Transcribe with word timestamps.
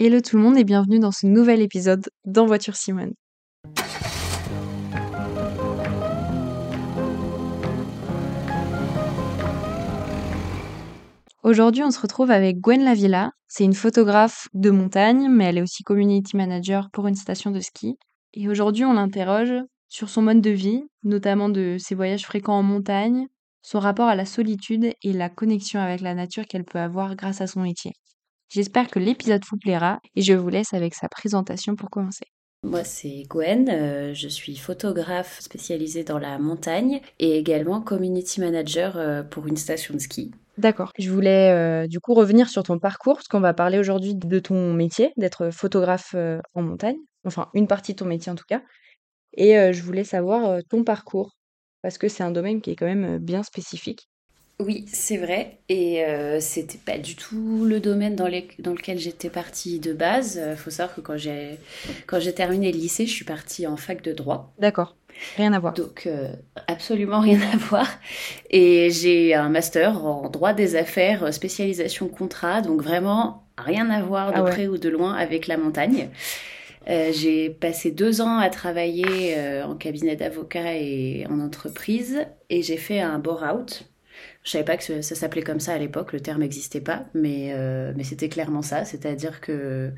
Hello 0.00 0.20
tout 0.20 0.36
le 0.36 0.42
monde 0.44 0.56
et 0.56 0.62
bienvenue 0.62 1.00
dans 1.00 1.10
ce 1.10 1.26
nouvel 1.26 1.60
épisode 1.60 2.08
dans 2.24 2.46
Voiture 2.46 2.76
Simone. 2.76 3.14
Aujourd'hui, 11.42 11.82
on 11.82 11.90
se 11.90 11.98
retrouve 11.98 12.30
avec 12.30 12.60
Gwen 12.60 12.84
Lavilla. 12.84 13.32
C'est 13.48 13.64
une 13.64 13.74
photographe 13.74 14.46
de 14.54 14.70
montagne, 14.70 15.26
mais 15.28 15.46
elle 15.46 15.58
est 15.58 15.62
aussi 15.62 15.82
community 15.82 16.36
manager 16.36 16.90
pour 16.92 17.08
une 17.08 17.16
station 17.16 17.50
de 17.50 17.58
ski. 17.58 17.98
Et 18.34 18.48
aujourd'hui, 18.48 18.84
on 18.84 18.92
l'interroge 18.92 19.52
sur 19.88 20.10
son 20.10 20.22
mode 20.22 20.40
de 20.40 20.50
vie, 20.50 20.84
notamment 21.02 21.48
de 21.48 21.74
ses 21.76 21.96
voyages 21.96 22.24
fréquents 22.24 22.56
en 22.56 22.62
montagne, 22.62 23.26
son 23.62 23.80
rapport 23.80 24.06
à 24.06 24.14
la 24.14 24.26
solitude 24.26 24.92
et 25.02 25.12
la 25.12 25.28
connexion 25.28 25.80
avec 25.80 26.02
la 26.02 26.14
nature 26.14 26.46
qu'elle 26.46 26.64
peut 26.64 26.78
avoir 26.78 27.16
grâce 27.16 27.40
à 27.40 27.48
son 27.48 27.62
métier. 27.62 27.94
J'espère 28.50 28.88
que 28.88 28.98
l'épisode 28.98 29.42
vous 29.50 29.58
plaira 29.58 30.00
et 30.16 30.22
je 30.22 30.32
vous 30.32 30.48
laisse 30.48 30.72
avec 30.72 30.94
sa 30.94 31.08
présentation 31.08 31.76
pour 31.76 31.90
commencer. 31.90 32.24
Moi, 32.64 32.82
c'est 32.82 33.22
Gwen. 33.28 33.68
euh, 33.68 34.14
je 34.14 34.26
suis 34.26 34.56
photographe 34.56 35.38
spécialisée 35.40 36.02
dans 36.02 36.18
la 36.18 36.38
montagne 36.38 37.00
et 37.18 37.38
également 37.38 37.80
community 37.80 38.40
manager 38.40 38.96
euh, 38.96 39.22
pour 39.22 39.46
une 39.46 39.56
station 39.56 39.94
de 39.94 40.00
ski. 40.00 40.32
D'accord. 40.56 40.92
Je 40.98 41.08
voulais 41.10 41.52
euh, 41.52 41.86
du 41.86 42.00
coup 42.00 42.14
revenir 42.14 42.48
sur 42.48 42.64
ton 42.64 42.80
parcours, 42.80 43.14
parce 43.14 43.28
qu'on 43.28 43.38
va 43.38 43.54
parler 43.54 43.78
aujourd'hui 43.78 44.16
de 44.16 44.38
ton 44.40 44.72
métier, 44.72 45.12
d'être 45.16 45.50
photographe 45.50 46.14
euh, 46.16 46.40
en 46.54 46.62
montagne, 46.62 46.96
enfin 47.24 47.48
une 47.54 47.68
partie 47.68 47.92
de 47.92 47.98
ton 47.98 48.06
métier 48.06 48.32
en 48.32 48.34
tout 48.34 48.46
cas. 48.48 48.62
Et 49.34 49.56
euh, 49.56 49.72
je 49.72 49.82
voulais 49.82 50.02
savoir 50.02 50.46
euh, 50.46 50.60
ton 50.68 50.82
parcours, 50.82 51.36
parce 51.82 51.96
que 51.96 52.08
c'est 52.08 52.24
un 52.24 52.32
domaine 52.32 52.60
qui 52.60 52.70
est 52.70 52.76
quand 52.76 52.86
même 52.86 53.18
bien 53.18 53.44
spécifique. 53.44 54.08
Oui, 54.60 54.86
c'est 54.92 55.18
vrai. 55.18 55.58
Et 55.68 56.04
euh, 56.04 56.40
c'était 56.40 56.78
pas 56.78 56.98
du 56.98 57.14
tout 57.14 57.64
le 57.64 57.78
domaine 57.78 58.16
dans, 58.16 58.26
les- 58.26 58.48
dans 58.58 58.72
lequel 58.72 58.98
j'étais 58.98 59.30
partie 59.30 59.78
de 59.78 59.92
base. 59.92 60.36
Euh, 60.42 60.56
faut 60.56 60.70
savoir 60.70 60.96
que 60.96 61.00
quand 61.00 61.16
j'ai 61.16 61.58
quand 62.08 62.18
j'ai 62.18 62.34
terminé 62.34 62.72
le 62.72 62.78
lycée, 62.78 63.06
je 63.06 63.12
suis 63.12 63.24
partie 63.24 63.68
en 63.68 63.76
fac 63.76 64.02
de 64.02 64.12
droit. 64.12 64.52
D'accord. 64.58 64.96
Rien 65.36 65.52
à 65.52 65.60
voir. 65.60 65.74
Donc, 65.74 66.06
euh, 66.06 66.28
absolument 66.66 67.20
rien 67.20 67.40
à 67.52 67.56
voir. 67.56 67.88
Et 68.50 68.90
j'ai 68.90 69.34
un 69.34 69.48
master 69.48 70.04
en 70.04 70.28
droit 70.28 70.52
des 70.54 70.74
affaires, 70.74 71.32
spécialisation 71.32 72.08
contrat, 72.08 72.60
donc 72.60 72.82
vraiment 72.82 73.44
rien 73.56 73.88
à 73.90 74.02
voir 74.02 74.32
de 74.32 74.38
Ah 74.38 74.42
ouais. 74.42 74.50
près 74.50 74.66
ou 74.66 74.76
de 74.76 74.88
loin 74.88 75.14
avec 75.14 75.46
la 75.46 75.56
montagne. 75.56 76.08
Euh, 76.88 77.12
j'ai 77.12 77.50
passé 77.50 77.90
deux 77.90 78.20
ans 78.20 78.38
à 78.38 78.50
travailler 78.50 79.34
euh, 79.36 79.64
en 79.66 79.74
cabinet 79.76 80.16
d'avocat 80.16 80.74
et 80.76 81.26
en 81.30 81.40
entreprise, 81.40 82.26
et 82.50 82.62
j'ai 82.62 82.76
fait 82.76 83.00
un 83.00 83.18
bore-out. 83.18 83.84
Je 84.44 84.50
savais 84.50 84.64
pas 84.64 84.76
que 84.76 84.84
ça, 84.84 85.02
ça 85.02 85.14
s'appelait 85.14 85.42
comme 85.42 85.60
ça 85.60 85.72
à 85.74 85.78
l'époque, 85.78 86.12
le 86.12 86.20
terme 86.20 86.40
n'existait 86.40 86.80
pas, 86.80 87.04
mais, 87.14 87.52
euh, 87.54 87.92
mais 87.96 88.04
c'était 88.04 88.28
clairement 88.28 88.62
ça, 88.62 88.84
c'est-à-dire 88.84 89.40
que 89.40 89.90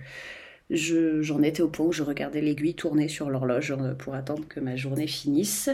je- 0.70 1.20
j'en 1.22 1.42
étais 1.42 1.62
au 1.62 1.68
point 1.68 1.86
où 1.86 1.92
je 1.92 2.02
regardais 2.02 2.40
l'aiguille 2.40 2.74
tourner 2.74 3.08
sur 3.08 3.28
l'horloge 3.30 3.72
euh, 3.72 3.94
pour 3.94 4.14
attendre 4.14 4.44
que 4.48 4.60
ma 4.60 4.77
journée 4.77 5.06
finisse. 5.08 5.68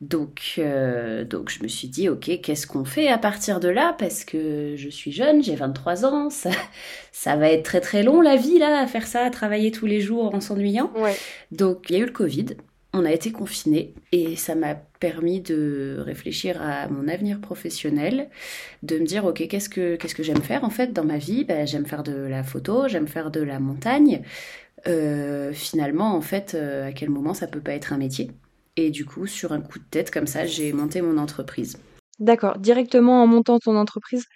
Donc, 0.00 0.54
euh, 0.58 1.24
donc 1.24 1.50
je 1.50 1.62
me 1.62 1.68
suis 1.68 1.88
dit, 1.88 2.08
ok, 2.08 2.40
qu'est-ce 2.42 2.66
qu'on 2.66 2.86
fait 2.86 3.08
à 3.08 3.18
partir 3.18 3.60
de 3.60 3.68
là? 3.68 3.94
Parce 3.98 4.24
que 4.24 4.74
je 4.76 4.88
suis 4.88 5.12
jeune, 5.12 5.42
j'ai 5.42 5.56
23 5.56 6.06
ans, 6.06 6.30
ça, 6.30 6.50
ça 7.12 7.36
va 7.36 7.50
être 7.50 7.64
très 7.64 7.80
très 7.82 8.02
long 8.02 8.22
la 8.22 8.36
vie 8.36 8.58
là, 8.58 8.80
à 8.80 8.86
faire 8.86 9.06
ça, 9.06 9.24
à 9.26 9.30
travailler 9.30 9.70
tous 9.72 9.84
les 9.86 10.00
jours 10.00 10.34
en 10.34 10.40
s'ennuyant. 10.40 10.90
Ouais. 10.96 11.14
Donc 11.52 11.90
il 11.90 11.96
y 11.96 11.98
a 11.98 12.02
eu 12.02 12.06
le 12.06 12.12
Covid, 12.12 12.46
on 12.92 13.04
a 13.04 13.12
été 13.12 13.30
confinés 13.30 13.94
et 14.12 14.36
ça 14.36 14.54
m'a 14.54 14.74
permis 14.74 15.40
de 15.40 15.96
réfléchir 16.00 16.60
à 16.60 16.88
mon 16.88 17.08
avenir 17.08 17.40
professionnel, 17.40 18.28
de 18.82 18.98
me 18.98 19.04
dire 19.04 19.24
ok 19.24 19.46
qu'est-ce 19.48 19.68
que 19.68 19.96
qu'est-ce 19.96 20.14
que 20.14 20.22
j'aime 20.22 20.42
faire 20.42 20.64
en 20.64 20.70
fait 20.70 20.92
dans 20.92 21.04
ma 21.04 21.18
vie? 21.18 21.44
Ben, 21.44 21.66
J'aime 21.66 21.86
faire 21.86 22.02
de 22.02 22.12
la 22.12 22.42
photo, 22.42 22.88
j'aime 22.88 23.06
faire 23.06 23.30
de 23.30 23.40
la 23.40 23.60
montagne. 23.60 24.22
Euh, 24.86 25.52
finalement 25.52 26.14
en 26.14 26.22
fait 26.22 26.54
euh, 26.54 26.88
à 26.88 26.92
quel 26.92 27.10
moment 27.10 27.34
ça 27.34 27.46
peut 27.46 27.60
pas 27.60 27.72
être 27.72 27.92
un 27.92 27.98
métier? 27.98 28.30
Et 28.76 28.90
du 28.90 29.04
coup 29.04 29.26
sur 29.26 29.52
un 29.52 29.60
coup 29.60 29.78
de 29.78 29.84
tête 29.90 30.10
comme 30.10 30.26
ça 30.26 30.46
j'ai 30.46 30.72
monté 30.72 31.02
mon 31.02 31.18
entreprise. 31.18 31.78
D'accord. 32.18 32.58
Directement 32.58 33.22
en 33.22 33.26
montant 33.26 33.58
ton 33.58 33.76
entreprise, 33.76 34.26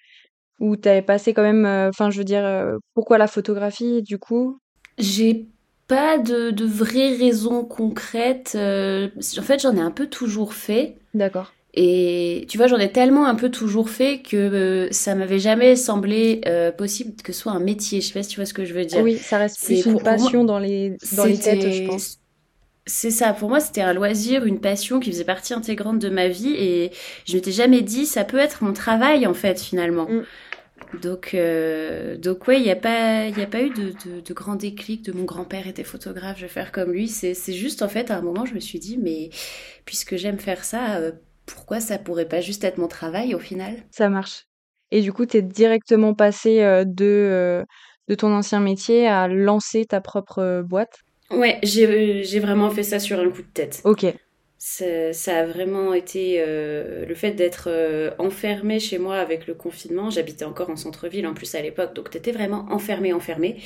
ou 0.61 0.77
t'avais 0.77 1.03
passé 1.03 1.35
quand 1.35 1.43
même, 1.43 1.67
euh, 1.67 1.89
enfin 1.89 2.11
je 2.11 2.19
veux 2.19 2.25
dire, 2.25 2.79
pourquoi 2.95 3.19
la 3.19 3.27
photographie 3.27 4.03
du 4.03 4.19
coup? 4.19 4.59
J'ai 4.97 5.49
pas 5.87 6.19
de, 6.19 6.51
de 6.51 6.65
vraies 6.65 7.17
raisons 7.17 7.65
concrètes. 7.65 8.53
euh, 8.57 9.09
en 9.39 9.43
fait 9.43 9.61
j'en 9.61 9.77
ai 9.77 9.81
un 9.81 9.91
peu 9.91 10.07
toujours 10.09 10.55
fait. 10.55 10.97
D'accord. 11.15 11.53
Et 11.77 12.47
tu 12.49 12.57
vois, 12.57 12.69
j'en 12.69 12.79
ai 12.79 12.93
tellement 12.93 13.27
un 13.27 13.35
peu 13.35 13.51
toujours 13.51 13.91
fait 13.91 14.23
que 14.23 14.37
euh, 14.37 14.89
ça 14.93 15.17
m'avait 15.17 15.41
jamais 15.41 15.75
semblé 15.75 16.41
euh, 16.47 16.71
possible 16.71 17.15
que 17.21 17.33
ce 17.33 17.41
soit 17.41 17.53
un 17.53 17.59
métier. 17.59 18.01
Je 18.01 18.07
sais 18.07 18.13
pas 18.13 18.23
si 18.23 18.29
tu 18.29 18.37
vois 18.37 18.47
ce 18.47 18.55
que 18.55 18.65
je 18.65 18.73
veux 18.75 18.85
dire. 18.85 19.01
Oui, 19.03 19.19
ça 19.19 19.39
reste 19.39 19.65
plus 19.65 19.85
une 19.85 19.93
moi- 19.95 20.03
passion 20.03 20.45
dans 20.45 20.61
les 20.61 20.97
dans 21.17 21.25
les 21.25 21.37
têtes, 21.39 21.63
je 21.73 21.87
pense. 21.87 22.19
C'est 22.87 23.11
ça, 23.11 23.33
pour 23.33 23.49
moi 23.49 23.61
c'était 23.61 23.81
un 23.81 23.95
loisir, 23.95 24.45
une 24.45 24.61
passion 24.61 25.01
qui 25.01 25.11
faisait 25.11 25.25
partie 25.25 25.55
intégrante 25.55 25.99
de 25.99 26.11
ma 26.11 26.29
vie 26.29 26.55
et 26.55 26.91
je 27.25 27.35
m'étais 27.35 27.51
jamais 27.51 27.81
dit 27.81 28.05
ça 28.05 28.25
peut 28.25 28.39
être 28.39 28.63
mon 28.63 28.75
travail 28.75 29.27
en 29.27 29.35
fait 29.35 29.59
finalement. 29.61 30.07
Mm. 30.09 30.25
Donc, 31.03 31.35
euh, 31.35 32.17
donc 32.17 32.47
ouais, 32.47 32.59
il 32.59 32.63
n'y 32.63 32.71
a 32.71 32.77
pas, 32.77 33.27
il 33.27 33.37
y 33.39 33.43
a 33.43 33.47
pas 33.47 33.63
eu 33.63 33.71
de, 33.71 33.93
de, 34.07 34.21
de 34.21 34.35
grand 34.35 34.55
déclic 34.55 35.03
de 35.03 35.13
mon 35.13 35.25
grand-père 35.25 35.67
était 35.67 35.85
photographe, 35.85 36.37
je 36.39 36.43
vais 36.43 36.49
faire 36.49 36.73
comme 36.73 36.93
lui. 36.93 37.09
C'est, 37.09 37.35
c'est 37.35 37.53
juste 37.53 37.83
en 37.83 37.89
fait 37.89 38.11
à 38.11 38.19
un 38.19 38.23
moment 38.23 38.45
je 38.45 38.55
me 38.55 38.61
suis 38.61 38.79
dit 38.79 38.99
mais 38.99 39.31
puisque 39.85 40.17
j'aime 40.17 40.39
faire 40.39 40.65
ça, 40.65 40.97
euh, 40.97 41.13
pourquoi 41.47 41.81
ça 41.81 41.99
pourrait 41.99 42.29
pas 42.29 42.41
juste 42.41 42.65
être 42.65 42.79
mon 42.79 42.89
travail 42.89 43.35
au 43.35 43.39
final? 43.39 43.75
Ça 43.91 44.09
marche. 44.09 44.45
Et 44.91 45.01
du 45.01 45.13
coup, 45.13 45.27
t'es 45.27 45.43
directement 45.43 46.15
passé 46.15 46.63
euh, 46.63 46.85
de, 46.85 47.65
de 48.09 48.15
ton 48.15 48.33
ancien 48.33 48.61
métier 48.61 49.09
à 49.09 49.27
lancer 49.29 49.85
ta 49.87 50.01
propre 50.01 50.63
boîte? 50.63 51.01
Ouais, 51.31 51.59
j'ai, 51.63 52.23
j'ai 52.23 52.39
vraiment 52.39 52.71
fait 52.71 52.83
ça 52.83 52.99
sur 52.99 53.19
un 53.19 53.31
coup 53.31 53.43
de 53.43 53.49
tête. 53.53 53.81
Ok. 53.85 54.07
Ça, 54.67 55.13
ça 55.13 55.41
a 55.41 55.45
vraiment 55.45 55.93
été 55.93 56.37
euh, 56.39 57.05
le 57.05 57.15
fait 57.15 57.33
d'être 57.33 57.69
euh, 57.69 58.13
enfermée 58.19 58.81
chez 58.81 58.97
moi 58.97 59.17
avec 59.17 59.47
le 59.47 59.53
confinement. 59.53 60.09
J'habitais 60.09 60.47
encore 60.47 60.71
en 60.71 60.77
centre-ville 60.77 61.27
en 61.27 61.35
plus 61.35 61.55
à 61.55 61.61
l'époque, 61.61 61.95
donc 61.95 62.09
t'étais 62.09 62.33
vraiment 62.33 62.65
enfermée, 62.71 63.13
enfermée. 63.13 63.57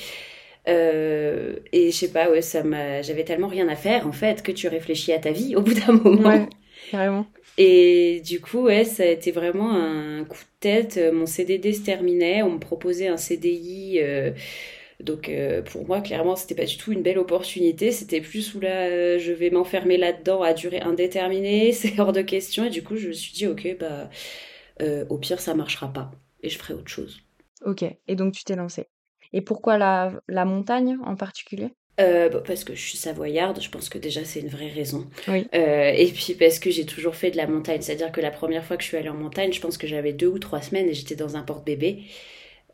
Euh, 0.67 1.55
et 1.71 1.91
je 1.91 1.95
sais 1.95 2.11
pas, 2.11 2.29
ouais, 2.29 2.41
ça 2.41 2.63
m'a, 2.63 3.01
j'avais 3.01 3.23
tellement 3.23 3.47
rien 3.47 3.69
à 3.69 3.77
faire 3.77 4.07
en 4.07 4.11
fait 4.11 4.43
que 4.43 4.51
tu 4.51 4.67
réfléchis 4.67 5.13
à 5.13 5.19
ta 5.19 5.31
vie 5.31 5.55
au 5.55 5.61
bout 5.61 5.73
d'un 5.73 5.93
moment. 5.93 6.29
Ouais, 6.31 6.49
carrément. 6.91 7.25
Et 7.57 8.21
du 8.25 8.41
coup, 8.41 8.63
ouais, 8.63 8.83
ça 8.83 9.03
a 9.03 9.05
été 9.05 9.31
vraiment 9.31 9.71
un 9.71 10.25
coup 10.25 10.37
de 10.37 10.59
tête. 10.59 10.97
Euh, 10.97 11.13
Mon 11.13 11.25
CDD 11.25 11.71
se 11.71 11.81
terminait, 11.81 12.43
on 12.43 12.51
me 12.51 12.59
proposait 12.59 13.07
un 13.07 13.15
CDI. 13.15 14.01
Donc 14.99 15.29
euh, 15.29 15.61
pour 15.61 15.85
moi, 15.87 16.01
clairement, 16.01 16.35
c'était 16.35 16.55
pas 16.55 16.65
du 16.65 16.77
tout 16.77 16.91
une 16.91 17.01
belle 17.01 17.17
opportunité. 17.17 17.91
C'était 17.91 18.21
plus 18.21 18.53
où 18.55 18.59
là, 18.59 18.87
euh, 18.87 19.19
je 19.19 19.31
vais 19.31 19.49
m'enfermer 19.49 19.97
là-dedans 19.97 20.41
à 20.41 20.53
durée 20.53 20.81
indéterminée. 20.81 21.71
C'est 21.73 21.99
hors 21.99 22.13
de 22.13 22.21
question. 22.21 22.65
Et 22.65 22.69
du 22.69 22.83
coup, 22.83 22.97
je 22.97 23.07
me 23.09 23.13
suis 23.13 23.33
dit, 23.33 23.47
ok, 23.47 23.77
bah, 23.79 24.09
euh, 24.81 25.05
au 25.09 25.17
pire, 25.17 25.39
ça 25.39 25.53
marchera 25.55 25.91
pas. 25.91 26.11
Et 26.43 26.49
je 26.49 26.57
ferai 26.57 26.73
autre 26.73 26.89
chose. 26.89 27.21
Ok. 27.65 27.83
Et 28.07 28.15
donc, 28.15 28.33
tu 28.33 28.43
t'es 28.43 28.55
lancé. 28.55 28.87
Et 29.33 29.41
pourquoi 29.41 29.77
la, 29.77 30.21
la 30.27 30.45
montagne 30.45 30.97
en 31.05 31.15
particulier? 31.15 31.69
Euh, 31.99 32.29
bah, 32.29 32.41
parce 32.45 32.63
que 32.63 32.75
je 32.75 32.81
suis 32.81 32.97
savoyarde, 32.97 33.59
je 33.61 33.69
pense 33.69 33.89
que 33.89 33.97
déjà 33.97 34.23
c'est 34.23 34.39
une 34.39 34.47
vraie 34.47 34.69
raison. 34.69 35.09
Oui. 35.27 35.47
Euh, 35.53 35.91
et 35.93 36.07
puis 36.11 36.33
parce 36.33 36.57
que 36.59 36.71
j'ai 36.71 36.85
toujours 36.85 37.15
fait 37.15 37.29
de 37.29 37.35
la 37.35 37.45
montagne, 37.45 37.81
c'est-à-dire 37.81 38.13
que 38.13 38.21
la 38.21 38.31
première 38.31 38.63
fois 38.63 38.77
que 38.77 38.83
je 38.83 38.87
suis 38.87 38.95
allée 38.97 39.09
en 39.09 39.15
montagne, 39.15 39.51
je 39.51 39.59
pense 39.59 39.77
que 39.77 39.85
j'avais 39.85 40.13
deux 40.13 40.27
ou 40.27 40.39
trois 40.39 40.61
semaines 40.61 40.87
et 40.87 40.93
j'étais 40.93 41.15
dans 41.15 41.35
un 41.35 41.41
porte-bébé. 41.41 42.03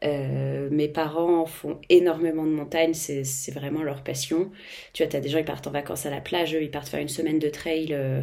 Euh, 0.03 0.69
mes 0.71 0.87
parents 0.87 1.45
font 1.45 1.79
énormément 1.89 2.45
de 2.45 2.51
montagne, 2.51 2.93
c'est 2.93 3.51
vraiment 3.51 3.83
leur 3.83 4.03
passion. 4.03 4.51
Tu 4.93 5.03
vois, 5.03 5.09
t'as 5.11 5.19
des 5.19 5.29
gens 5.29 5.39
qui 5.39 5.45
partent 5.45 5.67
en 5.67 5.71
vacances 5.71 6.05
à 6.05 6.09
la 6.09 6.21
plage, 6.21 6.55
eux, 6.55 6.61
ils 6.61 6.71
partent 6.71 6.89
faire 6.89 6.99
une 6.99 7.09
semaine 7.09 7.39
de 7.39 7.49
trail 7.49 7.87
euh, 7.91 8.21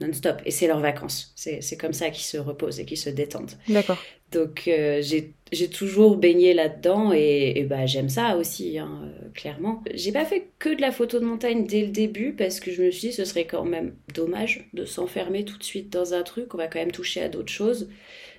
non-stop 0.00 0.42
et 0.44 0.50
c'est 0.50 0.66
leurs 0.66 0.80
vacances. 0.80 1.32
C'est 1.36 1.76
comme 1.76 1.92
ça 1.92 2.10
qu'ils 2.10 2.24
se 2.24 2.36
reposent 2.38 2.80
et 2.80 2.84
qu'ils 2.84 2.98
se 2.98 3.10
détendent. 3.10 3.52
D'accord. 3.68 4.02
Donc 4.32 4.64
euh, 4.66 5.02
j'ai 5.02 5.68
toujours 5.68 6.16
baigné 6.16 6.54
là-dedans 6.54 7.12
et, 7.14 7.52
et 7.56 7.62
bah 7.62 7.86
j'aime 7.86 8.08
ça 8.08 8.36
aussi 8.36 8.78
hein, 8.78 9.02
euh, 9.04 9.28
clairement. 9.32 9.84
J'ai 9.94 10.10
pas 10.10 10.24
fait 10.24 10.48
que 10.58 10.74
de 10.74 10.80
la 10.80 10.90
photo 10.90 11.20
de 11.20 11.24
montagne 11.24 11.66
dès 11.66 11.82
le 11.82 11.92
début 11.92 12.32
parce 12.32 12.58
que 12.58 12.72
je 12.72 12.82
me 12.82 12.90
suis 12.90 13.08
dit 13.08 13.14
ce 13.14 13.24
serait 13.24 13.46
quand 13.46 13.64
même 13.64 13.94
dommage 14.12 14.68
de 14.72 14.84
s'enfermer 14.84 15.44
tout 15.44 15.58
de 15.58 15.62
suite 15.62 15.90
dans 15.90 16.14
un 16.14 16.24
truc, 16.24 16.54
on 16.54 16.58
va 16.58 16.66
quand 16.66 16.80
même 16.80 16.90
toucher 16.90 17.22
à 17.22 17.28
d'autres 17.28 17.52
choses. 17.52 17.88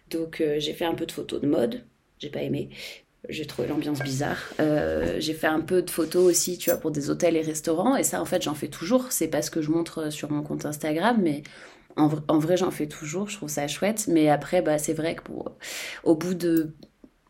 Donc 0.10 0.44
j'ai 0.58 0.74
fait 0.74 0.86
un 0.86 0.96
peu 0.96 1.06
de 1.06 1.12
photos 1.14 1.40
de 1.42 1.48
mode, 1.48 1.84
j'ai 2.26 2.32
pas 2.32 2.42
aimé. 2.42 2.70
J'ai 3.30 3.46
trouvé 3.48 3.68
l'ambiance 3.68 4.02
bizarre. 4.04 4.38
Euh, 4.60 5.16
j'ai 5.20 5.34
fait 5.34 5.48
un 5.48 5.62
peu 5.62 5.82
de 5.82 5.90
photos 5.90 6.24
aussi, 6.26 6.58
tu 6.60 6.70
vois, 6.70 6.80
pour 6.80 6.92
des 6.92 7.10
hôtels 7.10 7.36
et 7.36 7.42
restaurants. 7.42 7.96
Et 7.96 8.04
ça, 8.04 8.22
en 8.22 8.26
fait, 8.26 8.42
j'en 8.44 8.54
fais 8.56 8.68
toujours. 8.68 9.12
C'est 9.12 9.28
pas 9.28 9.42
ce 9.42 9.50
que 9.52 9.62
je 9.64 9.72
montre 9.72 10.12
sur 10.12 10.32
mon 10.32 10.44
compte 10.44 10.66
Instagram, 10.66 11.18
mais 11.22 11.44
en, 11.98 12.08
vr- 12.08 12.24
en 12.28 12.40
vrai, 12.40 12.58
j'en 12.58 12.72
fais 12.72 12.88
toujours. 12.88 13.30
Je 13.30 13.38
trouve 13.38 13.50
ça 13.50 13.68
chouette. 13.68 14.08
Mais 14.08 14.30
après, 14.30 14.62
bah, 14.62 14.78
c'est 14.78 14.94
vrai 14.94 15.16
que 15.16 15.24
pour, 15.24 15.54
au 16.04 16.16
bout 16.16 16.36
de, 16.36 16.74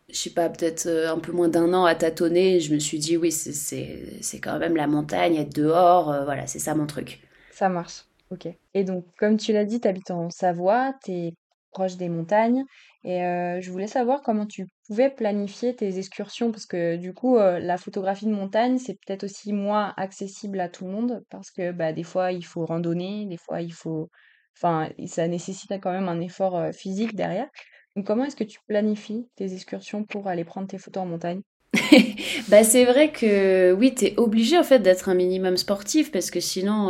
je 0.09 0.15
sais 0.17 0.29
pas, 0.31 0.49
peut-être 0.49 0.87
euh, 0.87 1.11
un 1.13 1.19
peu 1.19 1.31
moins 1.31 1.49
d'un 1.49 1.73
an 1.73 1.85
à 1.85 1.95
tâtonner, 1.95 2.59
je 2.59 2.73
me 2.73 2.79
suis 2.79 2.99
dit, 2.99 3.17
oui, 3.17 3.31
c'est- 3.31 4.39
quand 4.41 4.59
même 4.59 4.75
la 4.75 4.87
montagne, 4.87 5.35
être 5.35 5.55
dehors. 5.55 6.11
euh, 6.11 6.25
voilà, 6.25 6.47
c'est 6.47 6.59
ça 6.59 6.75
mon 6.75 6.87
truc. 6.87 7.21
Ça 7.51 7.69
marche. 7.69 8.03
Ok. 8.31 8.47
Et 8.73 8.83
donc, 8.83 9.05
comme 9.17 9.37
tu 9.37 9.53
l'as 9.53 9.65
dit, 9.65 9.79
t'habites 9.79 10.11
en 10.11 10.29
Savoie, 10.29 10.93
t'es 11.03 11.33
proche 11.71 11.95
des 11.97 12.09
montagnes. 12.09 12.63
Et 13.07 13.19
je 13.61 13.71
voulais 13.71 13.85
savoir 13.85 14.23
comment 14.23 14.47
tu 14.47 14.65
pouvais 14.87 15.11
planifier 15.11 15.75
tes 15.75 15.99
excursions 15.99 16.51
parce 16.51 16.65
que 16.65 16.95
du 16.95 17.13
coup, 17.13 17.37
la 17.37 17.77
photographie 17.77 18.25
de 18.25 18.31
montagne, 18.31 18.79
c'est 18.79 18.95
peut-être 18.95 19.25
aussi 19.25 19.53
moins 19.53 19.93
accessible 19.95 20.59
à 20.59 20.69
tout 20.69 20.85
le 20.85 20.91
monde 20.91 21.23
parce 21.29 21.51
que 21.51 21.71
bah, 21.71 21.93
des 21.93 22.01
fois, 22.01 22.31
il 22.31 22.43
faut 22.43 22.65
randonner, 22.65 23.27
des 23.27 23.37
fois, 23.37 23.61
il 23.61 23.73
faut... 23.73 24.09
Enfin, 24.57 24.89
ça 25.05 25.27
nécessite 25.27 25.71
quand 25.83 25.91
même 25.91 26.09
un 26.09 26.19
effort 26.19 26.73
physique 26.73 27.13
derrière. 27.13 27.47
Donc, 27.95 28.07
comment 28.07 28.25
est-ce 28.25 28.35
que 28.35 28.43
tu 28.43 28.59
planifies 28.67 29.27
tes 29.35 29.53
excursions 29.53 30.03
pour 30.03 30.27
aller 30.27 30.43
prendre 30.43 30.67
tes 30.67 30.79
photos 30.79 31.03
en 31.03 31.05
montagne? 31.05 31.41
bah, 32.49 32.63
c'est 32.63 32.85
vrai 32.85 33.11
que 33.11 33.71
oui, 33.73 33.93
tu 33.93 34.05
es 34.05 34.17
obligé 34.17 34.57
en 34.57 34.63
fait 34.63 34.79
d'être 34.79 35.09
un 35.09 35.13
minimum 35.13 35.57
sportif 35.57 36.11
parce 36.11 36.31
que 36.31 36.39
sinon, 36.39 36.89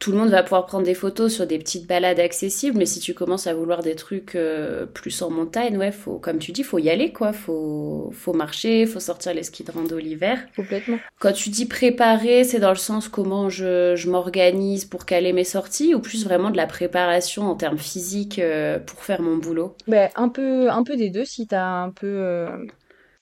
tout 0.00 0.12
le 0.12 0.16
monde 0.16 0.30
va 0.30 0.42
pouvoir 0.42 0.64
prendre 0.64 0.84
des 0.84 0.94
photos 0.94 1.30
sur 1.30 1.46
des 1.46 1.58
petites 1.58 1.86
balades 1.86 2.18
accessibles, 2.18 2.78
mais 2.78 2.86
si 2.86 3.00
tu 3.00 3.12
commences 3.12 3.46
à 3.46 3.52
vouloir 3.52 3.82
des 3.82 3.94
trucs 3.94 4.34
euh, 4.34 4.86
plus 4.86 5.20
en 5.20 5.28
montagne, 5.28 5.76
ouais, 5.76 5.92
faut, 5.92 6.18
comme 6.18 6.38
tu 6.38 6.52
dis, 6.52 6.62
faut 6.62 6.78
y 6.78 6.88
aller, 6.88 7.12
quoi. 7.12 7.34
Faut, 7.34 8.10
faut 8.14 8.32
marcher, 8.32 8.86
faut 8.86 8.98
sortir 8.98 9.34
les 9.34 9.42
skis 9.42 9.62
de 9.62 9.70
rando 9.70 9.98
l'hiver. 9.98 10.38
Complètement. 10.56 10.96
Quand 11.18 11.32
tu 11.32 11.50
dis 11.50 11.66
préparer, 11.66 12.44
c'est 12.44 12.60
dans 12.60 12.70
le 12.70 12.76
sens 12.76 13.08
comment 13.08 13.50
je, 13.50 13.94
je 13.94 14.10
m'organise 14.10 14.86
pour 14.86 15.04
caler 15.04 15.34
mes 15.34 15.44
sorties, 15.44 15.94
ou 15.94 16.00
plus 16.00 16.24
vraiment 16.24 16.50
de 16.50 16.56
la 16.56 16.66
préparation 16.66 17.42
en 17.42 17.54
termes 17.54 17.78
physiques 17.78 18.38
euh, 18.38 18.78
pour 18.78 19.00
faire 19.00 19.20
mon 19.20 19.36
boulot? 19.36 19.76
Ben, 19.86 20.08
un 20.16 20.30
peu, 20.30 20.70
un 20.70 20.82
peu 20.82 20.96
des 20.96 21.10
deux, 21.10 21.26
si 21.26 21.46
t'as 21.46 21.66
un 21.66 21.90
peu. 21.90 22.06
Euh, 22.06 22.48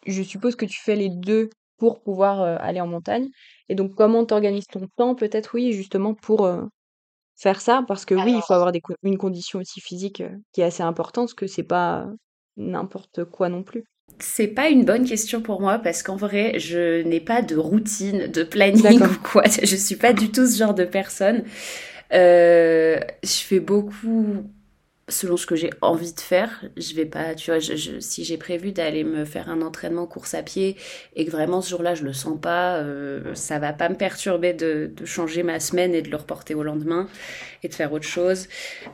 je 0.06 0.22
suppose 0.22 0.54
que 0.54 0.64
tu 0.64 0.80
fais 0.80 0.94
les 0.94 1.08
deux 1.08 1.50
pour 1.76 2.00
pouvoir 2.02 2.40
aller 2.60 2.80
en 2.80 2.86
montagne. 2.86 3.28
Et 3.68 3.74
donc, 3.74 3.94
comment 3.94 4.24
t'organises 4.24 4.66
ton 4.66 4.88
temps 4.96 5.14
Peut-être, 5.14 5.54
oui, 5.54 5.72
justement 5.72 6.14
pour 6.14 6.50
faire 7.36 7.60
ça, 7.60 7.84
parce 7.86 8.04
que 8.04 8.14
oui, 8.14 8.32
il 8.34 8.42
faut 8.42 8.54
avoir 8.54 8.72
une 9.02 9.18
condition 9.18 9.60
aussi 9.60 9.80
physique 9.80 10.22
qui 10.52 10.60
est 10.60 10.64
assez 10.64 10.82
importante, 10.82 11.26
parce 11.26 11.34
que 11.34 11.46
c'est 11.46 11.62
pas 11.62 12.06
n'importe 12.56 13.24
quoi 13.24 13.48
non 13.48 13.62
plus. 13.62 13.84
C'est 14.18 14.48
pas 14.48 14.68
une 14.68 14.84
bonne 14.84 15.04
question 15.04 15.42
pour 15.42 15.60
moi 15.60 15.78
parce 15.78 16.02
qu'en 16.02 16.16
vrai, 16.16 16.58
je 16.58 17.02
n'ai 17.02 17.20
pas 17.20 17.42
de 17.42 17.56
routine, 17.56 18.26
de 18.26 18.42
planning 18.42 19.00
ou 19.02 19.18
quoi. 19.22 19.44
Je 19.62 19.76
suis 19.76 19.96
pas 19.96 20.12
du 20.12 20.32
tout 20.32 20.46
ce 20.46 20.56
genre 20.56 20.74
de 20.74 20.84
personne. 20.84 21.44
je 22.10 22.98
fais 23.22 23.60
beaucoup 23.60 24.44
selon 25.08 25.36
ce 25.36 25.46
que 25.46 25.56
j'ai 25.56 25.70
envie 25.80 26.12
de 26.12 26.20
faire. 26.20 26.64
Je 26.76 26.94
vais 26.94 27.06
pas, 27.06 27.34
tu 27.34 27.50
vois, 27.50 27.58
je, 27.60 27.98
si 28.00 28.24
j'ai 28.24 28.36
prévu 28.36 28.72
d'aller 28.72 29.04
me 29.04 29.24
faire 29.24 29.48
un 29.48 29.62
entraînement 29.62 30.06
course 30.06 30.34
à 30.34 30.42
pied 30.42 30.76
et 31.16 31.24
que 31.24 31.30
vraiment 31.30 31.60
ce 31.60 31.70
jour-là 31.70 31.94
je 31.94 32.04
le 32.04 32.12
sens 32.12 32.38
pas, 32.40 32.76
euh, 32.76 33.34
ça 33.34 33.58
va 33.58 33.72
pas 33.72 33.88
me 33.88 33.94
perturber 33.94 34.52
de, 34.52 34.90
de, 34.94 35.04
changer 35.04 35.42
ma 35.42 35.60
semaine 35.60 35.94
et 35.94 36.02
de 36.02 36.10
le 36.10 36.16
reporter 36.16 36.54
au 36.54 36.62
lendemain 36.62 37.08
et 37.62 37.68
de 37.68 37.74
faire 37.74 37.92
autre 37.92 38.06
chose. 38.06 38.48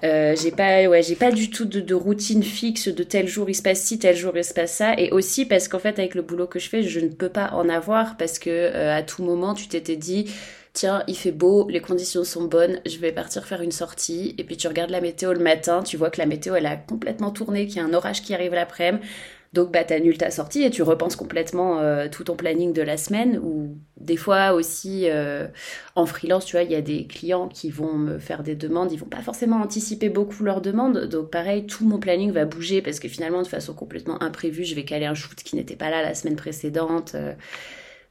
Euh, 0.04 0.34
j'ai 0.40 0.50
pas, 0.50 0.86
ouais, 0.86 1.02
j'ai 1.02 1.16
pas 1.16 1.32
du 1.32 1.50
tout 1.50 1.64
de, 1.64 1.80
de, 1.80 1.94
routine 1.94 2.42
fixe 2.42 2.88
de 2.88 3.02
tel 3.02 3.28
jour 3.28 3.48
il 3.50 3.54
se 3.54 3.62
passe 3.62 3.80
ci, 3.80 3.98
tel 3.98 4.16
jour 4.16 4.32
il 4.36 4.44
se 4.44 4.54
passe 4.54 4.74
ça. 4.74 4.94
Et 4.98 5.10
aussi 5.10 5.46
parce 5.46 5.68
qu'en 5.68 5.78
fait 5.78 5.98
avec 5.98 6.14
le 6.14 6.22
boulot 6.22 6.46
que 6.46 6.58
je 6.58 6.68
fais, 6.68 6.82
je 6.82 7.00
ne 7.00 7.08
peux 7.08 7.28
pas 7.28 7.50
en 7.52 7.68
avoir 7.68 8.16
parce 8.16 8.38
que 8.38 8.50
euh, 8.50 8.96
à 8.96 9.02
tout 9.02 9.22
moment 9.22 9.54
tu 9.54 9.68
t'étais 9.68 9.96
dit 9.96 10.32
tiens, 10.74 11.02
il 11.08 11.16
fait 11.16 11.32
beau, 11.32 11.66
les 11.70 11.80
conditions 11.80 12.24
sont 12.24 12.44
bonnes, 12.44 12.80
je 12.84 12.98
vais 12.98 13.12
partir 13.12 13.46
faire 13.46 13.62
une 13.62 13.72
sortie. 13.72 14.34
Et 14.36 14.44
puis 14.44 14.58
tu 14.58 14.68
regardes 14.68 14.90
la 14.90 15.00
météo 15.00 15.32
le 15.32 15.40
matin, 15.40 15.82
tu 15.82 15.96
vois 15.96 16.10
que 16.10 16.18
la 16.18 16.26
météo, 16.26 16.54
elle 16.54 16.66
a 16.66 16.76
complètement 16.76 17.30
tourné, 17.30 17.66
qu'il 17.66 17.76
y 17.76 17.80
a 17.80 17.84
un 17.84 17.94
orage 17.94 18.22
qui 18.22 18.34
arrive 18.34 18.52
l'après-midi. 18.52 19.06
Donc 19.54 19.70
bah 19.70 19.84
t'annules 19.84 20.18
ta 20.18 20.32
sortie 20.32 20.64
et 20.64 20.70
tu 20.70 20.82
repenses 20.82 21.14
complètement 21.14 21.78
euh, 21.78 22.08
tout 22.10 22.24
ton 22.24 22.34
planning 22.34 22.72
de 22.72 22.82
la 22.82 22.96
semaine 22.96 23.38
ou 23.38 23.78
des 23.96 24.16
fois 24.16 24.52
aussi 24.52 25.08
euh, 25.08 25.46
en 25.94 26.06
freelance 26.06 26.44
tu 26.44 26.56
vois 26.56 26.64
il 26.64 26.72
y 26.72 26.74
a 26.74 26.80
des 26.80 27.06
clients 27.06 27.46
qui 27.46 27.70
vont 27.70 27.92
me 27.92 28.18
faire 28.18 28.42
des 28.42 28.56
demandes 28.56 28.90
ils 28.90 28.98
vont 28.98 29.06
pas 29.06 29.22
forcément 29.22 29.58
anticiper 29.58 30.08
beaucoup 30.08 30.42
leurs 30.42 30.60
demandes 30.60 31.04
donc 31.04 31.30
pareil 31.30 31.66
tout 31.66 31.86
mon 31.86 32.00
planning 32.00 32.32
va 32.32 32.46
bouger 32.46 32.82
parce 32.82 32.98
que 32.98 33.06
finalement 33.06 33.42
de 33.42 33.46
façon 33.46 33.74
complètement 33.74 34.20
imprévue 34.20 34.64
je 34.64 34.74
vais 34.74 34.84
caler 34.84 35.06
un 35.06 35.14
shoot 35.14 35.36
qui 35.36 35.54
n'était 35.54 35.76
pas 35.76 35.88
là 35.88 36.02
la 36.02 36.14
semaine 36.14 36.34
précédente 36.34 37.12
euh, 37.14 37.32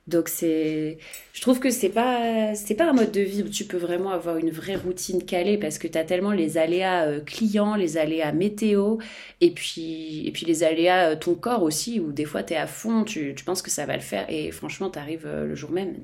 donc 0.05 0.27
c'est, 0.27 0.97
je 1.31 1.39
trouve 1.41 1.61
que 1.61 1.69
c'est 1.69 1.89
pas, 1.89 2.55
c'est 2.55 2.75
pas 2.75 2.89
un 2.89 2.93
mode 2.93 3.11
de 3.11 3.21
vie 3.21 3.41
où 3.41 3.47
tu 3.47 3.63
peux 3.63 3.77
vraiment 3.77 4.11
avoir 4.11 4.35
une 4.37 4.49
vraie 4.49 4.75
routine 4.75 5.23
calée 5.23 5.57
parce 5.57 5.77
que 5.77 5.87
tu 5.87 5.97
as 5.97 6.03
tellement 6.03 6.31
les 6.31 6.57
aléas 6.57 7.05
euh, 7.05 7.21
clients, 7.21 7.75
les 7.75 7.97
aléas 7.97 8.33
météo 8.33 8.97
et 9.39 9.51
puis, 9.51 10.27
et 10.27 10.31
puis 10.31 10.45
les 10.45 10.63
aléas 10.63 11.11
euh, 11.11 11.15
ton 11.15 11.35
corps 11.35 11.63
aussi 11.63 12.01
où 12.01 12.11
des 12.11 12.25
fois 12.25 12.43
tu 12.43 12.53
es 12.53 12.57
à 12.57 12.67
fond, 12.67 13.05
tu, 13.05 13.33
tu, 13.33 13.45
penses 13.45 13.61
que 13.61 13.71
ça 13.71 13.85
va 13.85 13.95
le 13.95 14.01
faire 14.01 14.25
et 14.27 14.51
franchement 14.51 14.89
tu 14.89 14.99
arrives 14.99 15.25
euh, 15.25 15.45
le 15.45 15.55
jour 15.55 15.71
même, 15.71 15.95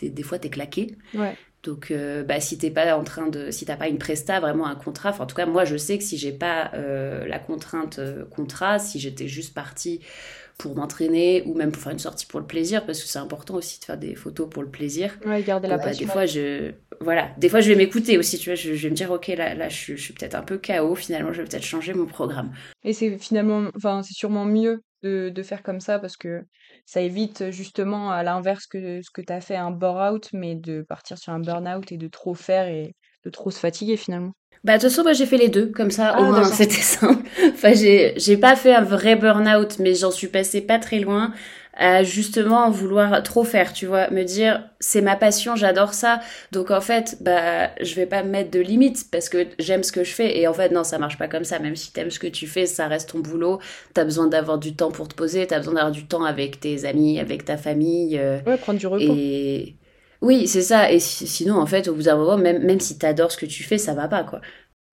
des 0.00 0.22
fois 0.22 0.38
tu 0.38 0.46
es 0.46 0.50
claqué. 0.50 0.96
Ouais. 1.14 1.36
Donc, 1.62 1.92
bah, 2.26 2.40
si 2.40 2.58
t'es 2.58 2.72
pas 2.72 2.96
en 2.98 3.04
train 3.04 3.28
de, 3.28 3.52
si 3.52 3.64
t'as 3.64 3.76
pas 3.76 3.86
une 3.86 3.98
presta, 3.98 4.40
vraiment 4.40 4.66
un 4.66 4.74
contrat. 4.74 5.14
en 5.20 5.26
tout 5.26 5.36
cas, 5.36 5.46
moi, 5.46 5.64
je 5.64 5.76
sais 5.76 5.96
que 5.96 6.02
si 6.02 6.18
j'ai 6.18 6.32
pas 6.32 6.72
la 6.74 7.38
contrainte 7.38 8.00
contrat, 8.34 8.80
si 8.80 8.98
j'étais 8.98 9.28
juste 9.28 9.54
partie 9.54 10.00
pour 10.62 10.76
m'entraîner 10.76 11.42
ou 11.44 11.54
même 11.54 11.72
pour 11.72 11.82
faire 11.82 11.90
une 11.90 11.98
sortie 11.98 12.24
pour 12.24 12.38
le 12.38 12.46
plaisir 12.46 12.86
parce 12.86 13.02
que 13.02 13.08
c'est 13.08 13.18
important 13.18 13.54
aussi 13.54 13.80
de 13.80 13.84
faire 13.84 13.98
des 13.98 14.14
photos 14.14 14.48
pour 14.48 14.62
le 14.62 14.70
plaisir. 14.70 15.18
Ouais, 15.26 15.42
garder 15.42 15.66
la 15.66 15.76
bah, 15.76 15.92
Des 15.92 16.06
fois, 16.06 16.24
je, 16.24 16.70
voilà, 17.00 17.30
des 17.36 17.48
fois 17.48 17.60
je 17.60 17.68
vais 17.70 17.74
m'écouter 17.74 18.16
aussi, 18.16 18.38
tu 18.38 18.50
vois, 18.50 18.54
je, 18.54 18.70
vais 18.70 18.90
me 18.90 18.94
dire 18.94 19.10
ok 19.10 19.26
là, 19.28 19.54
là 19.54 19.68
je, 19.68 19.96
suis 19.96 20.14
peut-être 20.14 20.36
un 20.36 20.42
peu 20.42 20.58
KO, 20.58 20.94
finalement 20.94 21.32
je 21.32 21.42
vais 21.42 21.48
peut-être 21.48 21.64
changer 21.64 21.94
mon 21.94 22.06
programme. 22.06 22.52
Et 22.84 22.92
c'est 22.92 23.18
finalement, 23.18 23.70
enfin 23.76 24.04
c'est 24.04 24.14
sûrement 24.14 24.44
mieux 24.44 24.82
de, 25.02 25.32
de, 25.34 25.42
faire 25.42 25.64
comme 25.64 25.80
ça 25.80 25.98
parce 25.98 26.16
que 26.16 26.44
ça 26.86 27.00
évite 27.00 27.50
justement 27.50 28.12
à 28.12 28.22
l'inverse 28.22 28.66
que 28.68 29.02
ce 29.02 29.10
que 29.10 29.20
tu 29.20 29.32
as 29.32 29.40
fait 29.40 29.56
un 29.56 29.72
bore-out, 29.72 30.28
mais 30.32 30.54
de 30.54 30.82
partir 30.82 31.18
sur 31.18 31.32
un 31.32 31.40
burn-out 31.40 31.90
et 31.90 31.96
de 31.96 32.06
trop 32.06 32.34
faire 32.34 32.68
et 32.68 32.94
de 33.24 33.30
trop 33.30 33.50
se 33.50 33.58
fatiguer 33.58 33.96
finalement. 33.96 34.32
Bah, 34.64 34.78
de 34.78 34.82
toute 34.82 34.92
façon, 34.92 35.12
j'ai 35.12 35.26
fait 35.26 35.38
les 35.38 35.48
deux, 35.48 35.66
comme 35.66 35.90
ça, 35.90 36.18
au 36.18 36.24
ah, 36.24 36.28
moins, 36.28 36.44
c'était 36.52 36.74
simple. 36.74 37.24
enfin, 37.52 37.72
j'ai, 37.74 38.14
j'ai 38.16 38.36
pas 38.36 38.54
fait 38.56 38.74
un 38.74 38.82
vrai 38.82 39.16
burn-out, 39.16 39.78
mais 39.78 39.94
j'en 39.94 40.10
suis 40.10 40.28
passée 40.28 40.60
pas 40.60 40.78
très 40.78 41.00
loin 41.00 41.32
à 41.74 42.02
justement 42.02 42.70
vouloir 42.70 43.22
trop 43.22 43.44
faire, 43.44 43.72
tu 43.72 43.86
vois, 43.86 44.10
me 44.10 44.24
dire, 44.24 44.62
c'est 44.78 45.00
ma 45.00 45.16
passion, 45.16 45.56
j'adore 45.56 45.94
ça, 45.94 46.20
donc 46.52 46.70
en 46.70 46.82
fait, 46.82 47.16
bah, 47.20 47.70
je 47.80 47.94
vais 47.94 48.06
pas 48.06 48.22
me 48.22 48.28
mettre 48.28 48.50
de 48.50 48.60
limites 48.60 49.06
parce 49.10 49.28
que 49.28 49.46
j'aime 49.58 49.82
ce 49.82 49.90
que 49.90 50.04
je 50.04 50.12
fais, 50.12 50.38
et 50.38 50.46
en 50.46 50.52
fait, 50.52 50.70
non, 50.70 50.84
ça 50.84 50.98
marche 50.98 51.16
pas 51.16 51.28
comme 51.28 51.44
ça, 51.44 51.58
même 51.58 51.76
si 51.76 51.92
t'aimes 51.92 52.10
ce 52.10 52.18
que 52.18 52.26
tu 52.26 52.46
fais, 52.46 52.66
ça 52.66 52.88
reste 52.88 53.12
ton 53.12 53.20
boulot, 53.20 53.58
t'as 53.94 54.04
besoin 54.04 54.26
d'avoir 54.26 54.58
du 54.58 54.74
temps 54.74 54.90
pour 54.90 55.08
te 55.08 55.14
poser, 55.14 55.46
t'as 55.46 55.58
besoin 55.58 55.74
d'avoir 55.74 55.92
du 55.92 56.04
temps 56.04 56.24
avec 56.24 56.60
tes 56.60 56.84
amis, 56.84 57.18
avec 57.18 57.46
ta 57.46 57.56
famille. 57.56 58.18
Euh, 58.18 58.40
ouais, 58.46 58.58
prendre 58.58 58.78
du 58.78 58.86
repos. 58.86 59.00
Et 59.08 59.76
oui, 60.22 60.46
c'est 60.46 60.62
ça. 60.62 60.90
Et 60.90 61.00
sinon, 61.00 61.56
en 61.56 61.66
fait, 61.66 61.88
au 61.88 61.94
bout 61.94 62.04
d'un 62.04 62.16
moment, 62.16 62.38
même, 62.38 62.64
même 62.64 62.80
si 62.80 62.96
t'adores 62.96 63.32
ce 63.32 63.36
que 63.36 63.46
tu 63.46 63.64
fais, 63.64 63.78
ça 63.78 63.94
va 63.94 64.08
pas, 64.08 64.24
quoi. 64.24 64.40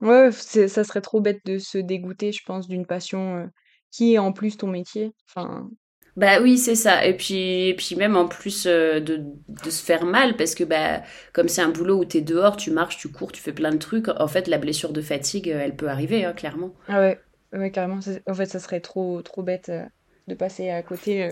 Ouais, 0.00 0.30
ça 0.32 0.84
serait 0.84 1.00
trop 1.00 1.20
bête 1.20 1.40
de 1.44 1.58
se 1.58 1.78
dégoûter, 1.78 2.32
je 2.32 2.42
pense, 2.44 2.68
d'une 2.68 2.86
passion 2.86 3.36
euh, 3.36 3.46
qui 3.90 4.14
est 4.14 4.18
en 4.18 4.32
plus 4.32 4.56
ton 4.56 4.66
métier. 4.66 5.12
Enfin. 5.28 5.68
Bah 6.16 6.40
oui, 6.42 6.58
c'est 6.58 6.74
ça. 6.74 7.06
Et 7.06 7.16
puis, 7.16 7.68
et 7.68 7.74
puis 7.74 7.96
même 7.96 8.16
en 8.16 8.26
plus 8.26 8.66
euh, 8.66 8.98
de, 8.98 9.22
de, 9.48 9.70
se 9.70 9.84
faire 9.84 10.04
mal, 10.04 10.36
parce 10.36 10.54
que 10.54 10.64
bah, 10.64 11.02
comme 11.32 11.48
c'est 11.48 11.62
un 11.62 11.68
boulot 11.68 11.98
où 11.98 12.04
t'es 12.04 12.22
dehors, 12.22 12.56
tu 12.56 12.70
marches, 12.70 12.98
tu 12.98 13.08
cours, 13.08 13.30
tu 13.30 13.40
fais 13.40 13.52
plein 13.52 13.70
de 13.70 13.78
trucs, 13.78 14.08
en 14.08 14.26
fait, 14.26 14.48
la 14.48 14.58
blessure 14.58 14.92
de 14.92 15.00
fatigue, 15.00 15.48
elle 15.48 15.76
peut 15.76 15.88
arriver, 15.88 16.24
hein, 16.24 16.32
clairement. 16.32 16.74
Ah 16.88 17.00
ouais, 17.00 17.20
ouais, 17.52 17.70
carrément. 17.70 18.00
En 18.26 18.34
fait, 18.34 18.46
ça 18.46 18.58
serait 18.58 18.80
trop, 18.80 19.22
trop 19.22 19.42
bête. 19.42 19.68
Euh, 19.68 19.84
de 20.30 20.34
passer 20.34 20.70
à 20.70 20.82
côté. 20.82 21.30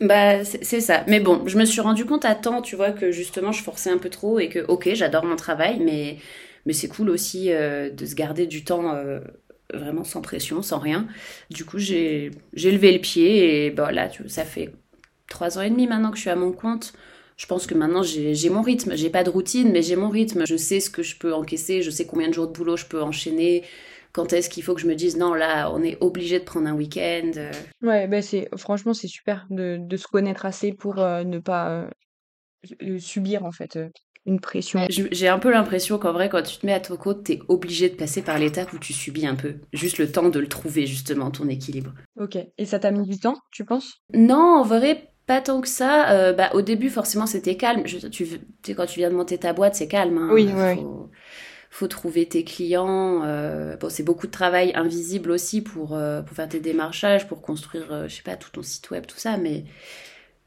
Bah, 0.00 0.44
c'est 0.44 0.80
ça. 0.80 1.04
Mais 1.06 1.20
bon, 1.20 1.46
je 1.46 1.58
me 1.58 1.64
suis 1.64 1.80
rendu 1.80 2.04
compte 2.06 2.24
à 2.24 2.34
temps, 2.34 2.62
tu 2.62 2.76
vois, 2.76 2.92
que 2.92 3.10
justement, 3.12 3.52
je 3.52 3.62
forçais 3.62 3.90
un 3.90 3.98
peu 3.98 4.08
trop 4.10 4.38
et 4.38 4.48
que, 4.48 4.60
ok, 4.68 4.90
j'adore 4.94 5.24
mon 5.24 5.36
travail, 5.36 5.80
mais, 5.80 6.18
mais 6.64 6.72
c'est 6.72 6.88
cool 6.88 7.10
aussi 7.10 7.52
euh, 7.52 7.90
de 7.90 8.06
se 8.06 8.14
garder 8.14 8.46
du 8.46 8.64
temps 8.64 8.94
euh, 8.94 9.20
vraiment 9.72 10.04
sans 10.04 10.22
pression, 10.22 10.62
sans 10.62 10.78
rien. 10.78 11.06
Du 11.50 11.64
coup, 11.64 11.78
j'ai 11.78 12.30
levé 12.54 12.92
le 12.92 13.00
pied 13.00 13.66
et 13.66 13.70
bah, 13.70 13.92
là, 13.92 14.08
tu, 14.08 14.28
ça 14.28 14.44
fait 14.44 14.72
trois 15.28 15.58
ans 15.58 15.62
et 15.62 15.70
demi 15.70 15.86
maintenant 15.86 16.10
que 16.10 16.16
je 16.16 16.22
suis 16.22 16.30
à 16.30 16.36
mon 16.36 16.52
compte. 16.52 16.94
Je 17.36 17.46
pense 17.46 17.66
que 17.66 17.74
maintenant 17.74 18.02
j'ai 18.02 18.48
mon 18.48 18.62
rythme. 18.62 18.96
J'ai 18.96 19.10
pas 19.10 19.22
de 19.22 19.28
routine, 19.30 19.70
mais 19.70 19.82
j'ai 19.82 19.96
mon 19.96 20.08
rythme. 20.08 20.44
Je 20.46 20.56
sais 20.56 20.80
ce 20.80 20.88
que 20.88 21.02
je 21.02 21.16
peux 21.16 21.34
encaisser, 21.34 21.82
je 21.82 21.90
sais 21.90 22.06
combien 22.06 22.28
de 22.28 22.34
jours 22.34 22.46
de 22.48 22.52
boulot 22.52 22.76
je 22.78 22.86
peux 22.86 23.02
enchaîner 23.02 23.62
quand 24.16 24.32
est-ce 24.32 24.48
qu'il 24.48 24.62
faut 24.62 24.74
que 24.74 24.80
je 24.80 24.86
me 24.86 24.94
dise 24.94 25.18
non 25.18 25.34
là 25.34 25.70
on 25.70 25.82
est 25.82 25.98
obligé 26.00 26.38
de 26.38 26.44
prendre 26.44 26.66
un 26.66 26.72
week-end 26.72 27.32
euh. 27.36 27.52
ouais 27.82 28.08
bah 28.08 28.22
c'est 28.22 28.48
franchement 28.56 28.94
c'est 28.94 29.08
super 29.08 29.46
de, 29.50 29.76
de, 29.78 29.96
se 29.98 30.06
connaître 30.06 30.46
assez 30.46 30.72
pour 30.72 31.00
euh, 31.00 31.22
ne 31.22 31.38
pas 31.38 31.86
euh, 32.80 32.98
subir 32.98 33.44
en 33.44 33.52
fait 33.52 33.78
une 34.24 34.40
pression 34.40 34.86
j'ai 34.88 35.28
un 35.28 35.38
peu 35.38 35.50
l'impression 35.50 35.98
qu'en 35.98 36.14
vrai 36.14 36.30
quand 36.30 36.42
tu 36.42 36.56
te 36.56 36.64
mets 36.64 36.72
à 36.72 36.80
ton 36.80 36.96
compte 36.96 37.24
t'es 37.24 37.40
obligé 37.48 37.90
de 37.90 37.94
passer 37.94 38.22
par 38.22 38.38
l'étape 38.38 38.72
où 38.72 38.78
tu 38.78 38.94
subis 38.94 39.26
un 39.26 39.34
peu 39.34 39.56
juste 39.74 39.98
le 39.98 40.10
temps 40.10 40.30
de 40.30 40.40
le 40.40 40.48
trouver 40.48 40.86
justement 40.86 41.30
ton 41.30 41.50
équilibre 41.50 41.92
ok 42.18 42.38
et 42.56 42.64
ça 42.64 42.78
t'a 42.78 42.92
mis 42.92 43.06
du 43.06 43.20
temps 43.20 43.36
tu 43.52 43.66
penses? 43.66 44.00
Non 44.14 44.60
en 44.60 44.62
vrai 44.62 45.12
pas 45.26 45.42
tant 45.42 45.60
que 45.60 45.66
ça. 45.66 46.32
bah, 46.34 46.50
au 46.54 46.62
début, 46.62 46.88
forcément, 46.88 47.26
c'était 47.26 47.56
calme. 47.56 47.82
tu, 47.82 48.26
sais, 48.26 48.74
quand 48.76 48.86
tu 48.86 49.00
viens 49.00 49.10
de 49.10 49.16
monter 49.16 49.38
ta 49.38 49.52
boîte, 49.52 49.74
c'est 49.74 49.88
calme. 49.88 50.18
Hein. 50.18 50.28
Oui, 50.30 50.48
oui 50.54 50.76
faut 50.76 51.10
trouver 51.84 52.26
tes 52.26 52.44
clients. 52.44 53.22
Euh, 53.24 53.76
bon, 53.76 53.90
c'est 53.90 54.02
beaucoup 54.02 54.26
de 54.26 54.32
travail 54.32 54.72
invisible 54.74 55.30
aussi 55.30 55.60
pour, 55.60 55.94
euh, 55.94 56.22
pour 56.22 56.34
faire 56.34 56.48
tes 56.48 56.60
démarchages, 56.60 57.28
pour 57.28 57.42
construire, 57.42 57.92
euh, 57.92 58.08
je 58.08 58.14
sais 58.16 58.22
pas, 58.22 58.36
tout 58.36 58.50
ton 58.50 58.62
site 58.62 58.90
web, 58.90 59.04
tout 59.06 59.18
ça. 59.18 59.36
Mais, 59.36 59.64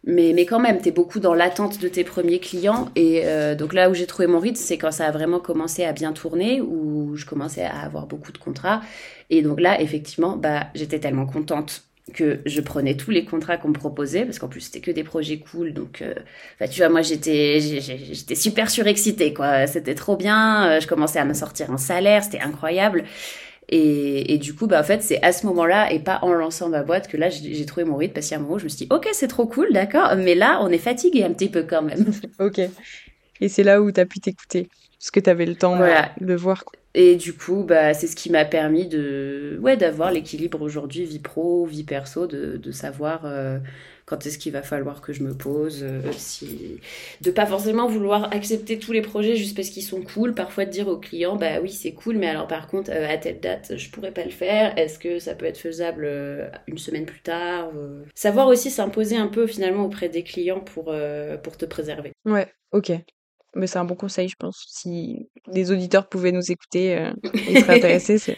Mais, 0.06 0.32
mais 0.34 0.46
quand 0.46 0.60
même, 0.62 0.82
tu 0.82 0.88
es 0.90 0.92
beaucoup 0.92 1.20
dans 1.20 1.34
l'attente 1.34 1.80
de 1.82 1.90
tes 1.90 2.06
premiers 2.06 2.40
clients. 2.40 2.90
Et 2.96 3.24
euh, 3.26 3.54
donc 3.56 3.74
là 3.74 3.90
où 3.90 3.94
j'ai 3.94 4.08
trouvé 4.08 4.28
mon 4.28 4.40
rythme, 4.40 4.56
c'est 4.56 4.78
quand 4.78 4.92
ça 4.92 5.06
a 5.08 5.12
vraiment 5.12 5.40
commencé 5.42 5.84
à 5.84 5.92
bien 5.92 6.14
tourner, 6.14 6.62
où 6.62 7.18
je 7.18 7.26
commençais 7.26 7.64
à 7.66 7.82
avoir 7.82 8.08
beaucoup 8.08 8.32
de 8.32 8.38
contrats. 8.38 8.82
Et 9.30 9.42
donc 9.42 9.60
là, 9.60 9.82
effectivement, 9.82 10.38
bah, 10.38 10.68
j'étais 10.74 11.00
tellement 11.00 11.26
contente 11.26 11.84
que 12.10 12.40
je 12.46 12.62
prenais 12.62 12.96
tous 12.96 13.12
les 13.12 13.26
contrats 13.26 13.58
qu'on 13.58 13.70
me 13.70 13.74
proposait 13.74 14.26
parce 14.26 14.40
qu'en 14.40 14.48
plus 14.48 14.62
c'était 14.62 14.80
que 14.80 14.92
des 14.92 15.04
projets 15.04 15.40
cool 15.40 15.74
donc 15.74 16.02
euh, 16.02 16.14
tu 16.70 16.80
vois 16.80 16.90
moi 16.90 17.02
j'étais 17.02 17.60
j'étais 17.60 18.36
super 18.36 18.70
surexcitée 18.70 19.34
quoi 19.34 19.68
c'était 19.68 19.96
trop 19.96 20.16
bien 20.16 20.70
euh, 20.70 20.80
je 20.80 20.88
commençais 20.88 21.20
à 21.20 21.26
me 21.26 21.34
sortir 21.34 21.72
un 21.72 21.78
salaire 21.78 22.24
c'était 22.24 22.42
incroyable 22.42 23.04
et, 23.72 24.34
et, 24.34 24.38
du 24.40 24.56
coup, 24.56 24.66
bah, 24.66 24.80
en 24.80 24.84
fait, 24.84 25.04
c'est 25.04 25.22
à 25.22 25.32
ce 25.32 25.46
moment-là 25.46 25.94
et 25.94 26.00
pas 26.00 26.18
en 26.24 26.34
lançant 26.34 26.70
ma 26.70 26.82
boîte 26.82 27.08
que 27.08 27.18
là, 27.18 27.30
j'ai 27.30 27.66
trouvé 27.68 27.84
mon 27.84 27.98
rythme 27.98 28.16
parce 28.16 28.26
qu'il 28.26 28.34
y 28.34 28.38
a 28.38 28.40
un 28.40 28.42
moment 28.42 28.56
où 28.56 28.60
je 28.60 28.64
me 28.64 28.70
suis 28.70 28.88
dit, 28.88 28.88
ok, 28.90 29.08
c'est 29.14 29.28
trop 29.28 29.46
cool, 29.46 29.72
d'accord, 29.72 30.16
mais 30.18 30.34
là, 30.34 30.58
on 30.64 30.70
est 30.70 30.80
fatigué 30.80 31.24
un 31.24 31.32
petit 31.34 31.50
peu 31.50 31.62
quand 31.62 31.84
même. 31.84 32.12
ok. 32.40 32.62
Et 33.42 33.48
c'est 33.48 33.62
là 33.62 33.80
où 33.80 33.92
tu 33.92 34.00
as 34.00 34.08
pu 34.08 34.20
t'écouter, 34.20 34.70
parce 34.98 35.12
que 35.12 35.20
tu 35.20 35.30
avais 35.30 35.46
le 35.46 35.54
temps 35.54 35.78
de 36.20 36.34
voir. 36.34 36.66
Et 36.96 37.16
du 37.16 37.34
coup, 37.34 37.64
bah, 37.64 37.94
c'est 37.94 38.08
ce 38.08 38.16
qui 38.16 38.32
m'a 38.32 38.46
permis 38.46 38.88
de, 38.88 39.60
ouais, 39.62 39.78
d'avoir 39.78 40.12
l'équilibre 40.12 40.62
aujourd'hui, 40.62 41.06
vie 41.06 41.20
pro, 41.20 41.66
vie 41.66 41.84
perso, 41.84 42.26
de, 42.26 42.58
de 42.58 42.72
savoir 42.72 43.26
euh, 43.26 43.60
quand 44.10 44.26
est-ce 44.26 44.40
qu'il 44.40 44.52
va 44.54 44.64
falloir 44.64 45.02
que 45.02 45.14
je 45.14 45.22
me 45.22 45.36
pose, 45.38 45.84
euh, 45.84 46.02
si... 46.18 46.80
de 47.22 47.30
pas 47.30 47.46
forcément 47.46 47.88
vouloir 47.88 48.34
accepter 48.34 48.80
tous 48.80 48.92
les 48.92 49.04
projets 49.04 49.36
juste 49.36 49.56
parce 49.56 49.70
qu'ils 49.70 49.84
sont 49.84 50.02
cool, 50.02 50.34
parfois 50.34 50.66
de 50.66 50.72
dire 50.72 50.88
au 50.88 50.98
client 50.98 51.36
bah 51.36 51.62
oui 51.62 51.70
c'est 51.70 51.94
cool 51.94 52.18
mais 52.18 52.28
alors 52.28 52.48
par 52.48 52.68
contre 52.68 52.90
euh, 52.92 53.08
à 53.08 53.18
telle 53.18 53.40
date 53.40 53.78
je 53.78 53.90
pourrais 53.92 54.12
pas 54.12 54.24
le 54.24 54.32
faire, 54.32 54.76
est-ce 54.80 54.98
que 54.98 55.20
ça 55.20 55.36
peut 55.36 55.46
être 55.46 55.60
faisable 55.60 56.06
euh, 56.06 56.50
une 56.68 56.80
semaine 56.80 57.06
plus 57.06 57.22
tard 57.22 57.70
Savoir 58.16 58.48
aussi 58.48 58.72
s'imposer 58.72 59.16
un 59.16 59.28
peu 59.28 59.46
finalement 59.46 59.86
auprès 59.86 60.10
des 60.10 60.24
clients 60.24 60.60
pour, 60.60 60.94
pour 61.44 61.58
te 61.58 61.66
préserver. 61.66 62.12
Ouais, 62.26 62.52
ok. 62.72 62.92
Mais 63.56 63.68
c'est 63.68 63.80
un 63.80 63.86
bon 63.86 63.96
conseil, 63.96 64.28
je 64.30 64.36
pense. 64.38 64.66
Si 64.70 65.28
des 65.48 65.72
auditeurs 65.72 66.08
pouvaient 66.08 66.32
nous 66.32 66.52
écouter, 66.52 67.12
ils 67.34 67.60
seraient 67.60 67.76
intéressés. 67.78 68.18
C'est 68.18 68.38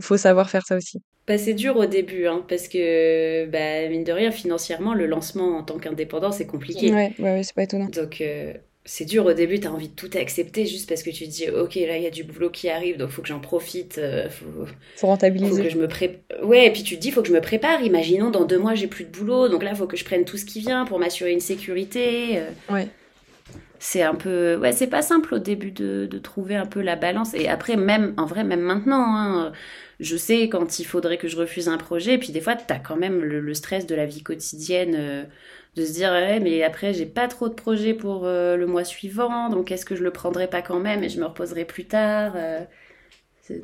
faut 0.00 0.16
savoir 0.16 0.50
faire 0.50 0.66
ça 0.66 0.76
aussi. 0.76 1.00
Bah, 1.26 1.38
c'est 1.38 1.54
dur 1.54 1.76
au 1.76 1.86
début, 1.86 2.26
hein, 2.26 2.44
parce 2.48 2.68
que, 2.68 3.46
bah, 3.46 3.88
mine 3.88 4.04
de 4.04 4.12
rien, 4.12 4.30
financièrement, 4.30 4.94
le 4.94 5.06
lancement 5.06 5.58
en 5.58 5.62
tant 5.62 5.78
qu'indépendant, 5.78 6.32
c'est 6.32 6.46
compliqué. 6.46 6.92
Ouais, 6.92 7.14
ouais, 7.18 7.42
c'est 7.42 7.54
pas 7.54 7.62
étonnant. 7.62 7.86
Donc, 7.86 8.20
euh, 8.20 8.52
c'est 8.84 9.04
dur 9.04 9.26
au 9.26 9.32
début, 9.32 9.60
t'as 9.60 9.68
envie 9.68 9.88
de 9.88 9.94
tout 9.94 10.10
accepter 10.14 10.66
juste 10.66 10.88
parce 10.88 11.02
que 11.02 11.10
tu 11.10 11.26
te 11.26 11.30
dis, 11.30 11.48
ok, 11.48 11.76
là, 11.76 11.96
il 11.96 12.02
y 12.02 12.06
a 12.06 12.10
du 12.10 12.24
boulot 12.24 12.50
qui 12.50 12.68
arrive, 12.68 12.96
donc 12.96 13.10
faut 13.10 13.22
que 13.22 13.28
j'en 13.28 13.38
profite. 13.38 13.98
Euh, 13.98 14.28
faut, 14.28 14.66
faut 14.96 15.06
rentabiliser. 15.06 15.50
Faut 15.50 15.62
que 15.62 15.70
je 15.70 15.78
me 15.78 15.88
pré... 15.88 16.20
Ouais, 16.42 16.66
et 16.66 16.72
puis 16.72 16.82
tu 16.82 16.96
te 16.96 17.00
dis, 17.00 17.10
faut 17.10 17.22
que 17.22 17.28
je 17.28 17.34
me 17.34 17.40
prépare. 17.40 17.82
Imaginons, 17.82 18.30
dans 18.30 18.44
deux 18.44 18.58
mois, 18.58 18.74
j'ai 18.74 18.88
plus 18.88 19.04
de 19.04 19.10
boulot, 19.10 19.48
donc 19.48 19.62
là, 19.62 19.74
faut 19.74 19.86
que 19.86 19.96
je 19.96 20.04
prenne 20.04 20.24
tout 20.24 20.36
ce 20.36 20.44
qui 20.44 20.60
vient 20.60 20.84
pour 20.84 20.98
m'assurer 20.98 21.32
une 21.32 21.40
sécurité. 21.40 22.38
Euh. 22.38 22.50
Ouais 22.70 22.88
c'est 23.80 24.02
un 24.02 24.14
peu 24.14 24.56
ouais 24.56 24.72
c'est 24.72 24.86
pas 24.86 25.00
simple 25.00 25.34
au 25.34 25.38
début 25.38 25.72
de, 25.72 26.06
de, 26.08 26.18
trouver 26.18 26.54
un 26.54 26.66
peu 26.66 26.82
la 26.82 26.96
balance. 26.96 27.32
Et 27.34 27.48
après 27.48 27.76
même 27.76 28.14
en 28.18 28.26
vrai 28.26 28.44
même 28.44 28.60
maintenant 28.60 29.16
hein, 29.16 29.52
je 29.98 30.16
sais 30.16 30.48
quand 30.50 30.78
il 30.78 30.84
faudrait 30.84 31.16
que 31.16 31.28
je 31.28 31.36
refuse 31.36 31.68
un 31.68 31.78
projet 31.78 32.14
et 32.14 32.18
puis 32.18 32.30
des 32.30 32.42
fois 32.42 32.54
t'as 32.56 32.78
quand 32.78 32.96
même 32.96 33.20
le, 33.24 33.54
stress 33.54 33.86
de 33.86 33.94
la 33.94 34.04
vie 34.04 34.22
quotidienne 34.22 34.94
euh, 34.96 35.24
de 35.76 35.84
se 35.86 35.92
dire 35.94 36.10
ouais, 36.10 36.40
mais 36.40 36.62
après 36.62 36.92
j'ai 36.92 37.06
pas 37.06 37.26
trop 37.26 37.48
de 37.48 37.54
projets 37.54 37.94
pour 37.94 38.26
euh, 38.26 38.56
le 38.56 38.66
mois 38.66 38.84
suivant 38.84 39.48
donc 39.48 39.72
est-ce 39.72 39.86
que 39.86 39.96
je 39.96 40.04
le 40.04 40.10
prendrai 40.10 40.46
pas 40.46 40.60
quand 40.60 40.78
même 40.78 41.02
et 41.02 41.08
je 41.08 41.18
me 41.18 41.24
reposerai 41.24 41.64
plus 41.64 41.86
tard 41.86 42.34
euh, 42.36 42.60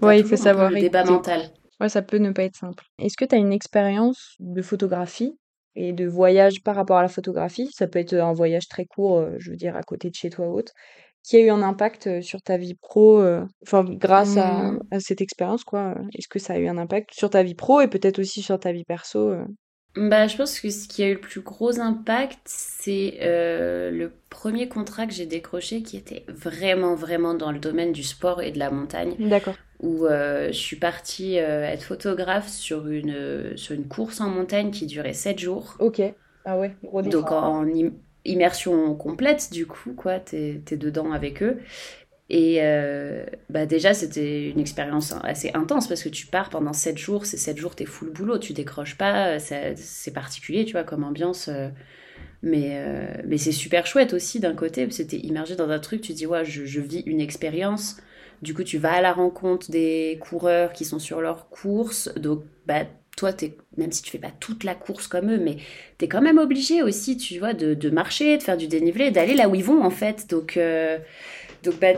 ouais 0.01 0.21
il 0.21 0.27
faut 0.27 0.37
savoir 0.37 0.71
le 0.71 0.81
débat 0.81 1.05
mental. 1.05 1.43
Ouais 1.79 1.91
ça 1.91 2.01
peut 2.01 2.17
ne 2.17 2.33
pas 2.33 2.45
être 2.45 2.57
simple. 2.57 2.85
Est-ce 2.99 3.19
que 3.19 3.27
tu 3.27 3.35
as 3.35 3.39
une 3.39 3.53
expérience 3.53 4.35
de 4.41 4.63
photographie 4.63 5.37
et 5.77 5.93
de 5.93 6.07
voyage 6.07 6.63
par 6.63 6.75
rapport 6.75 6.97
à 6.97 7.03
la 7.03 7.09
photographie. 7.09 7.71
Ça 7.73 7.87
peut 7.87 7.99
être 7.99 8.15
un 8.15 8.33
voyage 8.33 8.69
très 8.69 8.87
court, 8.87 9.19
euh, 9.19 9.37
je 9.39 9.51
veux 9.51 9.57
dire, 9.57 9.77
à 9.77 9.83
côté 9.83 10.11
de 10.11 10.15
chez 10.15 10.31
toi 10.31 10.49
ou 10.49 10.59
autre, 10.59 10.73
qui 11.23 11.37
a 11.37 11.41
eu 11.41 11.51
un 11.51 11.63
impact 11.63 12.23
sur 12.23 12.41
ta 12.41 12.57
vie 12.57 12.75
pro, 12.75 13.21
euh, 13.21 13.45
enfin, 13.63 13.85
grâce 13.85 14.37
à, 14.37 14.73
mmh. 14.73 14.81
à 14.91 15.01
cette 15.01 15.21
expérience, 15.21 15.65
quoi. 15.65 15.95
Est-ce 16.15 16.29
que 16.29 16.39
ça 16.39 16.55
a 16.55 16.59
eu 16.59 16.69
un 16.69 16.79
impact 16.79 17.15
sur 17.15 17.31
ta 17.31 17.43
vie 17.43 17.55
pro 17.55 17.81
et 17.81 17.89
peut-être 17.89 18.19
aussi 18.19 18.43
sur 18.43 18.59
ta 18.59 18.73
vie 18.73 18.85
perso 18.85 19.35
bah, 19.99 20.27
je 20.27 20.37
pense 20.37 20.61
que 20.61 20.69
ce 20.69 20.87
qui 20.87 21.03
a 21.03 21.09
eu 21.09 21.15
le 21.15 21.21
plus 21.21 21.41
gros 21.41 21.81
impact, 21.81 22.41
c'est 22.45 23.17
le 23.23 24.13
premier 24.29 24.69
contrat 24.69 25.07
que 25.07 25.15
j'ai 25.15 25.25
décroché 25.25 25.83
qui 25.83 25.97
était 25.97 26.27
vraiment, 26.29 26.95
vraiment 26.95 27.33
dans 27.33 27.51
le 27.51 27.59
domaine 27.59 27.93
du 27.93 28.03
sport 28.03 28.43
et 28.43 28.53
de 28.53 28.59
la 28.59 28.71
montagne. 28.71 29.15
D'accord. 29.19 29.55
Où 29.81 30.07
euh, 30.07 30.49
je 30.49 30.59
suis 30.59 30.77
partie 30.77 31.39
euh, 31.39 31.65
être 31.65 31.83
photographe 31.83 32.49
sur 32.49 32.89
une, 32.89 33.57
sur 33.57 33.75
une 33.75 33.87
course 33.87 34.21
en 34.21 34.29
montagne 34.29 34.71
qui 34.71 34.87
durait 34.87 35.13
7 35.13 35.39
jours. 35.39 35.77
Ok. 35.79 36.01
Ah 36.45 36.59
ouais, 36.59 36.75
gros 36.83 37.03
Donc 37.03 37.31
en, 37.33 37.67
immersion 38.25 38.95
complète, 38.95 39.53
du 39.53 39.67
coup, 39.67 39.93
quoi, 39.95 40.19
t'es 40.19 40.63
es 40.71 40.77
dedans 40.77 41.13
avec 41.13 41.43
eux. 41.43 41.59
Et 42.29 42.59
euh, 42.61 43.25
bah 43.51 43.67
déjà, 43.67 43.95
c'était 43.95 44.51
une 44.51 44.59
expérience 44.59 45.15
assez 45.23 45.53
intense 45.55 45.87
parce 45.87 46.03
que 46.03 46.09
tu 46.09 46.27
pars 46.27 46.51
pendant 46.51 46.73
7 46.73 46.99
jours, 46.99 47.25
c'est 47.25 47.37
7 47.37 47.57
jours, 47.57 47.77
t'es 47.77 47.85
full 47.85 48.11
boulot, 48.11 48.39
tu 48.39 48.53
décroches 48.53 48.97
pas, 48.97 49.39
c'est 49.39 50.13
particulier, 50.13 50.65
tu 50.65 50.73
vois, 50.73 50.83
comme 50.83 51.05
ambiance. 51.05 51.49
Euh, 51.49 51.69
mais, 52.43 52.73
euh, 52.75 53.23
mais 53.27 53.39
c'est 53.39 53.53
super 53.53 53.87
chouette 53.87 54.13
aussi 54.13 54.41
d'un 54.41 54.55
côté, 54.55 54.87
parce 54.87 54.99
que 54.99 55.03
t'es 55.05 55.19
immergé 55.19 55.55
dans 55.55 55.71
un 55.71 55.79
truc, 55.79 56.01
tu 56.01 56.13
dis, 56.15 56.27
ouais, 56.27 56.45
je, 56.45 56.65
je, 56.65 56.81
vis 56.81 57.03
une 57.07 57.21
expérience. 57.21 57.97
Du 58.43 58.55
coup, 58.55 58.65
tu 58.65 58.79
vas 58.79 58.93
à 58.93 59.01
la 59.01 59.13
rencontre 59.13 59.71
des 59.71 60.19
coureurs 60.21 60.73
qui 60.73 60.85
sont 60.85 60.99
sur 60.99 61.21
leur 61.21 61.49
course. 61.49 62.11
Donc, 62.17 62.43
bah, 62.67 62.85
toi, 63.17 63.31
es, 63.43 63.57
même 63.77 63.93
si 63.93 64.03
tu 64.03 64.11
fais 64.11 64.19
pas 64.19 64.33
toute 64.41 64.65
la 64.65 64.75
course 64.75 65.07
comme 65.07 65.31
eux, 65.31 65.39
mais 65.39 65.57
tu 65.99 66.05
es 66.05 66.09
quand 66.09 66.21
même 66.21 66.39
obligé 66.39 66.83
aussi, 66.83 67.17
tu 67.17 67.39
vois, 67.39 67.55
de, 67.55 67.91
marcher, 67.91 68.37
de 68.37 68.43
faire 68.43 68.57
du 68.57 68.69
dénivelé, 68.69 69.11
d'aller 69.11 69.35
là 69.35 69.49
où 69.49 69.55
ils 69.55 69.65
vont, 69.65 69.83
en 69.83 69.91
fait. 69.91 70.29
Donc, 70.29 70.59
donc, 71.67 71.81
bah, 71.81 71.95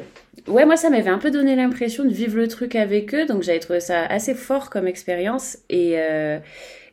ouais, 0.47 0.65
moi, 0.65 0.77
ça 0.77 0.91
m'avait 0.91 1.11
un 1.11 1.19
peu 1.19 1.31
donné 1.31 1.55
l'impression 1.55 2.05
de 2.05 2.13
vivre 2.13 2.37
le 2.37 2.49
truc 2.49 2.75
avec 2.75 3.15
eux. 3.15 3.27
Donc, 3.27 3.43
j'avais 3.43 3.59
trouvé 3.59 3.81
ça 3.81 4.05
assez 4.07 4.35
fort 4.35 4.71
comme 4.71 4.87
expérience. 4.87 5.59
Et, 5.69 5.95
euh, 5.97 6.39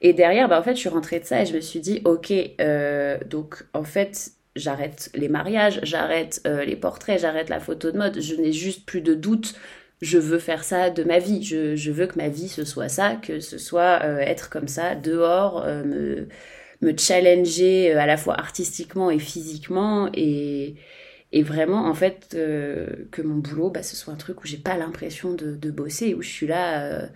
et 0.01 0.13
derrière, 0.13 0.49
bah, 0.49 0.59
en 0.59 0.63
fait, 0.63 0.75
je 0.75 0.79
suis 0.79 0.89
rentrée 0.89 1.19
de 1.19 1.25
ça 1.25 1.41
et 1.41 1.45
je 1.45 1.55
me 1.55 1.61
suis 1.61 1.79
dit, 1.79 2.01
OK, 2.05 2.33
euh, 2.59 3.17
donc, 3.25 3.63
en 3.73 3.83
fait, 3.83 4.31
j'arrête 4.55 5.09
les 5.15 5.29
mariages, 5.29 5.79
j'arrête 5.83 6.41
euh, 6.47 6.65
les 6.65 6.75
portraits, 6.75 7.19
j'arrête 7.19 7.49
la 7.49 7.59
photo 7.59 7.91
de 7.91 7.97
mode. 7.97 8.21
Je 8.21 8.35
n'ai 8.35 8.53
juste 8.53 8.85
plus 8.85 9.01
de 9.01 9.13
doute. 9.13 9.55
Je 10.01 10.17
veux 10.17 10.39
faire 10.39 10.63
ça 10.63 10.89
de 10.89 11.03
ma 11.03 11.19
vie. 11.19 11.43
Je, 11.43 11.91
veux 11.91 12.07
que 12.07 12.17
ma 12.17 12.29
vie, 12.29 12.49
ce 12.49 12.65
soit 12.65 12.89
ça, 12.89 13.15
que 13.15 13.39
ce 13.39 13.57
soit 13.57 14.03
être 14.03 14.49
comme 14.49 14.67
ça, 14.67 14.93
dehors, 14.93 15.65
me, 15.65 16.27
me 16.81 16.97
challenger 16.97 17.93
à 17.93 18.05
la 18.05 18.17
fois 18.17 18.37
artistiquement 18.39 19.09
et 19.09 19.19
physiquement. 19.19 20.09
Et 20.13 20.75
vraiment 21.43 21.87
en 21.87 21.93
fait 21.93 22.33
euh, 22.35 23.07
que 23.11 23.21
mon 23.21 23.35
boulot 23.35 23.69
bah, 23.69 23.83
ce 23.83 23.95
soit 23.95 24.13
un 24.13 24.17
truc 24.17 24.43
où 24.43 24.47
j'ai 24.47 24.57
pas 24.57 24.77
l'impression 24.77 25.33
de, 25.33 25.71
bosser 25.71 26.13
où 26.13 26.21
je 26.21 26.29
suis 26.29 26.47
là 26.47 26.83
euh, 26.85 27.07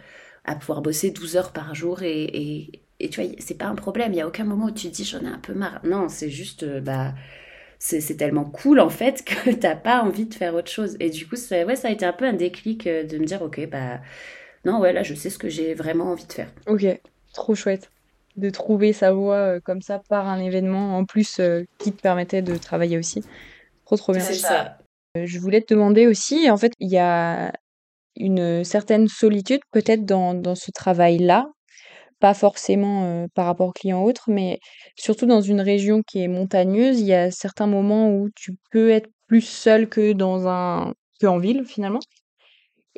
à 0.45 0.55
pouvoir 0.55 0.81
bosser 0.81 1.11
12 1.11 1.37
heures 1.37 1.53
par 1.53 1.75
jour 1.75 2.03
et, 2.03 2.23
et, 2.23 2.83
et 2.99 3.09
tu 3.09 3.21
vois 3.21 3.31
c'est 3.39 3.57
pas 3.57 3.65
un 3.65 3.75
problème. 3.75 4.13
Il 4.13 4.17
y 4.17 4.21
a 4.21 4.27
aucun 4.27 4.45
moment 4.45 4.65
où 4.65 4.71
tu 4.71 4.89
te 4.89 4.95
dis 4.95 5.05
j'en 5.05 5.21
ai 5.21 5.27
un 5.27 5.39
peu 5.39 5.53
marre. 5.53 5.79
Non 5.83 6.09
c'est 6.09 6.29
juste 6.29 6.63
euh, 6.63 6.81
bah 6.81 7.13
c'est 7.79 8.17
tellement 8.17 8.45
cool 8.45 8.79
en 8.79 8.89
fait 8.89 9.23
que 9.45 9.51
t'as 9.51 9.75
pas 9.75 10.01
envie 10.01 10.25
de 10.25 10.33
faire 10.33 10.55
autre 10.55 10.71
chose. 10.71 10.95
Et 10.99 11.09
du 11.09 11.27
coup 11.27 11.35
ça, 11.35 11.65
ouais, 11.65 11.75
ça 11.75 11.87
a 11.87 11.91
été 11.91 12.05
un 12.05 12.13
peu 12.13 12.25
un 12.25 12.33
déclic 12.33 12.87
de 12.87 13.17
me 13.17 13.25
dire 13.25 13.41
ok 13.41 13.67
bah 13.69 13.99
non 14.65 14.79
ouais 14.79 14.93
là 14.93 15.03
je 15.03 15.13
sais 15.13 15.29
ce 15.29 15.37
que 15.37 15.49
j'ai 15.49 15.73
vraiment 15.73 16.11
envie 16.11 16.25
de 16.25 16.33
faire. 16.33 16.51
Ok. 16.67 16.85
Trop 17.33 17.55
chouette. 17.55 17.91
De 18.37 18.49
trouver 18.49 18.93
sa 18.93 19.11
voie 19.11 19.59
comme 19.59 19.81
ça 19.81 20.01
par 20.09 20.27
un 20.27 20.39
événement 20.39 20.97
en 20.97 21.05
plus 21.05 21.41
qui 21.77 21.91
te 21.91 22.01
permettait 22.01 22.41
de 22.41 22.57
travailler 22.57 22.97
aussi. 22.97 23.23
Trop, 23.97 24.13
bien. 24.13 24.21
C'est 24.21 24.35
ça. 24.35 24.77
Euh, 25.17 25.25
je 25.25 25.39
voulais 25.39 25.61
te 25.61 25.73
demander 25.73 26.07
aussi, 26.07 26.49
en 26.49 26.57
fait, 26.57 26.73
il 26.79 26.89
y 26.89 26.97
a 26.97 27.51
une 28.15 28.63
certaine 28.63 29.07
solitude 29.07 29.61
peut-être 29.71 30.05
dans, 30.05 30.33
dans 30.33 30.55
ce 30.55 30.71
travail-là, 30.71 31.47
pas 32.19 32.33
forcément 32.33 33.27
par 33.35 33.45
rapport 33.45 33.69
aux 33.69 33.71
clients 33.71 34.03
autres, 34.03 34.25
mais 34.31 34.59
surtout 34.95 35.25
dans 35.25 35.41
une 35.41 35.61
région 35.61 36.01
qui 36.03 36.21
est 36.23 36.27
montagneuse, 36.27 36.99
il 36.99 37.07
y 37.07 37.13
a 37.13 37.31
certains 37.31 37.67
moments 37.67 38.09
où 38.11 38.29
tu 38.35 38.57
peux 38.71 38.89
être 38.91 39.09
plus 39.27 39.41
seul 39.41 39.89
que 39.89 40.13
dans 40.13 40.47
un 40.47 40.93
que 41.21 41.27
en 41.27 41.39
ville 41.39 41.65
finalement. 41.65 41.99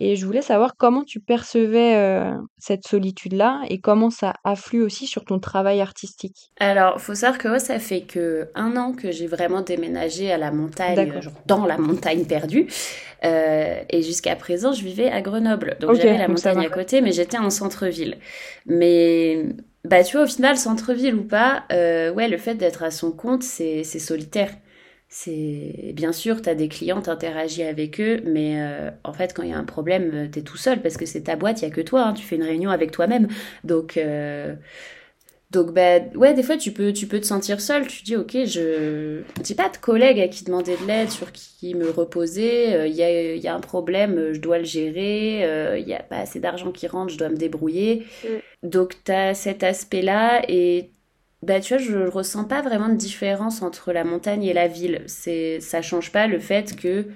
Et 0.04 0.16
je 0.16 0.26
voulais 0.26 0.42
savoir 0.42 0.78
comment 0.78 1.04
tu 1.04 1.20
percevais 1.20 2.26
cette 2.58 2.88
solitude-là 2.88 3.62
et 3.70 3.80
comment 3.80 4.10
ça 4.10 4.34
afflue 4.44 4.82
aussi 4.82 5.06
sur 5.06 5.26
ton 5.26 5.38
travail 5.38 5.80
artistique? 5.80 6.52
Alors, 6.60 7.00
faut 7.00 7.14
savoir 7.14 7.38
que 7.38 7.60
ça 7.60 7.78
fait 7.78 8.02
que 8.02 8.50
un 8.56 8.78
an 8.78 8.94
que 8.94 9.12
j'ai 9.12 9.28
vraiment 9.28 9.62
déménagé 9.62 10.32
à 10.32 10.40
la 10.40 10.52
montagne, 10.52 11.22
genre 11.22 11.34
dans 11.46 11.68
la 11.68 11.78
montagne 11.78 12.26
perdue. 12.26 12.66
Et 13.24 14.02
jusqu'à 14.02 14.36
présent, 14.36 14.72
je 14.72 14.84
vivais 14.84 15.12
à 15.12 15.22
Grenoble. 15.22 15.78
Donc 15.80 15.94
j'avais 15.94 16.18
la 16.18 16.28
montagne 16.28 16.66
à 16.66 16.70
côté, 16.70 17.02
mais 17.02 17.12
j'étais 17.12 17.38
en 17.38 17.52
centre-ville. 17.52 18.18
Mais 18.66 19.46
bah 19.86 20.04
tu 20.04 20.18
vois, 20.18 20.26
au 20.26 20.28
final, 20.28 20.58
centre-ville 20.58 21.14
ou 21.14 21.24
pas, 21.24 21.66
ouais, 21.70 22.28
le 22.28 22.38
fait 22.38 22.56
d'être 22.56 22.82
à 22.82 22.90
son 22.90 23.12
compte, 23.12 23.44
c'est 23.44 23.84
solitaire 23.84 24.50
c'est 25.14 25.92
bien 25.94 26.14
sûr, 26.14 26.42
tu 26.42 26.48
as 26.50 26.56
des 26.56 26.70
clients, 26.70 27.02
tu 27.02 27.10
interagis 27.10 27.64
avec 27.64 28.00
eux, 28.00 28.22
mais 28.26 28.62
euh, 28.62 28.92
en 29.04 29.12
fait, 29.14 29.34
quand 29.34 29.44
il 29.44 29.50
y 29.50 29.54
a 29.54 29.58
un 29.58 29.66
problème, 29.66 30.32
tu 30.32 30.40
es 30.40 30.42
tout 30.44 30.58
seul 30.58 30.82
parce 30.82 30.96
que 30.98 31.06
c'est 31.06 31.24
ta 31.24 31.36
boîte, 31.36 31.62
il 31.62 31.66
n'y 31.66 31.72
a 31.72 31.76
que 31.76 31.82
toi, 31.82 32.04
hein, 32.08 32.14
tu 32.14 32.24
fais 32.26 32.38
une 32.38 32.44
réunion 32.44 32.70
avec 32.72 32.92
toi-même. 32.92 33.28
Donc, 33.66 33.98
euh, 33.98 34.56
Donc, 35.52 35.74
bah, 35.74 36.00
ouais, 36.16 36.34
des 36.34 36.44
fois, 36.44 36.56
tu 36.56 36.72
peux, 36.72 36.94
tu 36.94 37.08
peux 37.08 37.20
te 37.20 37.26
sentir 37.26 37.60
seul. 37.60 37.86
Tu 37.88 38.04
dis, 38.04 38.16
ok, 38.16 38.32
je 38.46 39.24
j'ai 39.44 39.56
pas 39.56 39.68
de 39.70 39.76
collègue 39.78 40.20
à 40.22 40.30
qui 40.30 40.46
demander 40.46 40.78
de 40.78 40.86
l'aide, 40.86 41.12
sur 41.12 41.32
qui 41.34 41.76
me 41.76 41.90
reposer. 41.90 42.74
Euh, 42.74 42.88
Il 42.88 42.96
y, 42.96 43.04
a, 43.04 43.36
y 43.36 43.48
a 43.48 43.54
un 43.56 43.60
problème, 43.60 44.32
je 44.34 44.40
dois 44.40 44.60
le 44.60 44.64
gérer. 44.64 45.78
Il 45.80 45.88
y 45.88 45.94
a 45.94 46.04
pas 46.04 46.18
assez 46.20 46.40
d'argent 46.40 46.72
qui 46.72 46.88
rentre, 46.88 47.12
je 47.14 47.18
dois 47.18 47.30
me 47.30 47.36
débrouiller. 47.36 48.06
Mm. 48.24 48.42
Donc, 48.64 49.04
tu 49.04 49.12
as 49.12 49.34
cet 49.36 49.64
aspect-là. 49.64 50.44
Et 50.50 50.92
bah, 51.44 51.60
tu 51.60 51.76
vois, 51.76 51.84
je 51.84 51.98
ressens 52.08 52.46
pas 52.46 52.62
vraiment 52.62 52.90
de 52.90 52.96
différence 52.96 53.62
entre 53.62 53.92
la 53.94 54.04
montagne 54.04 54.44
et 54.44 54.54
la 54.54 54.68
ville. 54.68 55.04
C'est, 55.08 55.60
ça 55.60 55.82
change 55.82 56.12
pas 56.12 56.28
le 56.28 56.40
fait 56.40 56.76
que 56.76 57.08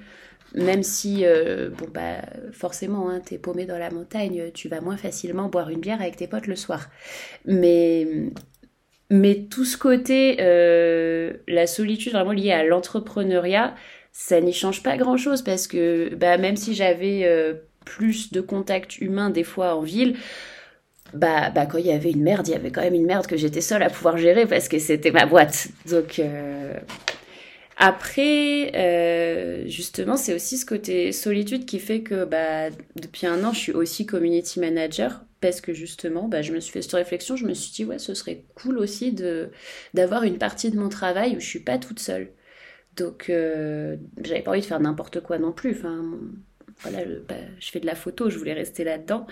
même 0.56 0.84
si, 0.84 1.26
euh, 1.26 1.70
bon, 1.70 1.88
bah, 1.94 2.22
forcément, 2.52 3.10
hein, 3.10 3.20
t'es 3.20 3.38
paumé 3.38 3.66
dans 3.66 3.78
la 3.78 3.92
montagne, 3.92 4.52
tu 4.54 4.70
vas 4.70 4.82
moins 4.82 4.98
facilement 4.98 5.50
boire 5.50 5.70
une 5.70 5.80
bière 5.80 6.02
avec 6.02 6.16
tes 6.16 6.28
potes 6.28 6.48
le 6.48 6.56
soir. 6.56 6.90
Mais, 7.46 8.08
mais 9.12 9.48
tout 9.50 9.66
ce 9.66 9.78
côté, 9.78 10.38
euh, 10.40 11.34
la 11.48 11.68
solitude 11.68 12.14
vraiment 12.14 12.32
liée 12.32 12.52
à 12.52 12.64
l'entrepreneuriat, 12.64 13.76
ça 14.12 14.40
n'y 14.42 14.54
change 14.54 14.82
pas 14.82 14.98
grand-chose 14.98 15.42
parce 15.42 15.68
que 15.68 16.16
bah, 16.16 16.38
même 16.38 16.56
si 16.56 16.74
j'avais 16.74 17.26
euh, 17.26 17.54
plus 17.84 18.32
de 18.32 18.42
contacts 18.42 19.00
humains 19.00 19.30
des 19.30 19.44
fois 19.44 19.76
en 19.76 19.82
ville, 19.82 20.16
bah, 21.16 21.50
bah 21.50 21.66
quand 21.66 21.78
il 21.78 21.88
y 21.88 21.92
avait 21.92 22.12
une 22.12 22.24
merde, 22.24 22.48
il 22.48 22.52
y 22.52 22.56
avait 22.56 22.72
quand 22.72 22.82
même 22.82 22.94
une 22.94 23.06
merde 23.06 23.28
que 23.28 23.38
j'étais 23.38 23.62
seule 23.62 23.84
à 23.84 23.90
pouvoir 23.90 24.18
gérer 24.18 24.46
parce 24.46 24.68
que 24.68 24.80
c'était 24.80 25.12
ma 25.12 25.26
boîte. 25.26 25.68
Donc, 25.90 26.20
euh, 26.20 26.74
après, 27.78 28.72
euh, 28.76 29.68
justement, 29.68 30.18
c'est 30.18 30.34
aussi 30.34 30.58
ce 30.58 30.66
côté 30.66 31.12
solitude 31.12 31.66
qui 31.66 31.80
fait 31.80 32.02
que 32.02 32.26
bah, 32.26 32.70
depuis 32.96 33.28
un 33.28 33.44
an, 33.44 33.52
je 33.52 33.60
suis 33.60 33.72
aussi 33.74 34.06
community 34.06 34.60
manager 34.60 35.26
parce 35.42 35.62
que 35.62 35.74
justement, 35.74 36.28
bah, 36.28 36.42
je 36.42 36.54
me 36.54 36.60
suis 36.60 36.72
fait 36.72 36.82
cette 36.82 36.94
réflexion, 36.94 37.36
je 37.36 37.46
me 37.46 37.54
suis 37.54 37.72
dit, 37.72 37.86
ouais, 37.86 38.00
ce 38.00 38.14
serait 38.14 38.46
cool 38.56 38.78
aussi 38.78 39.12
de 39.12 39.52
d'avoir 39.94 40.24
une 40.24 40.38
partie 40.38 40.72
de 40.72 40.80
mon 40.80 40.90
travail 40.90 41.36
où 41.36 41.40
je 41.40 41.46
suis 41.46 41.60
pas 41.60 41.78
toute 41.78 42.00
seule. 42.00 42.30
Donc, 42.96 43.30
euh, 43.30 43.98
j'avais 44.24 44.42
pas 44.42 44.52
envie 44.52 44.62
de 44.62 44.66
faire 44.66 44.80
n'importe 44.80 45.22
quoi 45.22 45.38
non 45.38 45.52
plus. 45.52 45.76
Voilà, 46.80 47.06
bah, 47.28 47.36
je 47.60 47.72
fais 47.72 47.80
de 47.80 47.86
la 47.86 47.96
photo, 47.96 48.30
je 48.30 48.38
voulais 48.38 48.54
rester 48.54 48.84
là-dedans. 48.84 49.26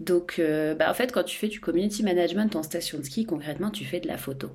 Donc, 0.00 0.36
euh, 0.38 0.74
bah, 0.74 0.90
en 0.90 0.94
fait, 0.94 1.12
quand 1.12 1.24
tu 1.24 1.36
fais 1.36 1.48
du 1.48 1.60
community 1.60 2.02
management 2.02 2.54
en 2.56 2.62
station 2.62 2.98
de 2.98 3.04
ski, 3.04 3.24
concrètement, 3.24 3.70
tu 3.70 3.84
fais 3.84 4.00
de 4.00 4.08
la 4.08 4.18
photo 4.18 4.50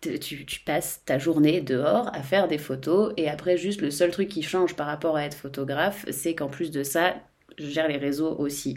tu, 0.00 0.60
passes 0.64 1.02
ta 1.04 1.18
journée 1.18 1.60
dehors 1.60 2.08
à 2.14 2.22
faire 2.22 2.48
des 2.48 2.58
photos 2.58 3.12
et 3.16 3.28
après 3.28 3.56
juste 3.56 3.80
le 3.80 3.90
seul 3.90 4.10
truc 4.10 4.28
qui 4.28 4.42
change 4.42 4.76
par 4.76 4.86
rapport 4.86 5.16
à 5.16 5.24
être 5.24 5.36
photographe, 5.36 6.04
c'est 6.10 6.34
qu'en 6.34 6.48
plus 6.48 6.70
de 6.70 6.82
ça, 6.82 7.16
je 7.58 7.66
gère 7.66 7.88
les 7.88 7.96
réseaux 7.96 8.36
aussi. 8.38 8.76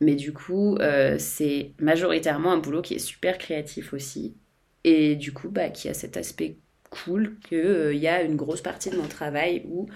Mais 0.00 0.14
du 0.14 0.32
coup, 0.32 0.76
euh, 0.76 1.16
c'est 1.18 1.72
majoritairement 1.80 2.52
un 2.52 2.58
boulot 2.58 2.82
qui 2.82 2.94
est 2.94 2.98
super 2.98 3.38
créatif 3.38 3.92
aussi 3.92 4.36
et 4.84 5.16
du 5.16 5.32
coup, 5.32 5.48
bah, 5.50 5.70
qui 5.70 5.88
a 5.88 5.94
cet 5.94 6.16
aspect 6.16 6.58
cool 6.90 7.38
qu'il 7.48 7.58
euh, 7.58 7.94
y 7.94 8.08
a 8.08 8.22
une 8.22 8.36
grosse 8.36 8.62
partie 8.62 8.90
de 8.90 8.96
mon 8.96 9.08
travail 9.08 9.64
où 9.68 9.88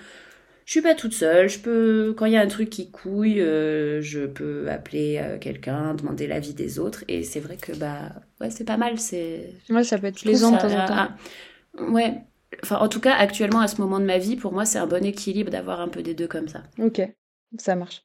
je 0.71 0.75
suis 0.75 0.83
pas 0.83 0.95
toute 0.95 1.15
seule. 1.15 1.49
Je 1.49 1.59
peux, 1.59 2.15
quand 2.17 2.27
il 2.27 2.33
y 2.33 2.37
a 2.37 2.41
un 2.41 2.47
truc 2.47 2.71
qui 2.71 2.93
couille, 2.93 3.41
euh, 3.41 4.01
je 4.03 4.21
peux 4.21 4.71
appeler 4.71 5.19
euh, 5.21 5.37
quelqu'un, 5.37 5.95
demander 5.95 6.29
l'avis 6.29 6.55
des 6.55 6.79
autres. 6.79 7.03
Et 7.09 7.25
c'est 7.25 7.41
vrai 7.41 7.57
que 7.57 7.73
bah 7.73 8.13
ouais, 8.41 8.51
c'est 8.51 8.63
pas 8.63 8.77
mal. 8.77 8.97
C'est 9.01 9.53
ouais, 9.69 9.83
ça 9.83 9.99
peut 9.99 10.07
être 10.07 10.21
plaisant 10.21 10.53
de 10.53 10.59
temps 10.59 10.73
en 10.73 10.87
temps. 10.87 11.09
Ouais. 11.93 12.23
Enfin, 12.63 12.77
en 12.77 12.87
tout 12.87 13.01
cas, 13.01 13.17
actuellement, 13.17 13.59
à 13.59 13.67
ce 13.67 13.81
moment 13.81 13.99
de 13.99 14.05
ma 14.05 14.19
vie, 14.19 14.37
pour 14.37 14.53
moi, 14.53 14.65
c'est 14.65 14.79
un 14.79 14.87
bon 14.87 15.05
équilibre 15.05 15.51
d'avoir 15.51 15.81
un 15.81 15.89
peu 15.89 16.05
des 16.05 16.15
deux 16.15 16.29
comme 16.29 16.47
ça. 16.47 16.63
Ok, 16.79 17.03
ça 17.59 17.75
marche. 17.75 18.05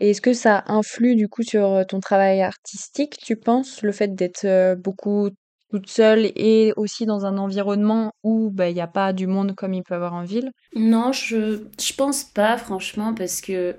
Et 0.00 0.10
est-ce 0.10 0.20
que 0.20 0.32
ça 0.32 0.64
influe 0.66 1.14
du 1.14 1.28
coup 1.28 1.44
sur 1.44 1.84
ton 1.88 2.00
travail 2.00 2.42
artistique, 2.42 3.18
tu 3.18 3.36
penses, 3.36 3.82
le 3.82 3.92
fait 3.92 4.16
d'être 4.16 4.44
euh, 4.46 4.74
beaucoup 4.74 5.30
toute 5.70 5.88
seule 5.88 6.32
et 6.36 6.72
aussi 6.76 7.06
dans 7.06 7.26
un 7.26 7.38
environnement 7.38 8.12
où 8.22 8.50
bah, 8.50 8.68
il 8.70 8.74
n'y 8.74 8.80
a 8.80 8.86
pas 8.86 9.12
du 9.12 9.26
monde 9.26 9.54
comme 9.54 9.74
il 9.74 9.82
peut 9.82 9.94
avoir 9.94 10.14
en 10.14 10.24
ville? 10.24 10.50
Non, 10.74 11.12
je, 11.12 11.64
je 11.80 11.92
pense 11.94 12.24
pas, 12.24 12.56
franchement, 12.58 13.14
parce 13.14 13.40
que 13.40 13.76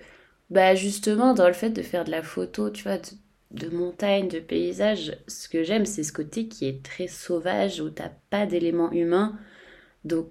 bah, 0.49 0.75
justement, 0.75 1.33
dans 1.33 1.47
le 1.47 1.53
fait 1.53 1.69
de 1.69 1.81
faire 1.81 2.03
de 2.05 2.11
la 2.11 2.23
photo, 2.23 2.69
tu 2.71 2.83
vois, 2.83 2.97
de, 2.97 3.09
de 3.51 3.69
montagne, 3.69 4.27
de 4.27 4.39
paysage, 4.39 5.17
ce 5.27 5.47
que 5.49 5.63
j'aime, 5.63 5.85
c'est 5.85 6.03
ce 6.03 6.11
côté 6.13 6.47
qui 6.47 6.65
est 6.67 6.83
très 6.83 7.07
sauvage, 7.07 7.79
où 7.81 7.89
t'as 7.89 8.09
pas 8.29 8.45
d'éléments 8.47 8.91
humains. 8.91 9.37
Donc, 10.05 10.29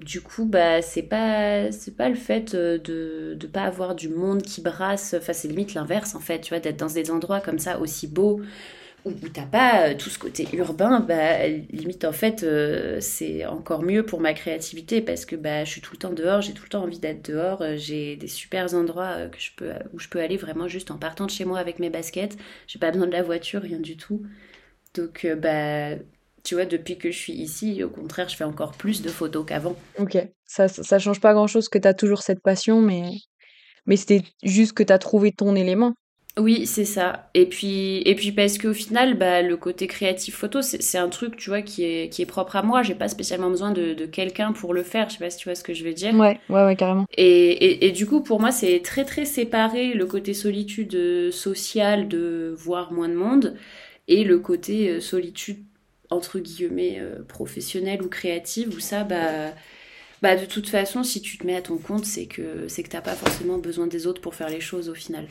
du 0.00 0.22
coup, 0.22 0.46
bah, 0.46 0.82
c'est 0.82 1.02
pas, 1.04 1.72
c'est 1.72 1.96
pas 1.96 2.08
le 2.10 2.16
fait 2.16 2.54
de 2.56 3.36
ne 3.40 3.46
pas 3.48 3.64
avoir 3.64 3.94
du 3.96 4.08
monde 4.10 4.42
qui 4.42 4.60
brasse, 4.62 5.14
enfin, 5.14 5.32
c'est 5.34 5.48
limite 5.48 5.74
l'inverse, 5.74 6.14
en 6.16 6.20
fait, 6.20 6.40
tu 6.42 6.50
vois, 6.50 6.60
d'être 6.60 6.78
dans 6.78 6.88
des 6.88 7.10
endroits 7.10 7.40
comme 7.40 7.58
ça 7.60 7.80
aussi 7.80 8.08
beaux 8.08 8.40
où, 9.04 9.12
t'as 9.28 9.46
pas 9.46 9.88
euh, 9.88 9.94
tout 9.94 10.08
ce 10.08 10.18
côté 10.18 10.48
urbain, 10.54 11.00
bah, 11.00 11.46
limite 11.46 12.04
en 12.04 12.12
fait 12.12 12.42
euh, 12.42 12.98
c'est 13.00 13.44
encore 13.44 13.82
mieux 13.82 14.04
pour 14.04 14.20
ma 14.20 14.32
créativité 14.32 15.00
parce 15.00 15.26
que 15.26 15.36
bah, 15.36 15.64
je 15.64 15.70
suis 15.70 15.80
tout 15.80 15.92
le 15.92 15.98
temps 15.98 16.12
dehors, 16.12 16.40
j'ai 16.40 16.54
tout 16.54 16.62
le 16.64 16.70
temps 16.70 16.82
envie 16.82 16.98
d'être 16.98 17.30
dehors, 17.30 17.60
euh, 17.62 17.76
j'ai 17.76 18.16
des 18.16 18.28
super 18.28 18.72
endroits 18.74 19.26
que 19.28 19.38
je 19.38 19.50
peux, 19.56 19.72
où 19.92 19.98
je 19.98 20.08
peux 20.08 20.20
aller 20.20 20.36
vraiment 20.36 20.68
juste 20.68 20.90
en 20.90 20.96
partant 20.96 21.26
de 21.26 21.30
chez 21.30 21.44
moi 21.44 21.58
avec 21.58 21.78
mes 21.78 21.90
baskets, 21.90 22.36
j'ai 22.66 22.78
pas 22.78 22.90
besoin 22.90 23.06
de 23.06 23.12
la 23.12 23.22
voiture, 23.22 23.62
rien 23.62 23.80
du 23.80 23.96
tout. 23.96 24.22
Donc 24.94 25.26
bah 25.38 25.96
tu 26.44 26.54
vois, 26.54 26.66
depuis 26.66 26.98
que 26.98 27.10
je 27.10 27.18
suis 27.18 27.32
ici, 27.32 27.82
au 27.82 27.88
contraire, 27.88 28.28
je 28.28 28.36
fais 28.36 28.44
encore 28.44 28.72
plus 28.72 29.00
de 29.00 29.08
photos 29.08 29.46
qu'avant. 29.46 29.74
Ok, 29.98 30.18
ça, 30.44 30.68
ça 30.68 30.98
change 30.98 31.18
pas 31.18 31.32
grand 31.32 31.46
chose 31.46 31.70
que 31.70 31.78
tu 31.78 31.88
as 31.88 31.94
toujours 31.94 32.22
cette 32.22 32.42
passion, 32.42 32.82
mais, 32.82 33.12
mais 33.86 33.96
c'était 33.96 34.22
juste 34.42 34.74
que 34.74 34.82
tu 34.82 34.92
as 34.92 34.98
trouvé 34.98 35.32
ton 35.32 35.56
élément. 35.56 35.94
Oui, 36.36 36.66
c'est 36.66 36.84
ça. 36.84 37.30
Et 37.34 37.46
puis, 37.46 37.98
et 38.04 38.16
puis 38.16 38.32
parce 38.32 38.58
qu'au 38.58 38.72
final, 38.72 39.16
bah, 39.16 39.40
le 39.40 39.56
côté 39.56 39.86
créatif 39.86 40.34
photo, 40.34 40.62
c'est 40.62 40.98
un 40.98 41.08
truc, 41.08 41.36
tu 41.36 41.48
vois, 41.48 41.62
qui 41.62 41.84
est, 41.84 42.08
qui 42.12 42.22
est 42.22 42.26
propre 42.26 42.56
à 42.56 42.62
moi. 42.62 42.82
J'ai 42.82 42.96
pas 42.96 43.06
spécialement 43.08 43.50
besoin 43.50 43.70
de, 43.70 43.94
de 43.94 44.04
quelqu'un 44.06 44.52
pour 44.52 44.74
le 44.74 44.82
faire. 44.82 45.08
Je 45.08 45.14
sais 45.14 45.20
pas 45.20 45.30
si 45.30 45.38
tu 45.38 45.48
vois 45.48 45.54
ce 45.54 45.62
que 45.62 45.74
je 45.74 45.84
veux 45.84 45.92
dire. 45.92 46.12
Ouais, 46.12 46.40
ouais, 46.48 46.64
ouais, 46.64 46.74
carrément. 46.74 47.06
Et, 47.16 47.50
et, 47.52 47.86
et 47.86 47.92
du 47.92 48.06
coup, 48.06 48.20
pour 48.20 48.40
moi, 48.40 48.50
c'est 48.50 48.80
très, 48.80 49.04
très 49.04 49.24
séparé 49.26 49.94
le 49.94 50.06
côté 50.06 50.34
solitude 50.34 50.96
euh, 50.96 51.30
sociale 51.30 52.08
de 52.08 52.52
voir 52.58 52.92
moins 52.92 53.08
de 53.08 53.14
monde 53.14 53.56
et 54.08 54.24
le 54.24 54.40
côté 54.40 54.88
euh, 54.90 55.00
solitude, 55.00 55.64
entre 56.10 56.40
guillemets, 56.40 56.98
euh, 56.98 57.22
professionnelle 57.22 58.02
ou 58.02 58.08
créative 58.08 58.74
où 58.74 58.80
ça, 58.80 59.04
bah, 59.04 59.52
bah, 60.22 60.36
de 60.36 60.46
toute 60.46 60.68
façon, 60.68 61.02
si 61.04 61.20
tu 61.20 61.38
te 61.38 61.46
mets 61.46 61.56
à 61.56 61.62
ton 61.62 61.76
compte, 61.78 62.06
c'est 62.06 62.26
que, 62.26 62.66
c'est 62.68 62.82
que 62.82 62.88
t'as 62.88 63.02
pas 63.02 63.14
forcément 63.14 63.58
besoin 63.58 63.86
des 63.86 64.06
autres 64.06 64.20
pour 64.20 64.34
faire 64.34 64.48
les 64.48 64.60
choses 64.60 64.88
au 64.88 64.94
final. 64.94 65.26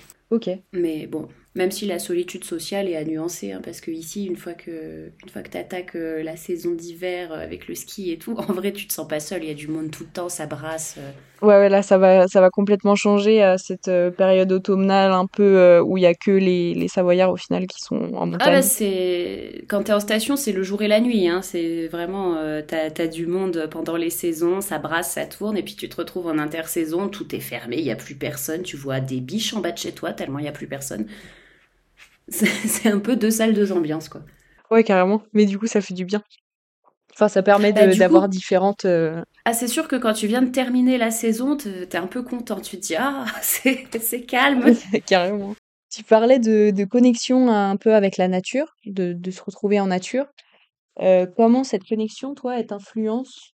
Mais 0.71 1.07
bon, 1.07 1.27
même 1.55 1.71
si 1.71 1.85
la 1.85 1.99
solitude 1.99 2.43
sociale 2.43 2.89
est 2.89 2.95
à 2.95 3.03
nuancer, 3.03 3.51
hein, 3.51 3.61
parce 3.63 3.79
que 3.79 3.91
ici, 3.91 4.25
une 4.25 4.35
fois 4.35 4.53
que, 4.53 5.11
une 5.23 5.29
fois 5.29 5.43
que 5.43 5.49
tu 5.49 5.97
euh, 5.97 6.23
la 6.23 6.35
saison 6.35 6.73
d'hiver 6.73 7.31
euh, 7.31 7.43
avec 7.43 7.67
le 7.67 7.75
ski 7.75 8.11
et 8.11 8.17
tout, 8.17 8.33
en 8.37 8.53
vrai, 8.53 8.73
tu 8.73 8.87
te 8.87 8.93
sens 8.93 9.07
pas 9.07 9.19
seul. 9.19 9.43
Il 9.43 9.47
y 9.49 9.51
a 9.51 9.55
du 9.55 9.67
monde 9.67 9.91
tout 9.91 10.03
le 10.03 10.09
temps, 10.09 10.29
ça 10.29 10.45
brasse. 10.45 10.95
Euh. 10.97 11.11
Ouais, 11.43 11.55
ouais, 11.55 11.69
là, 11.69 11.83
ça 11.83 11.97
va, 11.97 12.27
ça 12.27 12.41
va 12.41 12.49
complètement 12.49 12.95
changer 12.95 13.43
à 13.43 13.57
cette 13.57 13.91
période 14.17 14.51
automnale 14.51 15.11
un 15.11 15.27
peu 15.27 15.79
où 15.85 15.97
il 15.97 16.01
y 16.01 16.05
a 16.05 16.13
que 16.13 16.31
les, 16.31 16.73
les 16.73 16.87
Savoyards 16.87 17.31
au 17.31 17.37
final 17.37 17.67
qui 17.67 17.81
sont 17.81 18.13
en 18.15 18.25
montagne. 18.25 18.39
Ah 18.39 18.49
bah 18.49 18.61
c'est 18.61 19.65
quand 19.67 19.83
t'es 19.83 19.93
en 19.93 19.99
station, 19.99 20.35
c'est 20.37 20.53
le 20.53 20.63
jour 20.63 20.81
et 20.81 20.87
la 20.87 21.01
nuit. 21.01 21.27
Hein. 21.27 21.41
C'est 21.41 21.87
vraiment 21.87 22.37
t'as 22.65 22.89
as 22.97 23.07
du 23.07 23.27
monde 23.27 23.67
pendant 23.69 23.97
les 23.97 24.09
saisons, 24.09 24.61
ça 24.61 24.79
brasse, 24.79 25.11
ça 25.11 25.25
tourne, 25.25 25.57
et 25.57 25.63
puis 25.63 25.75
tu 25.75 25.89
te 25.89 25.97
retrouves 25.97 26.27
en 26.27 26.37
intersaison, 26.37 27.09
tout 27.09 27.35
est 27.35 27.41
fermé, 27.41 27.77
il 27.77 27.85
y 27.85 27.91
a 27.91 27.95
plus 27.97 28.15
personne. 28.15 28.63
Tu 28.63 28.77
vois 28.77 29.01
des 29.01 29.19
biches 29.19 29.53
en 29.53 29.59
bas 29.59 29.71
de 29.71 29.77
chez 29.77 29.91
toi 29.91 30.13
tellement 30.13 30.39
il 30.39 30.45
y 30.45 30.47
a 30.49 30.53
plus 30.53 30.67
personne. 30.67 31.07
C'est 32.29 32.89
un 32.89 32.99
peu 32.99 33.15
deux 33.15 33.31
salles, 33.31 33.53
deux 33.53 33.71
ambiances, 33.71 34.09
quoi. 34.09 34.21
Ouais, 34.71 34.83
carrément. 34.83 35.23
Mais 35.33 35.45
du 35.45 35.59
coup, 35.59 35.67
ça 35.67 35.81
fait 35.81 35.93
du 35.93 36.05
bien. 36.05 36.23
Enfin, 37.13 37.27
ça 37.27 37.43
permet 37.43 37.71
Bah, 37.71 37.87
d'avoir 37.95 38.27
différentes. 38.27 38.85
euh, 38.85 39.21
ah, 39.45 39.53
c'est 39.53 39.67
sûr 39.67 39.87
que 39.87 39.95
quand 39.95 40.13
tu 40.13 40.27
viens 40.27 40.41
de 40.41 40.49
terminer 40.51 40.97
la 40.97 41.11
saison, 41.11 41.57
te- 41.57 41.83
t'es 41.83 41.97
un 41.97 42.07
peu 42.07 42.23
content. 42.23 42.59
Tu 42.61 42.77
te 42.79 42.87
dis, 42.87 42.95
ah, 42.95 43.25
c'est 43.41 44.21
calme. 44.21 44.73
Carrément. 45.05 45.53
Tu 45.91 46.03
parlais 46.03 46.39
de, 46.39 46.71
de 46.71 46.85
connexion 46.85 47.49
un 47.49 47.75
peu 47.77 47.93
avec 47.93 48.17
la 48.17 48.27
nature, 48.27 48.73
de, 48.85 49.13
de 49.13 49.31
se 49.31 49.43
retrouver 49.43 49.79
en 49.79 49.87
nature. 49.87 50.25
Euh, 51.01 51.27
comment 51.37 51.63
cette 51.63 51.83
connexion, 51.87 52.35
toi, 52.35 52.59
elle 52.59 52.67
t'influence 52.67 53.53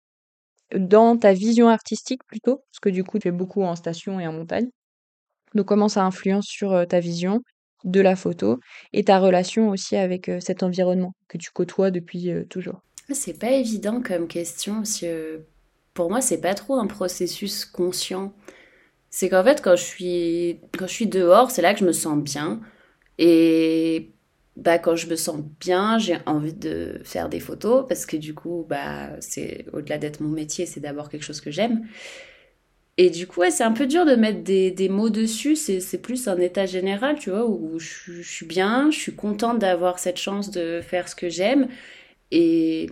dans 0.76 1.17
ta 1.17 1.34
vision 1.34 1.69
artistique 1.69 2.24
plutôt? 2.28 2.58
Parce 2.72 2.80
que 2.82 2.89
du 2.89 3.04
coup, 3.04 3.19
tu 3.19 3.30
es 3.30 3.32
beaucoup 3.32 3.63
en 3.63 3.76
station 3.76 4.19
et 4.19 4.28
en 4.28 4.34
montagne. 4.34 4.69
Donc, 5.56 5.67
comment 5.67 5.89
ça 5.89 6.04
influence 6.06 6.45
sur 6.48 6.74
euh, 6.74 6.86
ta 6.86 7.00
vision 7.00 7.41
de 7.86 8.02
la 8.02 8.15
photo 8.15 8.60
et 8.93 9.04
ta 9.06 9.19
relation 9.19 9.69
aussi 9.69 9.95
avec 9.95 10.30
cet 10.41 10.63
environnement 10.63 11.13
que 11.30 11.38
tu 11.38 11.50
côtoies 11.52 11.91
depuis 11.91 12.30
toujours? 12.50 12.82
C'est 13.13 13.39
pas 13.39 13.52
évident 13.52 14.02
comme 14.02 14.28
question, 14.28 14.76
parce 14.76 15.00
que 15.00 15.41
pour 15.93 16.10
moi, 16.10 16.22
c'est 16.22 16.41
pas 16.41 16.54
trop 16.54 16.76
un 16.76 16.88
processus 16.88 17.65
conscient. 17.65 18.34
C'est 19.10 19.30
qu'en 19.30 19.43
fait, 19.43 19.62
quand 19.62 19.76
je 19.76 19.84
suis, 19.84 20.60
quand 20.78 20.88
je 20.88 20.93
suis 20.93 21.08
dehors, 21.08 21.52
c'est 21.52 21.62
là 21.62 21.74
que 21.74 21.80
je 21.82 21.86
me 21.86 21.91
sens 21.93 22.17
bien. 22.24 22.62
Et 23.17 24.12
bah, 24.56 24.80
quand 24.80 24.95
je 24.95 25.08
me 25.08 25.15
sens 25.15 25.41
bien, 25.60 26.00
j'ai 26.00 26.17
envie 26.26 26.54
de 26.54 27.02
faire 27.04 27.30
des 27.30 27.39
photos, 27.39 27.86
parce 27.88 28.06
que 28.06 28.17
du 28.17 28.34
coup, 28.36 28.65
bah, 28.69 29.10
c'est 29.22 29.65
au-delà 29.74 29.98
d'être 29.98 30.22
mon 30.22 30.30
métier, 30.30 30.65
c'est 30.65 30.80
d'abord 30.82 31.10
quelque 31.10 31.24
chose 31.26 31.41
que 31.41 31.52
j'aime. 31.52 31.88
Et 32.98 33.10
du 33.10 33.28
coup, 33.28 33.39
ouais, 33.41 33.52
c'est 33.52 33.63
un 33.63 33.72
peu 33.72 33.88
dur 33.88 34.06
de 34.06 34.15
mettre 34.15 34.43
des, 34.43 34.72
des 34.72 34.89
mots 34.89 35.10
dessus. 35.10 35.56
C'est 35.56 36.02
plus 36.02 36.28
un 36.28 36.38
état 36.38 36.65
général, 36.65 37.17
tu 37.17 37.30
vois, 37.30 37.45
où 37.48 37.80
je, 37.80 38.12
je 38.22 38.30
suis 38.30 38.45
bien, 38.45 38.91
je 38.91 39.00
suis 39.00 39.15
contente 39.15 39.60
d'avoir 39.60 40.00
cette 40.00 40.17
chance 40.17 40.52
de 40.52 40.82
faire 40.82 41.08
ce 41.08 41.15
que 41.15 41.30
j'aime. 41.30 41.69
Et, 42.31 42.89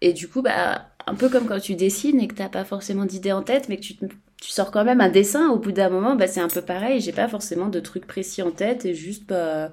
et 0.00 0.12
du 0.12 0.28
coup, 0.28 0.42
bah, 0.42 0.90
un 1.06 1.14
peu 1.14 1.28
comme 1.28 1.46
quand 1.46 1.60
tu 1.60 1.74
dessines 1.76 2.20
et 2.20 2.28
que 2.28 2.34
t'as 2.34 2.48
pas 2.48 2.64
forcément 2.64 3.04
d'idée 3.06 3.32
en 3.32 3.42
tête, 3.42 3.68
mais 3.68 3.76
que 3.76 3.82
tu, 3.82 3.94
tu 3.96 4.50
sors 4.50 4.70
quand 4.70 4.84
même 4.84 5.00
un 5.00 5.08
dessin, 5.10 5.50
au 5.50 5.58
bout 5.58 5.72
d'un 5.72 5.90
moment, 5.90 6.16
bah, 6.16 6.26
c'est 6.28 6.40
un 6.40 6.48
peu 6.48 6.62
pareil. 6.62 7.00
J'ai 7.00 7.12
pas 7.12 7.28
forcément 7.28 7.68
de 7.68 7.80
trucs 7.80 8.06
précis 8.06 8.42
en 8.42 8.50
tête 8.52 8.84
et 8.86 8.94
juste, 8.94 9.26
bah, 9.28 9.72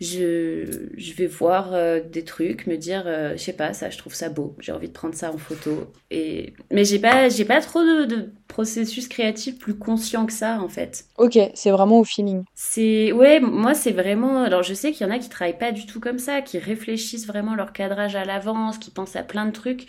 je, 0.00 0.88
je 0.96 1.12
vais 1.14 1.26
voir 1.26 1.72
euh, 1.72 2.00
des 2.00 2.24
trucs, 2.24 2.66
me 2.66 2.76
dire, 2.76 3.04
euh, 3.06 3.32
je 3.32 3.42
sais 3.42 3.52
pas, 3.52 3.72
ça, 3.72 3.90
je 3.90 3.98
trouve 3.98 4.14
ça 4.14 4.28
beau, 4.28 4.56
j'ai 4.58 4.72
envie 4.72 4.88
de 4.88 4.92
prendre 4.92 5.14
ça 5.14 5.32
en 5.32 5.38
photo. 5.38 5.92
Et 6.10 6.54
mais 6.72 6.84
j'ai 6.84 6.98
pas, 6.98 7.28
j'ai 7.28 7.44
pas 7.44 7.60
trop 7.60 7.80
de, 7.80 8.04
de, 8.04 8.32
processus 8.48 9.08
créatif 9.08 9.58
plus 9.58 9.76
conscient 9.76 10.26
que 10.26 10.32
ça 10.32 10.60
en 10.60 10.68
fait. 10.68 11.06
Ok, 11.18 11.38
c'est 11.54 11.70
vraiment 11.70 12.00
au 12.00 12.04
feeling. 12.04 12.44
C'est 12.54 13.12
ouais, 13.12 13.40
moi 13.40 13.74
c'est 13.74 13.92
vraiment. 13.92 14.42
Alors 14.42 14.62
je 14.62 14.74
sais 14.74 14.92
qu'il 14.92 15.06
y 15.06 15.10
en 15.10 15.12
a 15.12 15.18
qui 15.18 15.28
travaillent 15.28 15.58
pas 15.58 15.72
du 15.72 15.86
tout 15.86 16.00
comme 16.00 16.18
ça, 16.18 16.42
qui 16.42 16.58
réfléchissent 16.58 17.26
vraiment 17.26 17.54
leur 17.54 17.72
cadrage 17.72 18.16
à 18.16 18.24
l'avance, 18.24 18.78
qui 18.78 18.90
pensent 18.90 19.16
à 19.16 19.22
plein 19.22 19.46
de 19.46 19.52
trucs. 19.52 19.86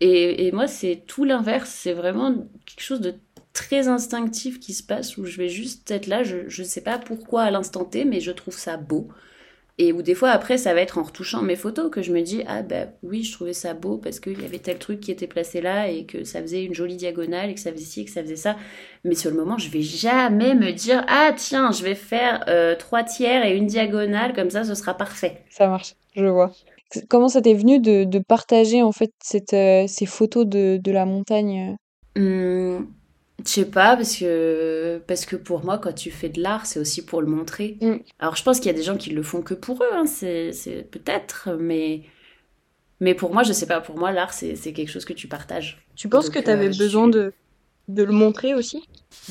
Et, 0.00 0.46
et 0.46 0.52
moi 0.52 0.66
c'est 0.66 1.04
tout 1.06 1.24
l'inverse, 1.24 1.70
c'est 1.70 1.92
vraiment 1.92 2.34
quelque 2.66 2.82
chose 2.82 3.00
de 3.00 3.14
très 3.52 3.88
instinctif 3.88 4.60
qui 4.60 4.72
se 4.72 4.82
passe 4.82 5.16
où 5.16 5.24
je 5.24 5.36
vais 5.36 5.48
juste 5.48 5.90
être 5.90 6.06
là, 6.06 6.22
je, 6.22 6.48
je 6.48 6.62
sais 6.62 6.80
pas 6.80 6.98
pourquoi 6.98 7.42
à 7.42 7.50
l'instant 7.50 7.84
T, 7.84 8.04
mais 8.04 8.20
je 8.20 8.30
trouve 8.30 8.56
ça 8.56 8.76
beau. 8.76 9.08
Et 9.82 9.94
où 9.94 10.02
des 10.02 10.14
fois 10.14 10.28
après, 10.28 10.58
ça 10.58 10.74
va 10.74 10.82
être 10.82 10.98
en 10.98 11.02
retouchant 11.02 11.40
mes 11.40 11.56
photos 11.56 11.90
que 11.90 12.02
je 12.02 12.12
me 12.12 12.20
dis, 12.20 12.42
ah 12.46 12.60
ben 12.60 12.92
oui, 13.02 13.22
je 13.22 13.32
trouvais 13.32 13.54
ça 13.54 13.72
beau 13.72 13.96
parce 13.96 14.20
qu'il 14.20 14.38
y 14.38 14.44
avait 14.44 14.58
tel 14.58 14.78
truc 14.78 15.00
qui 15.00 15.10
était 15.10 15.26
placé 15.26 15.62
là 15.62 15.88
et 15.88 16.04
que 16.04 16.22
ça 16.22 16.42
faisait 16.42 16.64
une 16.64 16.74
jolie 16.74 16.96
diagonale 16.96 17.48
et 17.48 17.54
que 17.54 17.60
ça 17.60 17.72
faisait 17.72 17.86
ci 17.86 18.02
et 18.02 18.04
que 18.04 18.10
ça 18.10 18.22
faisait 18.22 18.36
ça. 18.36 18.56
Mais 19.04 19.14
sur 19.14 19.30
le 19.30 19.38
moment, 19.38 19.56
je 19.56 19.70
vais 19.70 19.80
jamais 19.80 20.54
me 20.54 20.70
dire, 20.72 21.02
ah 21.08 21.32
tiens, 21.34 21.72
je 21.72 21.82
vais 21.82 21.94
faire 21.94 22.44
euh, 22.48 22.76
trois 22.76 23.04
tiers 23.04 23.42
et 23.46 23.56
une 23.56 23.66
diagonale, 23.66 24.34
comme 24.34 24.50
ça, 24.50 24.64
ce 24.64 24.74
sera 24.74 24.92
parfait. 24.92 25.44
Ça 25.48 25.66
marche, 25.66 25.94
je 26.14 26.26
vois. 26.26 26.52
Comment 27.08 27.28
ça 27.28 27.40
t'est 27.40 27.54
venu 27.54 27.80
de, 27.80 28.04
de, 28.04 28.18
partager 28.18 28.82
en 28.82 28.92
fait 28.92 29.12
cette, 29.22 29.54
euh, 29.54 29.86
ces 29.86 30.04
photos 30.04 30.44
de, 30.44 30.76
de 30.76 30.92
la 30.92 31.06
montagne 31.06 31.76
hum, 32.16 32.86
je 33.44 33.50
sais 33.50 33.64
pas, 33.64 33.96
parce 33.96 34.16
que, 34.16 35.02
parce 35.06 35.26
que 35.26 35.36
pour 35.36 35.64
moi, 35.64 35.78
quand 35.78 35.92
tu 35.92 36.10
fais 36.10 36.28
de 36.28 36.42
l'art, 36.42 36.66
c'est 36.66 36.78
aussi 36.78 37.04
pour 37.04 37.20
le 37.20 37.26
montrer. 37.26 37.78
Mm. 37.80 37.96
Alors, 38.18 38.36
je 38.36 38.42
pense 38.42 38.58
qu'il 38.58 38.66
y 38.66 38.74
a 38.74 38.76
des 38.76 38.82
gens 38.82 38.96
qui 38.96 39.10
le 39.10 39.22
font 39.22 39.42
que 39.42 39.54
pour 39.54 39.82
eux, 39.82 39.92
hein, 39.92 40.06
c'est, 40.06 40.52
peut-être, 40.90 41.50
mais, 41.58 42.02
mais 43.00 43.14
pour 43.14 43.32
moi, 43.32 43.42
je 43.42 43.52
sais 43.52 43.66
pas, 43.66 43.80
pour 43.80 43.98
moi, 43.98 44.12
l'art, 44.12 44.32
c'est, 44.32 44.54
quelque 44.54 44.88
chose 44.90 45.04
que 45.04 45.12
tu 45.12 45.28
partages. 45.28 45.84
Tu 45.96 46.08
penses 46.08 46.30
que 46.30 46.38
tu 46.38 46.50
avais 46.50 46.74
euh, 46.74 46.78
besoin 46.78 47.08
de, 47.08 47.32
de 47.88 48.02
le 48.02 48.12
montrer 48.12 48.54
aussi? 48.54 48.88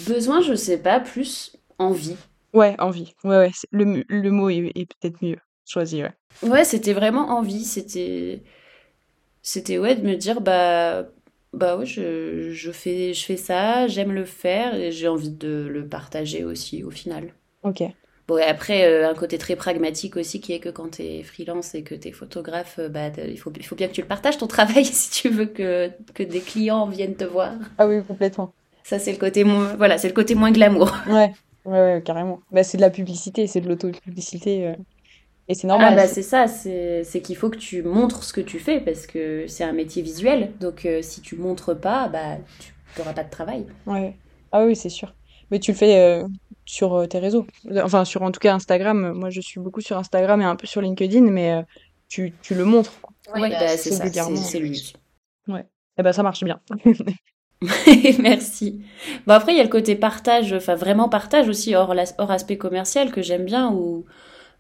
Besoin, 0.08 0.42
je 0.42 0.54
sais 0.54 0.78
pas, 0.78 1.00
plus 1.00 1.58
envie. 1.78 2.16
Ouais, 2.54 2.76
envie. 2.80 3.14
Ouais, 3.24 3.38
ouais, 3.38 3.52
le, 3.72 4.04
le 4.08 4.32
mot 4.32 4.50
est, 4.50 4.72
est 4.76 4.92
peut-être 5.00 5.22
mieux 5.22 5.38
choisi, 5.66 6.02
ouais. 6.02 6.14
Ouais, 6.42 6.64
c'était 6.64 6.94
vraiment 6.94 7.30
envie, 7.30 7.64
c'était. 7.64 8.42
C'était, 9.42 9.78
ouais, 9.78 9.96
de 9.96 10.06
me 10.06 10.16
dire, 10.16 10.42
bah 10.42 11.06
bah 11.54 11.78
oui, 11.78 11.86
je, 11.86 12.52
je, 12.52 12.72
fais, 12.72 13.14
je 13.14 13.26
fais 13.26 13.38
ça, 13.38 13.88
j'aime 13.88 14.12
le 14.12 14.26
faire 14.26 14.76
et 14.76 14.92
j'ai 14.92 15.08
envie 15.08 15.32
de 15.32 15.68
le 15.70 15.88
partager 15.88 16.44
aussi 16.44 16.84
au 16.84 16.92
final. 16.92 17.34
Ok. 17.64 17.84
Bon, 18.28 18.38
et 18.38 18.44
après, 18.44 18.86
euh, 18.86 19.10
un 19.10 19.16
côté 19.16 19.40
très 19.40 19.56
pragmatique 19.56 20.16
aussi 20.16 20.40
qui 20.40 20.54
est 20.54 20.60
que 20.60 20.70
quand 20.70 20.98
tu 20.98 21.02
es 21.02 21.24
freelance 21.24 21.74
et 21.74 21.82
que 21.82 21.96
tu 21.96 22.10
es 22.10 22.12
photographe, 22.12 22.76
euh, 22.78 22.88
bah, 22.88 23.08
il, 23.28 23.40
faut, 23.40 23.52
il 23.58 23.66
faut 23.66 23.76
bien 23.76 23.88
que 23.88 23.94
tu 23.94 24.02
le 24.02 24.08
partages 24.08 24.38
ton 24.38 24.46
travail 24.58 24.86
si 24.86 25.10
tu 25.10 25.30
veux 25.30 25.48
que, 25.48 25.90
que 26.14 26.22
des 26.22 26.42
clients 26.42 26.86
viennent 26.86 27.16
te 27.16 27.24
voir. 27.24 27.54
Ah 27.80 27.88
oui, 27.88 28.04
complètement. 28.04 28.54
Ça, 28.84 29.00
c'est 29.00 29.12
le 29.12 29.18
côté 29.18 29.44
moins, 29.44 29.76
voilà, 29.76 29.98
c'est 29.98 30.08
le 30.08 30.14
côté 30.14 30.36
moins 30.36 30.52
glamour. 30.52 30.96
Ouais, 31.08 31.34
ouais, 31.66 31.72
ouais 31.72 32.04
carrément. 32.06 32.42
Bah, 32.52 32.64
c'est 32.64 32.78
de 32.78 32.82
la 32.82 32.92
publicité, 32.92 33.48
c'est 33.48 33.62
de 33.62 33.68
l'auto-publicité. 33.68 34.68
Euh. 34.68 34.76
Et 35.50 35.56
c'est 35.56 35.66
normal. 35.66 35.94
Ah 35.94 35.96
bah 35.96 36.08
c'est 36.08 36.22
ça, 36.22 36.48
c'est 36.48 37.22
qu'il 37.24 37.36
faut 37.36 37.50
que 37.50 37.58
tu 37.58 37.82
montres 37.82 38.24
ce 38.24 38.32
que 38.32 38.42
tu 38.42 38.60
fais 38.60 38.80
parce 38.80 39.08
que 39.08 39.46
c'est 39.48 39.64
un 39.64 39.74
métier 39.74 40.04
visuel. 40.04 40.52
Donc 40.60 40.86
euh, 40.86 41.02
si 41.02 41.22
tu 41.22 41.36
montres 41.36 41.76
pas, 41.76 42.08
bah 42.08 42.38
tu 42.60 42.72
n'auras 43.00 43.14
pas 43.14 43.24
de 43.24 43.32
travail. 43.32 43.66
Ouais. 43.88 44.16
Ah 44.52 44.64
oui, 44.64 44.76
c'est 44.76 44.90
sûr. 44.90 45.16
Mais 45.50 45.60
tu 45.60 45.72
le 45.72 45.78
fais 45.78 46.00
euh, 46.00 46.28
sur 46.66 46.94
euh, 46.94 47.08
tes 47.08 47.18
réseaux. 47.18 47.48
Enfin, 47.84 48.06
sur 48.06 48.22
en 48.22 48.32
tout 48.32 48.40
cas 48.40 48.54
Instagram. 48.54 49.14
Moi, 49.14 49.32
je 49.32 49.42
suis 49.42 49.60
beaucoup 49.60 49.82
sur 49.82 49.98
Instagram 49.98 50.40
et 50.40 50.46
un 50.46 50.56
peu 50.56 50.68
sur 50.68 50.82
LinkedIn, 50.82 51.22
mais 51.22 51.66
tu, 52.08 52.32
tu, 52.44 52.54
le 52.54 52.64
montres. 52.64 52.94
Oui, 53.34 53.50
bah, 53.50 53.70
c'est 53.70 53.92
ça, 53.92 54.06
c'est 54.08 54.60
lui. 54.60 54.94
Ouais. 55.48 55.62
Et 55.62 56.02
eh 56.02 56.04
bah 56.04 56.14
ça 56.14 56.22
marche 56.22 56.44
bien. 56.44 56.62
Merci. 58.20 58.82
Bon 59.28 59.34
après 59.34 59.54
il 59.54 59.58
y 59.58 59.60
a 59.60 59.64
le 59.64 59.70
côté 59.70 59.96
partage, 59.96 60.54
enfin 60.54 60.76
vraiment 60.76 61.10
partage 61.10 61.50
aussi 61.50 61.76
hors, 61.76 61.94
hors 62.18 62.32
aspect 62.32 62.58
commercial 62.58 63.12
que 63.12 63.22
j'aime 63.22 63.44
bien 63.44 63.72
où 63.74 64.06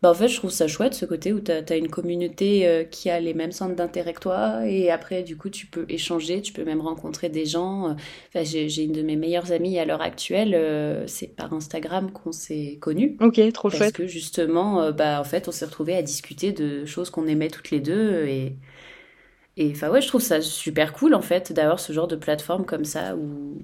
bah 0.01 0.09
en 0.09 0.13
fait 0.13 0.29
je 0.29 0.37
trouve 0.37 0.49
ça 0.49 0.67
chouette 0.67 0.93
ce 0.93 1.05
côté 1.05 1.33
où 1.33 1.41
tu 1.41 1.51
as, 1.51 1.75
une 1.75 1.89
communauté 1.89 2.65
euh, 2.67 2.83
qui 2.85 3.09
a 3.09 3.19
les 3.19 3.33
mêmes 3.33 3.51
centres 3.51 3.75
d'intérêt 3.75 4.13
que 4.13 4.21
toi 4.21 4.65
et 4.65 4.91
après 4.91 5.23
du 5.23 5.35
coup 5.35 5.49
tu 5.49 5.65
peux 5.65 5.85
échanger, 5.89 6.41
tu 6.41 6.53
peux 6.53 6.63
même 6.63 6.79
rencontrer 6.79 7.27
des 7.27 7.45
gens. 7.45 7.95
Enfin, 8.29 8.43
j'ai 8.43 8.83
une 8.83 8.93
de 8.93 9.01
mes 9.01 9.17
meilleures 9.17 9.51
amies 9.51 9.77
à 9.77 9.83
l'heure 9.83 10.01
actuelle, 10.01 10.55
euh, 10.55 11.05
c'est 11.07 11.35
par 11.35 11.51
Instagram 11.53 12.11
qu'on 12.11 12.31
s'est 12.31 12.77
connus. 12.79 13.17
Ok, 13.19 13.41
trop 13.51 13.69
chouette. 13.69 13.81
Parce 13.81 13.91
que 13.91 14.07
justement, 14.07 14.81
euh, 14.81 14.91
bah 14.93 15.19
en 15.19 15.25
fait 15.25 15.49
on 15.49 15.51
s'est 15.51 15.65
retrouvés 15.65 15.95
à 15.95 16.01
discuter 16.01 16.53
de 16.53 16.85
choses 16.85 17.09
qu'on 17.09 17.27
aimait 17.27 17.49
toutes 17.49 17.71
les 17.71 17.81
deux 17.81 18.25
et 18.25 18.55
et 19.57 19.71
enfin 19.71 19.89
ouais 19.89 19.99
je 20.01 20.07
trouve 20.07 20.21
ça 20.21 20.39
super 20.39 20.93
cool 20.93 21.13
en 21.13 21.21
fait 21.21 21.51
d'avoir 21.51 21.81
ce 21.81 21.91
genre 21.91 22.07
de 22.07 22.15
plateforme 22.15 22.65
comme 22.65 22.85
ça 22.85 23.17
où 23.17 23.61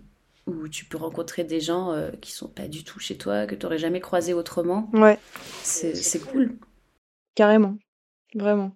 où 0.48 0.68
tu 0.68 0.86
peux 0.86 0.98
rencontrer 0.98 1.44
des 1.44 1.60
gens 1.60 1.92
euh, 1.92 2.12
qui 2.22 2.32
sont 2.32 2.48
pas 2.48 2.68
du 2.68 2.84
tout 2.84 3.00
chez 3.00 3.18
toi, 3.18 3.48
que 3.48 3.56
tu 3.56 3.66
n'aurais 3.66 3.78
jamais 3.78 4.00
croisé 4.00 4.34
autrement. 4.34 4.90
Ouais. 4.94 5.18
C'est 5.64 6.20
cool. 6.28 6.58
Carrément. 7.34 7.78
Vraiment. 8.36 8.72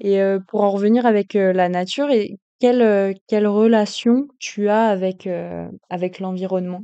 Et 0.00 0.20
euh, 0.20 0.38
pour 0.40 0.62
en 0.62 0.70
revenir 0.70 1.06
avec 1.06 1.34
euh, 1.36 1.52
la 1.52 1.68
nature, 1.68 2.10
et 2.10 2.36
quelle, 2.60 3.14
quelle 3.26 3.46
relation 3.46 4.28
tu 4.38 4.68
as 4.68 4.86
avec, 4.86 5.28
avec 5.90 6.20
l'environnement? 6.20 6.82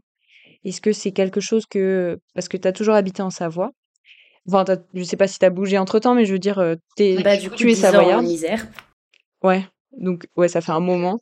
Est-ce 0.64 0.81
que 0.81 0.92
c'est 0.92 1.12
quelque 1.12 1.40
chose 1.40 1.64
que... 1.66 2.18
Parce 2.35 2.48
que 2.48 2.57
tu 2.57 2.68
as 2.68 2.72
toujours 2.72 2.94
habité 2.94 3.22
en 3.22 3.31
Savoie. 3.31 3.70
Enfin, 4.46 4.64
je 4.94 5.03
sais 5.05 5.16
pas 5.16 5.29
si 5.29 5.38
tu 5.38 5.44
as 5.44 5.50
bougé 5.50 5.79
entre-temps, 5.79 6.14
mais 6.14 6.26
je 6.26 6.33
veux 6.33 6.38
dire, 6.38 6.61
es, 6.98 7.22
bah, 7.22 7.37
du 7.37 7.48
coup, 7.48 7.57
tu 7.57 7.70
es 7.70 7.74
savoyarde. 7.74 8.24
en 8.24 8.29
Isère. 8.29 8.66
Ouais. 9.42 9.64
Donc, 9.92 10.26
ouais, 10.37 10.48
ça 10.48 10.61
fait 10.61 10.72
un 10.72 10.81
moment. 10.81 11.18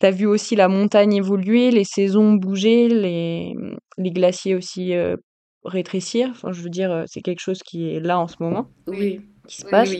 Tu 0.00 0.06
as 0.06 0.10
vu 0.10 0.26
aussi 0.26 0.56
la 0.56 0.68
montagne 0.68 1.14
évoluer, 1.14 1.70
les 1.70 1.84
saisons 1.84 2.34
bouger, 2.34 2.88
les, 2.88 3.54
les 3.98 4.10
glaciers 4.10 4.54
aussi 4.54 4.94
euh, 4.94 5.16
rétrécir. 5.64 6.28
Enfin, 6.30 6.52
je 6.52 6.62
veux 6.62 6.70
dire, 6.70 7.04
c'est 7.06 7.20
quelque 7.20 7.40
chose 7.40 7.62
qui 7.62 7.94
est 7.94 8.00
là 8.00 8.18
en 8.18 8.28
ce 8.28 8.36
moment. 8.40 8.68
Oui. 8.86 9.20
Qui 9.46 9.62
se 9.62 9.66
passe. 9.66 9.90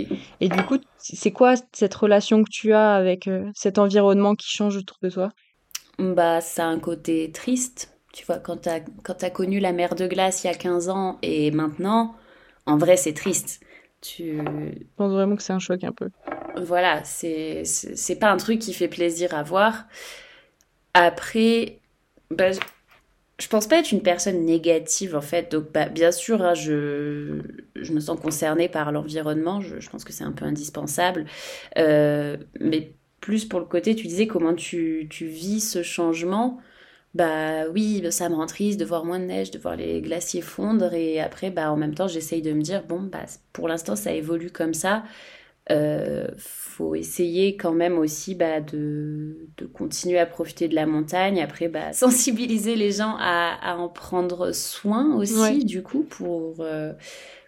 Et 0.41 0.49
du 0.49 0.63
coup, 0.65 0.79
c'est 0.99 1.33
quoi 1.33 1.55
cette 1.73 1.95
relation 1.95 2.45
que 2.45 2.51
tu 2.51 2.73
as 2.73 2.95
avec 2.95 3.27
euh, 3.27 3.51
cet 3.55 3.79
environnement 3.79 4.35
qui 4.35 4.49
change 4.49 4.77
autour 4.77 4.99
de 5.03 5.11
toi? 5.11 5.31
Bah, 5.99 6.41
ça 6.41 6.65
a 6.65 6.69
un 6.69 6.79
côté 6.79 7.31
triste. 7.33 7.97
Tu 8.13 8.25
vois, 8.25 8.39
quand 8.39 8.63
tu 8.63 8.69
as, 8.69 8.83
as 9.21 9.31
connu 9.31 9.59
la 9.59 9.73
mer 9.73 9.95
de 9.95 10.07
glace 10.07 10.45
il 10.45 10.47
y 10.47 10.51
a 10.51 10.55
15 10.55 10.89
ans 10.91 11.19
et 11.23 11.51
maintenant, 11.51 12.15
en 12.67 12.77
vrai, 12.77 12.97
c'est 12.97 13.15
triste. 13.15 13.61
Tu... 14.01 14.37
Je 14.37 14.85
pense 14.97 15.13
vraiment 15.13 15.37
que 15.37 15.43
c'est 15.43 15.53
un 15.53 15.59
choc 15.59 15.83
un 15.85 15.93
peu. 15.93 16.11
Voilà, 16.57 17.03
c'est 17.05 18.19
pas 18.21 18.31
un 18.31 18.37
truc 18.37 18.59
qui 18.59 18.75
fait 18.75 18.88
plaisir 18.88 19.35
à 19.35 19.43
voir. 19.43 19.87
Après, 20.95 21.81
bah, 22.31 22.51
je 23.38 23.49
pense 23.49 23.67
pas 23.67 23.79
être 23.79 23.93
une 23.93 24.03
personne 24.03 24.45
négative 24.45 25.17
en 25.17 25.21
fait. 25.21 25.51
Donc 25.53 25.73
bah, 25.73 25.88
bien 25.88 26.12
sûr, 26.12 26.43
hein, 26.43 26.55
je, 26.55 27.41
je 27.77 27.93
me 27.93 28.01
sens 28.01 28.19
concernée 28.21 28.69
par 28.69 28.93
l'environnement. 28.93 29.61
Je, 29.61 29.88
pense 29.91 30.05
que 30.05 30.12
c'est 30.12 30.25
un 30.25 30.33
peu 30.33 30.45
indispensable. 30.45 31.27
Euh, 31.79 32.37
mais 32.61 32.93
plus 33.21 33.45
pour 33.45 33.61
le 33.61 33.67
côté, 33.67 33.95
tu 33.97 34.07
disais 34.07 34.27
comment 34.27 34.55
tu, 34.55 35.07
tu 35.11 35.27
vis 35.27 35.61
ce 35.61 35.83
changement 35.83 36.61
bah 37.15 37.69
oui, 37.69 38.03
ça 38.11 38.29
me 38.31 38.35
rend 38.35 38.47
triste 38.47 38.81
de 38.81 38.85
voir 38.87 39.05
moins 39.05 39.19
de 39.21 39.27
neige, 39.27 39.51
de 39.51 39.59
voir 39.59 39.77
les 39.77 40.01
glaciers 40.01 40.41
fondre. 40.41 40.95
Et 40.95 41.21
après, 41.21 41.51
bah 41.51 41.71
en 41.71 41.77
même 41.77 41.95
temps, 41.95 42.09
j'essaye 42.09 42.41
de 42.43 42.53
me 42.53 42.62
dire, 42.62 42.85
bon, 42.85 43.01
bah 43.03 43.25
pour 43.53 43.69
l'instant, 43.69 43.97
ça 43.97 44.12
évolue 44.12 44.51
comme 44.51 44.75
ça. 44.75 45.05
Euh, 45.70 46.27
faut 46.38 46.96
essayer 46.96 47.57
quand 47.57 47.72
même 47.72 47.96
aussi 47.96 48.35
bah, 48.35 48.61
de, 48.61 49.48
de, 49.57 49.66
continuer 49.66 50.18
à 50.18 50.27
profiter 50.27 50.66
de 50.66 50.75
la 50.75 50.87
montagne. 50.87 51.40
Après, 51.40 51.68
bah, 51.68 51.92
sensibiliser 51.92 52.75
les 52.75 52.92
gens 52.92 53.16
à, 53.18 53.59
à 53.62 53.77
en 53.77 53.88
prendre 53.88 54.53
soin 54.53 55.14
aussi, 55.16 55.64
du 55.64 55.83
coup, 55.83 56.03
pour, 56.03 56.57
euh, 56.61 56.92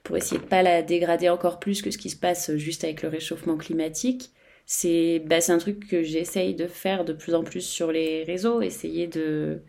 pour 0.04 0.16
essayer 0.16 0.40
de 0.40 0.46
pas 0.46 0.62
la 0.62 0.82
dégrader 0.82 1.28
encore 1.28 1.58
plus 1.58 1.82
que 1.82 1.90
ce 1.90 1.98
qui 1.98 2.10
se 2.10 2.16
passe 2.16 2.54
juste 2.56 2.84
avec 2.84 3.02
le 3.02 3.08
réchauffement 3.08 3.56
climatique 3.56 4.30
c'est 4.66 5.22
bah, 5.26 5.38
un 5.48 5.58
truc 5.58 5.88
que 5.88 6.02
j'essaye 6.02 6.54
de 6.54 6.66
faire 6.66 7.04
de 7.04 7.12
plus 7.12 7.34
en 7.34 7.44
plus 7.44 7.60
sur 7.60 7.92
les 7.92 8.24
réseaux, 8.24 8.62
essayer 8.62 9.06
de, 9.06 9.62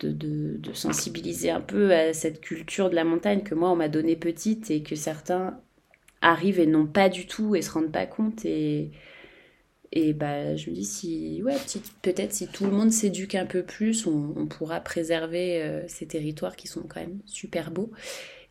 de, 0.00 0.10
de, 0.10 0.56
de, 0.58 0.72
sensibiliser 0.72 1.50
un 1.50 1.60
peu 1.60 1.92
à 1.94 2.12
cette 2.12 2.40
culture 2.40 2.90
de 2.90 2.94
la 2.94 3.04
montagne 3.04 3.42
que 3.42 3.54
moi 3.54 3.70
on 3.70 3.76
m'a 3.76 3.88
donnée 3.88 4.16
petite 4.16 4.70
et 4.70 4.82
que 4.82 4.96
certains 4.96 5.60
arrivent 6.20 6.60
et 6.60 6.66
n'ont 6.66 6.86
pas 6.86 7.08
du 7.08 7.26
tout 7.26 7.54
et 7.56 7.62
se 7.62 7.70
rendent 7.70 7.92
pas 7.92 8.06
compte 8.06 8.44
et, 8.44 8.90
Et 9.92 10.12
bah, 10.12 10.56
je 10.56 10.70
me 10.70 10.74
dis, 10.74 10.84
si, 10.84 11.42
ouais, 11.44 11.56
peut-être 12.02 12.32
si 12.32 12.48
tout 12.48 12.64
le 12.64 12.72
monde 12.72 12.90
s'éduque 12.90 13.34
un 13.34 13.46
peu 13.46 13.62
plus, 13.62 14.06
on, 14.06 14.46
pourra 14.46 14.80
préserver 14.80 15.62
euh, 15.62 15.82
ces 15.88 16.06
territoires 16.06 16.56
qui 16.56 16.66
sont 16.66 16.82
quand 16.82 17.00
même 17.00 17.20
super 17.26 17.70
beaux. 17.70 17.90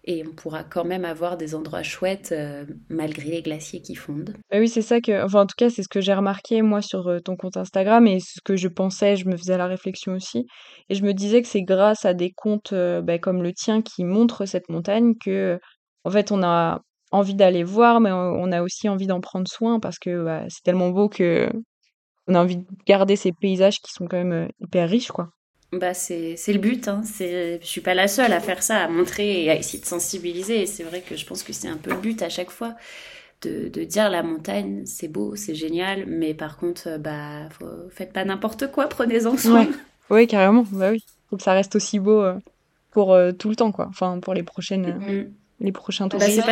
Et 0.08 0.24
on 0.26 0.34
pourra 0.34 0.64
quand 0.64 0.86
même 0.86 1.04
avoir 1.04 1.36
des 1.36 1.56
endroits 1.56 1.82
chouettes 1.82 2.32
euh, 2.32 2.64
malgré 2.90 3.32
les 3.32 3.42
glaciers 3.42 3.82
qui 3.82 3.96
fondent. 3.96 4.36
Bah 4.52 4.60
oui, 4.60 4.70
c'est 4.70 4.84
ça 4.84 5.02
que, 5.02 5.26
enfin, 5.26 5.42
en 5.42 5.46
tout 5.48 5.56
cas, 5.58 5.72
c'est 5.72 5.82
ce 5.82 5.90
que 5.90 6.00
j'ai 6.00 6.14
remarqué 6.14 6.62
moi 6.62 6.84
sur 6.84 7.08
euh, 7.08 7.20
ton 7.20 7.36
compte 7.36 7.58
Instagram 7.58 8.06
et 8.06 8.20
ce 8.20 8.40
que 8.46 8.56
je 8.56 8.68
pensais, 8.68 9.16
je 9.16 9.28
me 9.28 9.36
faisais 9.36 9.58
la 9.58 9.66
réflexion 9.66 10.14
aussi. 10.14 10.46
Et 10.90 10.96
je 10.96 11.04
me 11.04 11.14
disais 11.14 11.42
que 11.42 11.48
c'est 11.48 11.64
grâce 11.64 12.06
à 12.06 12.14
des 12.14 12.32
comptes 12.32 12.74
bah, 12.74 13.18
comme 13.18 13.42
le 13.42 13.52
tien 13.52 13.82
qui 13.82 14.04
montrent 14.04 14.46
cette 14.46 14.70
montagne 14.70 15.16
que, 15.20 15.60
en 16.04 16.12
fait, 16.12 16.32
on 16.32 16.44
a 16.44 16.82
envie 17.12 17.36
d'aller 17.36 17.64
voir, 17.64 18.00
mais 18.00 18.12
on 18.12 18.52
a 18.52 18.62
aussi 18.62 18.90
envie 18.90 19.08
d'en 19.08 19.22
prendre 19.22 19.48
soin 19.48 19.80
parce 19.80 20.00
que 20.00 20.24
bah, 20.24 20.44
c'est 20.50 20.64
tellement 20.64 20.90
beau 20.90 21.10
que 21.10 21.50
on 22.28 22.36
a 22.36 22.42
envie 22.42 22.58
de 22.58 22.66
garder 22.86 23.16
ces 23.16 23.32
paysages 23.32 23.80
qui 23.80 23.92
sont 23.92 24.08
quand 24.08 24.18
même 24.18 24.32
euh, 24.34 24.48
hyper 24.60 24.90
riches, 24.90 25.12
quoi. 25.12 25.30
Bah 25.72 25.94
c'est 25.94 26.38
le 26.48 26.60
but, 26.60 26.88
hein. 26.88 27.02
je 27.20 27.58
suis 27.64 27.82
pas 27.82 27.96
la 27.96 28.08
seule 28.08 28.32
à 28.32 28.40
faire 28.40 28.64
ça, 28.64 28.78
à 28.78 28.88
montrer 28.88 29.44
et 29.44 29.50
à 29.50 29.56
essayer 29.56 29.80
de 29.80 29.86
sensibiliser. 29.86 30.62
Et 30.62 30.66
c'est 30.68 30.84
vrai 30.84 31.02
que 31.02 31.18
je 31.18 31.26
pense 31.26 31.44
que 31.44 31.52
c'est 31.52 31.68
un 31.68 31.76
peu 31.76 31.92
le 31.92 31.98
but 31.98 32.22
à 32.22 32.30
chaque 32.30 32.52
fois 32.52 32.76
de, 33.42 33.68
de 33.68 33.84
dire 33.84 34.10
la 34.10 34.24
montagne, 34.24 34.84
c'est 34.86 35.10
beau, 35.10 35.36
c'est 35.36 35.56
génial, 35.56 36.06
mais 36.06 36.34
par 36.34 36.58
contre, 36.58 36.88
euh, 36.88 36.98
bah 36.98 37.50
faites 37.90 38.14
pas 38.14 38.24
n'importe 38.24 38.72
quoi, 38.72 38.88
prenez-en 38.88 39.38
soin. 39.38 39.68
Oui, 40.10 40.28
carrément, 40.28 40.64
bah 40.72 40.92
oui. 40.92 41.04
Faut 41.30 41.36
que 41.36 41.44
ça 41.44 41.54
reste 41.54 41.76
aussi 41.76 42.00
beau 42.00 42.22
euh, 42.22 42.36
pour 42.92 43.18
tout 43.38 43.50
le 43.50 43.56
temps, 43.56 43.72
quoi. 43.72 43.88
Enfin, 43.90 44.20
pour 44.20 44.34
les 44.36 44.44
prochaines, 44.44 45.00
mm-hmm. 45.00 45.30
les 45.62 45.72
prochains 45.72 46.08
bah, 46.08 46.20
touristes 46.20 46.46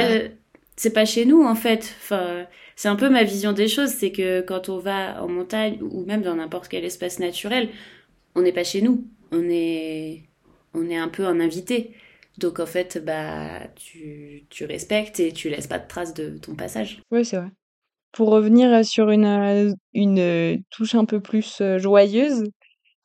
c'est 0.76 0.94
pas 0.94 1.06
chez 1.06 1.26
nous 1.26 1.44
en 1.44 1.56
fait. 1.56 1.96
Enfin, 2.02 2.46
c'est 2.76 2.88
un 2.88 2.96
peu 2.96 3.10
ma 3.10 3.24
vision 3.24 3.54
des 3.54 3.68
choses, 3.68 3.90
c'est 3.90 4.12
que 4.12 4.42
quand 4.42 4.70
on 4.70 4.80
va 4.80 5.24
en 5.24 5.28
montagne 5.28 5.80
ou 5.82 6.06
même 6.06 6.22
dans 6.22 6.36
n'importe 6.36 6.68
quel 6.68 6.86
espace 6.86 7.20
naturel, 7.20 7.70
on 8.36 8.42
n'est 8.42 8.52
pas 8.52 8.64
chez 8.64 8.82
nous. 8.82 9.06
On 9.32 9.44
est, 9.50 10.24
on 10.74 10.90
est 10.90 10.98
un 10.98 11.10
peu 11.10 11.26
un 11.26 11.40
invité. 11.40 11.92
Donc 12.38 12.60
en 12.60 12.66
fait, 12.66 13.04
bah, 13.04 13.68
tu, 13.76 14.46
tu 14.50 14.66
respectes 14.66 15.20
et 15.20 15.32
tu 15.32 15.50
laisses 15.50 15.68
pas 15.68 15.80
de 15.80 15.88
traces 15.88 16.14
de 16.14 16.38
ton 16.38 16.56
passage. 16.56 17.02
Oui, 17.12 17.24
c'est 17.26 17.38
vrai. 17.38 17.50
Pour 18.12 18.30
revenir 18.30 18.86
sur 18.86 19.10
une, 19.10 19.76
une 19.94 20.64
touche 20.70 20.96
un 20.96 21.06
peu 21.06 21.20
plus 21.20 21.62
euh, 21.62 21.80
joyeuse, 21.80 22.44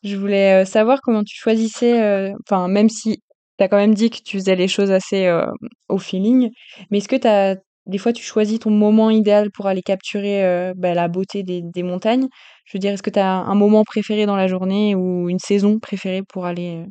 je 0.03 0.17
voulais 0.17 0.63
euh, 0.63 0.65
savoir 0.65 1.01
comment 1.03 1.25
tu 1.25 1.37
choisissais, 1.37 2.03
euh, 2.03 2.33
enfin, 2.47 2.69
même 2.69 2.89
si 2.89 3.23
tu 3.59 3.65
as 3.65 3.69
quand 3.69 3.77
même 3.77 3.95
dit 3.95 4.11
que 4.11 4.19
tu 4.25 4.39
faisais 4.39 4.57
les 4.57 4.69
choses 4.69 4.91
assez 4.91 5.27
euh, 5.27 5.47
au 5.89 5.99
feeling, 5.99 6.51
mais 6.91 6.99
est-ce 6.99 7.09
que 7.09 7.27
as, 7.27 7.57
des 7.87 7.99
fois 7.99 8.13
tu 8.13 8.23
choisis 8.23 8.61
ton 8.61 8.71
moment 8.71 9.11
idéal 9.11 9.51
pour 9.51 9.67
aller 9.67 9.83
capturer 9.83 10.45
euh, 10.45 10.75
bah, 10.77 10.95
la 10.95 11.09
beauté 11.09 11.43
des, 11.43 11.83
montagnes? 11.83 12.29
Je 12.65 12.77
veux 12.77 12.81
dire, 12.81 12.93
est-ce 12.93 13.03
que 13.03 13.11
tu 13.11 13.19
as 13.19 13.29
un 13.29 13.55
moment 13.55 13.85
préféré 13.85 14.27
dans 14.27 14.37
la 14.37 14.47
journée 14.47 14.95
ou 14.95 15.29
une 15.29 15.39
saison 15.39 15.79
préférée 15.81 16.23
pour 16.23 16.47
aller, 16.47 16.85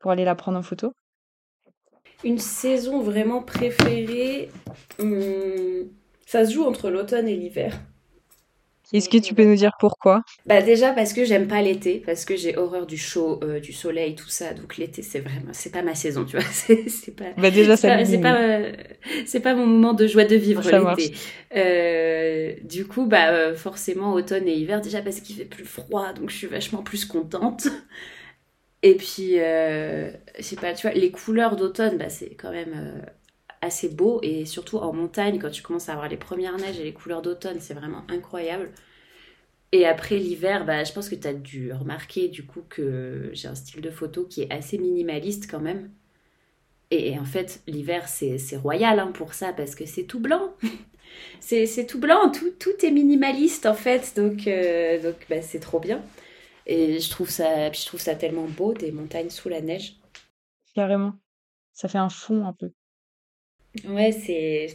pour 0.00 0.10
aller 0.10 0.24
la 0.24 0.34
prendre 0.34 0.58
en 0.58 0.62
photo? 0.62 0.92
Une 2.24 2.38
saison 2.38 3.02
vraiment 3.02 3.42
préférée, 3.42 4.48
hum, 4.98 5.90
ça 6.26 6.46
se 6.46 6.54
joue 6.54 6.64
entre 6.64 6.88
l'automne 6.88 7.28
et 7.28 7.36
l'hiver. 7.36 7.78
Est-ce 8.94 9.08
que 9.08 9.18
tu 9.18 9.34
peux 9.34 9.42
nous 9.42 9.56
dire 9.56 9.72
pourquoi? 9.80 10.22
Bah 10.46 10.62
déjà 10.62 10.92
parce 10.92 11.12
que 11.12 11.24
j'aime 11.24 11.48
pas 11.48 11.60
l'été, 11.60 12.00
parce 12.06 12.24
que 12.24 12.36
j'ai 12.36 12.56
horreur 12.56 12.86
du 12.86 12.96
chaud, 12.96 13.40
euh, 13.42 13.58
du 13.58 13.72
soleil, 13.72 14.14
tout 14.14 14.28
ça. 14.28 14.54
Donc 14.54 14.76
l'été 14.76 15.02
c'est 15.02 15.18
vraiment, 15.18 15.50
c'est 15.50 15.72
pas 15.72 15.82
ma 15.82 15.96
saison, 15.96 16.24
tu 16.24 16.36
vois. 16.36 16.46
C'est 16.86 17.16
pas. 17.16 17.24
Bah 17.36 17.50
déjà 17.50 17.76
ça. 17.76 18.04
C'est 18.04 18.20
pas, 18.20 18.36
euh, 18.36 18.72
c'est 19.26 19.40
pas, 19.40 19.54
mon 19.56 19.66
moment 19.66 19.94
de 19.94 20.06
joie 20.06 20.24
de 20.24 20.36
vivre 20.36 20.62
l'été. 20.62 21.12
Euh, 21.56 22.54
du 22.62 22.86
coup 22.86 23.06
bah 23.06 23.54
forcément 23.54 24.12
automne 24.12 24.46
et 24.46 24.54
hiver 24.54 24.80
déjà 24.80 25.02
parce 25.02 25.20
qu'il 25.20 25.34
fait 25.34 25.44
plus 25.44 25.64
froid, 25.64 26.12
donc 26.12 26.30
je 26.30 26.36
suis 26.36 26.46
vachement 26.46 26.84
plus 26.84 27.04
contente. 27.04 27.66
Et 28.84 28.94
puis 28.94 29.38
je 29.38 30.12
sais 30.42 30.56
pas, 30.56 30.72
tu 30.72 30.86
vois, 30.86 30.94
les 30.94 31.10
couleurs 31.10 31.56
d'automne, 31.56 31.98
bah 31.98 32.10
c'est 32.10 32.36
quand 32.36 32.52
même 32.52 33.02
assez 33.64 33.88
beau 33.88 34.20
et 34.22 34.44
surtout 34.44 34.78
en 34.78 34.92
montagne 34.92 35.38
quand 35.38 35.50
tu 35.50 35.62
commences 35.62 35.88
à 35.88 35.92
avoir 35.92 36.08
les 36.08 36.16
premières 36.16 36.56
neiges 36.56 36.78
et 36.78 36.84
les 36.84 36.92
couleurs 36.92 37.22
d'automne 37.22 37.60
c'est 37.60 37.74
vraiment 37.74 38.02
incroyable. 38.08 38.70
Et 39.72 39.86
après 39.86 40.16
l'hiver 40.18 40.64
bah, 40.64 40.84
je 40.84 40.92
pense 40.92 41.08
que 41.08 41.14
tu 41.14 41.26
as 41.26 41.34
dû 41.34 41.72
remarquer 41.72 42.28
du 42.28 42.44
coup 42.44 42.62
que 42.68 43.30
j'ai 43.32 43.48
un 43.48 43.54
style 43.54 43.80
de 43.80 43.90
photo 43.90 44.24
qui 44.24 44.42
est 44.42 44.52
assez 44.52 44.78
minimaliste 44.78 45.50
quand 45.50 45.60
même. 45.60 45.90
Et, 46.90 47.18
en 47.18 47.24
fait 47.24 47.62
l'hiver 47.66 48.08
c'est 48.08 48.56
royal 48.56 49.00
hein, 49.00 49.10
pour 49.12 49.34
ça 49.34 49.52
parce 49.52 49.74
que 49.74 49.86
c'est 49.86 50.04
tout 50.04 50.20
blanc. 50.20 50.54
C'est 51.38 51.86
tout 51.86 52.00
blanc 52.00 52.32
tout, 52.32 52.50
tout 52.58 52.84
est 52.84 52.90
minimaliste 52.90 53.66
en 53.66 53.74
fait. 53.74 54.14
Donc, 54.16 54.48
euh, 54.48 55.00
donc 55.00 55.14
bah, 55.30 55.42
c'est 55.42 55.60
trop 55.60 55.78
bien. 55.78 56.02
Et 56.66 56.98
je 56.98 57.10
trouve 57.10 57.30
ça 57.30 57.70
je 57.70 57.86
trouve 57.86 58.00
ça 58.00 58.14
tellement 58.16 58.46
beau 58.48 58.72
des 58.72 58.90
montagnes 58.90 59.30
sous 59.30 59.48
la 59.48 59.60
neige. 59.60 59.96
Carrément. 60.74 61.14
Ça 61.72 61.88
fait 61.88 61.98
un 61.98 62.08
fond 62.08 62.44
un 62.46 62.52
peu 62.52 62.72
Ouais, 63.88 64.12
c'est. 64.12 64.68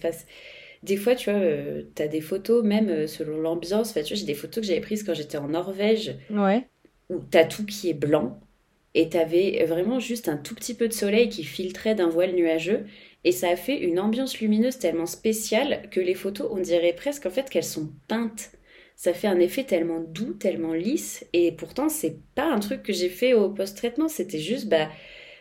Des 0.84 0.98
fois, 0.98 1.16
tu 1.16 1.30
vois, 1.30 1.40
euh, 1.40 1.84
tu 1.96 2.02
as 2.02 2.08
des 2.08 2.22
photos, 2.22 2.64
même 2.64 2.90
euh, 2.90 3.08
selon 3.08 3.38
l'ambiance. 3.40 3.94
tu 3.94 4.00
vois, 4.00 4.04
j'ai 4.14 4.26
des 4.26 4.34
photos 4.34 4.62
que 4.62 4.68
j'avais 4.68 4.82
prises 4.82 5.04
quand 5.04 5.14
j'étais 5.14 5.38
en 5.38 5.50
Norvège. 5.50 6.16
Ouais. 6.30 6.68
Où 7.10 7.20
tu 7.30 7.38
as 7.38 7.46
tout 7.46 7.66
qui 7.66 7.90
est 7.90 7.94
blanc. 7.94 8.40
Et 8.96 9.10
tu 9.10 9.18
avais 9.18 9.64
vraiment 9.66 10.00
juste 10.00 10.30
un 10.30 10.38
tout 10.38 10.56
petit 10.56 10.74
peu 10.74 10.88
de 10.88 10.94
soleil 10.94 11.30
qui 11.30 11.44
filtrait 11.44 11.96
d'un 11.96 12.10
voile 12.10 12.34
nuageux. 12.34 12.86
Et 13.24 13.32
ça 13.32 13.50
a 13.50 13.56
fait 13.56 13.78
une 13.78 14.00
ambiance 14.00 14.40
lumineuse 14.40 14.80
tellement 14.80 15.06
spéciale 15.06 15.90
que 15.92 16.00
les 16.00 16.16
photos, 16.16 16.48
on 16.52 16.60
dirait 16.60 16.94
presque 16.94 17.26
en 17.26 17.30
fait 17.30 17.50
qu'elles 17.50 17.64
sont 17.64 17.92
peintes. 18.08 18.52
Ça 18.96 19.14
fait 19.14 19.28
un 19.28 19.40
effet 19.40 19.64
tellement 19.64 20.00
doux, 20.02 20.34
tellement 20.34 20.74
lisse. 20.74 21.26
Et 21.34 21.52
pourtant, 21.52 21.90
c'est 21.90 22.18
pas 22.36 22.46
un 22.52 22.60
truc 22.60 22.84
que 22.84 22.94
j'ai 22.94 23.10
fait 23.10 23.34
au 23.34 23.50
post-traitement. 23.50 24.08
C'était 24.08 24.40
juste, 24.40 24.68
bah 24.68 24.90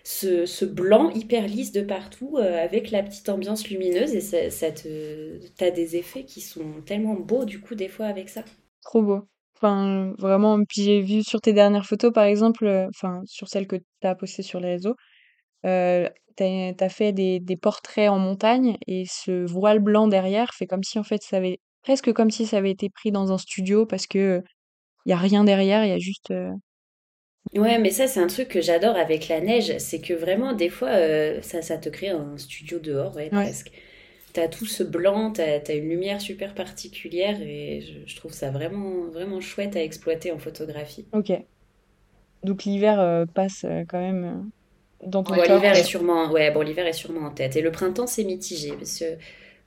ce, 0.08 0.64
blanc 0.64 1.10
hyper 1.10 1.46
lisse 1.46 1.70
de 1.70 1.82
partout 1.82 2.38
euh, 2.38 2.64
avec 2.64 2.90
la 2.90 3.02
petite 3.02 3.28
ambiance 3.28 3.68
lumineuse 3.68 4.14
et 4.14 4.20
ça, 4.20 4.50
ça 4.50 4.68
t'as 5.56 5.70
des 5.70 5.96
effets 5.96 6.24
qui 6.24 6.40
sont 6.40 6.80
tellement 6.86 7.14
beaux 7.14 7.44
du 7.44 7.60
coup 7.60 7.74
des 7.74 7.88
fois 7.88 8.06
avec 8.06 8.30
ça. 8.30 8.42
Trop 8.82 9.02
beau. 9.02 9.20
Enfin, 9.56 10.14
vraiment, 10.18 10.58
puis 10.64 10.82
j'ai 10.82 11.02
vu 11.02 11.22
sur 11.22 11.40
tes 11.40 11.52
dernières 11.52 11.84
photos, 11.84 12.12
par 12.12 12.24
exemple, 12.24 12.64
euh, 12.64 12.86
enfin, 12.88 13.20
sur 13.26 13.48
celles 13.48 13.66
que 13.66 13.76
tu 13.76 14.06
as 14.06 14.14
postées 14.14 14.42
sur 14.42 14.60
les 14.60 14.68
réseaux, 14.68 14.94
euh, 15.66 16.08
tu 16.36 16.44
as, 16.44 16.88
fait 16.88 17.12
des, 17.12 17.40
des, 17.40 17.56
portraits 17.56 18.08
en 18.08 18.18
montagne 18.18 18.76
et 18.86 19.04
ce 19.10 19.44
voile 19.44 19.80
blanc 19.80 20.06
derrière 20.06 20.54
fait 20.54 20.66
comme 20.66 20.84
si, 20.84 20.98
en 20.98 21.02
fait, 21.02 21.22
ça 21.22 21.38
avait, 21.38 21.58
presque 21.82 22.12
comme 22.12 22.30
si 22.30 22.46
ça 22.46 22.58
avait 22.58 22.70
été 22.70 22.88
pris 22.88 23.10
dans 23.10 23.32
un 23.32 23.38
studio 23.38 23.84
parce 23.84 24.06
que 24.06 24.42
il 25.04 25.10
y 25.10 25.12
a 25.12 25.16
rien 25.16 25.44
derrière, 25.44 25.84
il 25.84 25.88
y 25.88 25.92
a 25.92 25.98
juste 25.98 26.32
Ouais, 27.54 27.78
mais 27.78 27.90
ça, 27.90 28.06
c'est 28.06 28.20
un 28.20 28.26
truc 28.26 28.48
que 28.48 28.60
j'adore 28.60 28.96
avec 28.96 29.28
la 29.28 29.40
neige. 29.40 29.76
C'est 29.78 30.00
que 30.00 30.14
vraiment, 30.14 30.52
des 30.52 30.68
fois, 30.68 30.88
euh, 30.88 31.40
ça, 31.42 31.62
ça 31.62 31.78
te 31.78 31.88
crée 31.88 32.10
un 32.10 32.36
studio 32.36 32.78
dehors, 32.78 33.16
ouais, 33.16 33.30
presque. 33.30 33.70
T'as 34.32 34.48
tout 34.48 34.66
ce 34.66 34.82
blanc, 34.82 35.32
t'as 35.32 35.58
as 35.66 35.72
une 35.72 35.88
lumière 35.88 36.20
super 36.20 36.54
particulière 36.54 37.40
et 37.40 37.82
je, 38.06 38.14
trouve 38.16 38.32
ça 38.32 38.50
vraiment, 38.50 39.06
vraiment 39.10 39.40
chouette 39.40 39.74
à 39.74 39.82
exploiter 39.82 40.30
en 40.32 40.38
photographie. 40.38 41.06
Ok. 41.12 41.32
Donc 42.44 42.64
l'hiver 42.64 43.00
euh, 43.00 43.24
passe 43.24 43.64
euh, 43.64 43.84
quand 43.88 43.98
même 43.98 44.50
dans 45.04 45.24
ton 45.24 45.32
ouais, 45.32 45.48
l'hiver 45.48 45.74
est 45.74 45.82
sûrement, 45.82 46.30
ouais, 46.30 46.50
bon, 46.50 46.60
l'hiver 46.60 46.86
est 46.86 46.92
sûrement 46.92 47.26
en 47.26 47.30
tête. 47.30 47.56
Et 47.56 47.62
le 47.62 47.72
printemps, 47.72 48.06
c'est 48.06 48.22
mitigé 48.22 48.72
parce 48.72 48.98
que 48.98 49.16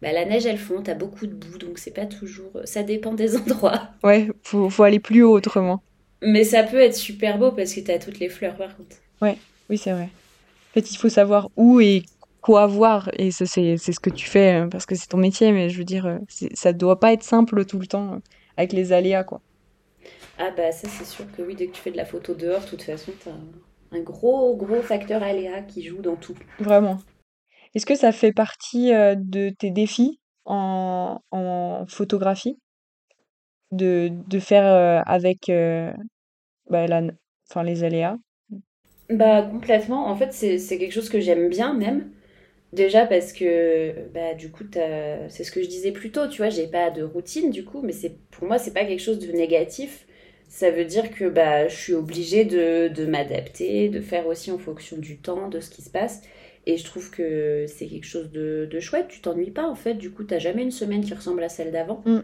bah, 0.01 0.11
la 0.11 0.25
neige, 0.25 0.45
elle 0.45 0.59
fond, 0.59 0.81
t'as 0.83 0.93
beaucoup 0.93 1.25
de 1.25 1.33
boue, 1.33 1.57
donc 1.57 1.79
c'est 1.79 1.91
pas 1.93 2.05
toujours. 2.05 2.51
Ça 2.65 2.83
dépend 2.83 3.13
des 3.13 3.35
endroits. 3.37 3.89
Ouais, 4.03 4.27
faut, 4.43 4.69
faut 4.69 4.83
aller 4.83 4.99
plus 4.99 5.23
haut 5.23 5.33
autrement. 5.33 5.81
Mais 6.21 6.43
ça 6.43 6.63
peut 6.63 6.79
être 6.79 6.95
super 6.95 7.37
beau 7.37 7.51
parce 7.51 7.73
que 7.73 7.79
tu 7.79 7.91
as 7.91 7.99
toutes 7.99 8.19
les 8.19 8.29
fleurs 8.29 8.55
par 8.55 8.75
contre. 8.77 8.97
Ouais, 9.21 9.37
oui, 9.69 9.77
c'est 9.77 9.91
vrai. 9.91 10.09
En 10.71 10.73
fait, 10.73 10.91
il 10.91 10.97
faut 10.97 11.09
savoir 11.09 11.49
où 11.57 11.81
et 11.81 12.03
quoi 12.41 12.67
voir. 12.67 13.09
Et 13.17 13.31
c'est 13.31 13.45
ce 13.45 13.99
que 13.99 14.09
tu 14.09 14.27
fais 14.27 14.61
euh, 14.61 14.67
parce 14.67 14.85
que 14.85 14.95
c'est 14.95 15.07
ton 15.07 15.17
métier. 15.17 15.51
Mais 15.51 15.69
je 15.69 15.77
veux 15.77 15.83
dire, 15.83 16.05
euh, 16.05 16.17
ça 16.53 16.73
doit 16.73 16.99
pas 16.99 17.13
être 17.13 17.23
simple 17.23 17.65
tout 17.65 17.79
le 17.79 17.87
temps 17.87 18.13
euh, 18.13 18.19
avec 18.57 18.73
les 18.73 18.93
aléas, 18.93 19.23
quoi. 19.23 19.41
Ah, 20.37 20.51
bah, 20.55 20.71
ça, 20.71 20.87
c'est 20.87 21.05
sûr 21.05 21.25
que 21.35 21.41
oui, 21.41 21.55
dès 21.55 21.67
que 21.67 21.73
tu 21.73 21.81
fais 21.81 21.91
de 21.91 21.97
la 21.97 22.05
photo 22.05 22.33
dehors, 22.33 22.61
de 22.61 22.67
toute 22.67 22.83
façon, 22.83 23.11
tu 23.21 23.29
as 23.29 23.97
un 23.97 24.01
gros, 24.01 24.55
gros 24.55 24.81
facteur 24.81 25.21
aléa 25.23 25.61
qui 25.61 25.83
joue 25.83 26.01
dans 26.01 26.15
tout. 26.15 26.35
Vraiment. 26.59 26.99
Est-ce 27.75 27.85
que 27.85 27.95
ça 27.95 28.11
fait 28.11 28.33
partie 28.33 28.91
de 28.91 29.49
tes 29.49 29.71
défis 29.71 30.19
en, 30.45 31.19
en 31.31 31.85
photographie? 31.87 32.57
De, 33.71 34.09
de 34.27 34.39
faire 34.39 35.03
avec 35.07 35.49
bah, 36.69 36.87
la, 36.87 37.01
enfin, 37.49 37.63
les 37.63 37.83
aléas 37.83 38.17
Bah 39.09 39.41
complètement. 39.43 40.07
En 40.07 40.15
fait, 40.15 40.31
c'est 40.33 40.77
quelque 40.77 40.91
chose 40.93 41.09
que 41.09 41.19
j'aime 41.19 41.49
bien 41.49 41.73
même. 41.73 42.11
Déjà 42.73 43.05
parce 43.07 43.33
que 43.33 43.93
bah 44.13 44.35
du 44.35 44.51
coup 44.51 44.63
c'est 45.29 45.43
ce 45.45 45.51
que 45.51 45.63
je 45.63 45.69
disais 45.69 45.91
plus 45.93 46.11
tôt, 46.11 46.27
tu 46.27 46.37
vois, 46.39 46.49
j'ai 46.51 46.67
pas 46.67 46.91
de 46.91 47.03
routine 47.03 47.51
du 47.51 47.65
coup, 47.65 47.81
mais 47.83 47.93
pour 48.31 48.47
moi 48.47 48.59
c'est 48.59 48.73
pas 48.73 48.85
quelque 48.85 48.99
chose 49.01 49.19
de 49.19 49.31
négatif. 49.33 50.07
Ça 50.49 50.71
veut 50.71 50.85
dire 50.85 51.11
que 51.11 51.29
bah 51.29 51.67
je 51.69 51.75
suis 51.75 51.93
obligée 51.95 52.45
de, 52.45 52.89
de 52.89 53.05
m'adapter, 53.07 53.89
de 53.89 54.01
faire 54.01 54.27
aussi 54.27 54.51
en 54.51 54.59
fonction 54.59 54.97
du 54.97 55.17
temps, 55.19 55.49
de 55.49 55.59
ce 55.61 55.69
qui 55.71 55.81
se 55.83 55.89
passe. 55.91 56.21
Et 56.67 56.77
je 56.77 56.85
trouve 56.85 57.11
que 57.11 57.65
c'est 57.67 57.87
quelque 57.87 58.05
chose 58.07 58.31
de, 58.31 58.67
de 58.71 58.79
chouette. 58.81 59.07
Tu 59.09 59.21
t'ennuies 59.21 59.51
pas 59.51 59.67
en 59.67 59.75
fait. 59.75 59.95
Du 59.95 60.11
coup, 60.11 60.23
t'as 60.25 60.39
jamais 60.39 60.63
une 60.63 60.71
semaine 60.71 61.03
qui 61.05 61.13
ressemble 61.15 61.43
à 61.43 61.49
celle 61.49 61.71
d'avant. 61.71 62.03
Mm. 62.05 62.21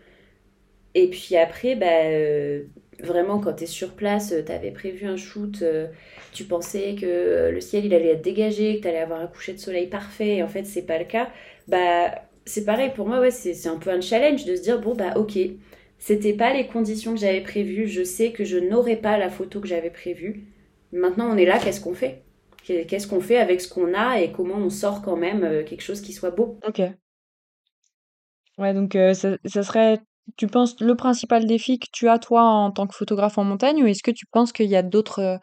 Et 0.95 1.10
puis 1.10 1.36
après, 1.36 1.76
bah, 1.76 3.06
vraiment, 3.06 3.39
quand 3.39 3.54
tu 3.54 3.63
es 3.63 3.67
sur 3.67 3.93
place, 3.95 4.34
tu 4.45 4.52
avais 4.52 4.71
prévu 4.71 5.06
un 5.08 5.17
shoot, 5.17 5.63
tu 6.34 6.43
pensais 6.45 6.95
que 7.00 7.50
le 7.52 7.62
ciel 7.62 7.86
il 7.86 7.93
allait 7.93 8.13
être 8.13 8.21
dégagé, 8.23 8.78
que 8.78 8.82
tu 8.84 8.88
allais 8.88 9.00
avoir 9.00 9.21
un 9.21 9.28
coucher 9.28 9.54
de 9.54 9.60
soleil 9.60 9.88
parfait, 9.88 10.38
et 10.38 10.43
en 10.43 10.47
fait, 10.47 10.65
c'est 10.65 10.86
pas 10.86 10.97
le 11.00 11.06
cas. 11.06 11.30
Bah, 11.67 12.12
c'est 12.45 12.65
pareil 12.65 12.91
pour 12.95 13.08
moi, 13.08 13.19
ouais, 13.19 13.32
c'est 13.32 13.67
un 13.67 13.78
peu 13.78 13.89
un 13.91 14.02
challenge 14.02 14.45
de 14.45 14.56
se 14.56 14.62
dire 14.62 14.80
bon, 14.82 14.95
bah, 14.95 15.13
ok, 15.17 15.38
c'était 16.00 16.34
pas 16.34 16.54
les 16.54 16.67
conditions 16.67 17.13
que 17.13 17.19
j'avais 17.19 17.41
prévues, 17.41 17.88
je 17.88 18.04
sais 18.04 18.32
que 18.32 18.43
je 18.45 18.58
n'aurais 18.58 18.95
pas 18.97 19.17
la 19.17 19.30
photo 19.30 19.60
que 19.60 19.67
j'avais 19.67 19.89
prévue. 19.89 20.45
Maintenant, 20.91 21.30
on 21.32 21.38
est 21.38 21.45
là, 21.45 21.60
qu'est-ce 21.60 21.82
qu'on 21.82 21.93
fait? 21.93 22.23
Qu'est-ce 22.63 23.08
qu'on 23.08 23.21
fait 23.21 23.38
avec 23.38 23.62
ce 23.62 23.69
qu'on 23.69 23.93
a 23.93 24.19
et 24.21 24.32
comment 24.32 24.56
on 24.58 24.69
sort 24.69 25.02
quand 25.02 25.15
même 25.15 25.43
euh, 25.43 25.63
quelque 25.63 25.82
chose 25.82 26.02
qui 26.02 26.13
soit 26.13 26.32
beau? 26.32 26.60
Ok. 26.62 26.97
Ouais, 28.58 28.73
donc 28.73 28.95
euh, 28.95 29.13
ça, 29.13 29.38
serait, 29.45 30.00
tu 30.35 30.47
penses, 30.47 30.79
le 30.79 30.95
principal 30.95 31.45
défi 31.45 31.79
que 31.79 31.87
tu 31.91 32.09
as 32.09 32.19
toi 32.19 32.43
en 32.43 32.71
tant 32.71 32.87
que 32.87 32.95
photographe 32.95 33.37
en 33.37 33.43
montagne 33.43 33.83
ou 33.83 33.87
est-ce 33.87 34.03
que 34.03 34.11
tu 34.11 34.25
penses 34.25 34.51
qu'il 34.51 34.67
y 34.67 34.75
a 34.75 34.83
d'autres 34.83 35.19
euh, 35.19 35.37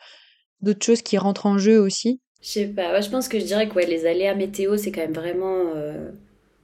d'autres 0.61 0.85
choses 0.85 1.03
qui 1.03 1.19
rentrent 1.19 1.47
en 1.47 1.59
jeu 1.59 1.81
aussi? 1.81 2.21
Je 2.43 2.49
sais 2.49 2.67
pas, 2.67 3.01
je 3.01 3.09
pense 3.11 3.29
que 3.29 3.39
je 3.39 3.45
dirais 3.45 3.69
que 3.69 3.75
ouais, 3.75 3.87
les 3.87 4.07
aléas 4.07 4.35
météo, 4.35 4.77
c'est 4.77 4.93
quand 4.93 5.01
même 5.01 5.15
vraiment 5.15 5.73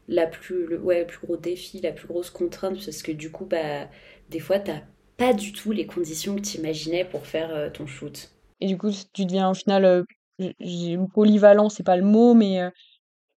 la 0.08 0.26
plus, 0.26 0.66
le, 0.66 0.78
ouais, 0.78 1.06
plus 1.06 1.26
gros 1.26 1.38
défi, 1.38 1.80
la 1.80 1.92
plus 1.92 2.06
grosse 2.06 2.28
contrainte 2.28 2.84
parce 2.84 3.02
que 3.02 3.12
du 3.12 3.30
coup, 3.30 3.46
bah, 3.46 3.88
des 4.28 4.40
fois, 4.40 4.58
t'as 4.58 4.82
pas 5.16 5.32
du 5.32 5.52
tout 5.52 5.72
les 5.72 5.86
conditions 5.86 6.36
que 6.36 6.42
tu 6.42 6.58
imaginais 6.58 7.06
pour 7.06 7.26
faire 7.26 7.72
ton 7.72 7.86
shoot. 7.86 8.30
Et 8.60 8.66
du 8.66 8.76
coup, 8.76 8.90
tu 9.14 9.24
deviens 9.24 9.50
au 9.50 9.54
final 9.54 10.04
polyvalent, 11.14 11.68
c'est 11.68 11.82
pas 11.82 11.96
le 11.96 12.04
mot, 12.04 12.34
mais 12.34 12.60
euh, 12.60 12.70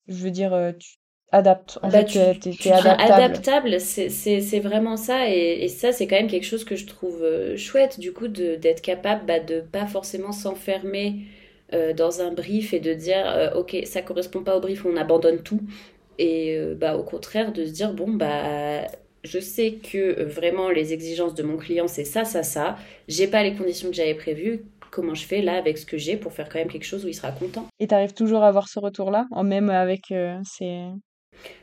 je 0.08 0.16
veux 0.16 0.30
dire, 0.30 0.52
euh, 0.52 0.72
tu 0.72 0.96
adaptes. 1.32 1.78
En 1.82 1.88
bah, 1.88 2.04
fait, 2.04 2.04
tu, 2.04 2.18
es, 2.18 2.72
adaptable. 2.72 3.12
adaptable 3.12 3.80
c'est 3.80 4.60
vraiment 4.60 4.96
ça. 4.96 5.28
Et, 5.28 5.68
ça, 5.68 5.92
c'est 5.92 6.06
quand 6.06 6.16
même 6.16 6.28
quelque 6.28 6.46
chose 6.46 6.64
que 6.64 6.76
je 6.76 6.86
trouve 6.86 7.22
euh, 7.22 7.56
chouette, 7.56 7.98
du 7.98 8.12
coup, 8.12 8.28
d'être 8.28 8.82
capable 8.82 9.26
bah, 9.26 9.40
de 9.40 9.60
pas 9.60 9.86
forcément 9.86 10.32
s'enfermer 10.32 11.20
dans 11.96 12.20
un 12.20 12.32
brief 12.32 12.74
et 12.74 12.80
de 12.80 12.92
dire, 12.92 13.50
OK, 13.56 13.74
ça 13.86 14.02
correspond 14.02 14.42
pas 14.42 14.58
au 14.58 14.60
brief, 14.60 14.84
on 14.84 14.94
abandonne 14.94 15.42
tout. 15.42 15.62
Et 16.18 16.58
bah, 16.76 16.98
au 16.98 17.02
contraire, 17.02 17.50
de 17.50 17.64
se 17.64 17.70
dire, 17.70 17.94
bon, 17.94 18.10
bah 18.10 18.86
je 19.24 19.38
sais 19.38 19.78
que 19.82 20.24
vraiment 20.24 20.68
les 20.68 20.92
exigences 20.92 21.34
de 21.34 21.44
mon 21.44 21.56
client 21.56 21.86
c'est 21.88 22.04
ça, 22.04 22.24
ça, 22.24 22.42
ça. 22.42 22.76
J'ai 23.08 23.26
pas 23.26 23.42
les 23.42 23.54
conditions 23.54 23.88
que 23.88 23.94
j'avais 23.94 24.16
prévues 24.16 24.64
comment 24.92 25.14
je 25.14 25.26
fais 25.26 25.42
là 25.42 25.56
avec 25.56 25.78
ce 25.78 25.86
que 25.86 25.98
j'ai 25.98 26.16
pour 26.16 26.32
faire 26.32 26.48
quand 26.48 26.58
même 26.58 26.68
quelque 26.68 26.84
chose 26.84 27.04
où 27.04 27.08
il 27.08 27.14
sera 27.14 27.32
content? 27.32 27.66
Et 27.80 27.88
tu 27.88 27.94
arrives 27.94 28.12
toujours 28.12 28.44
à 28.44 28.48
avoir 28.48 28.68
ce 28.68 28.78
retour-là, 28.78 29.26
même 29.42 29.70
avec 29.70 30.12
euh, 30.12 30.38
ces... 30.44 30.84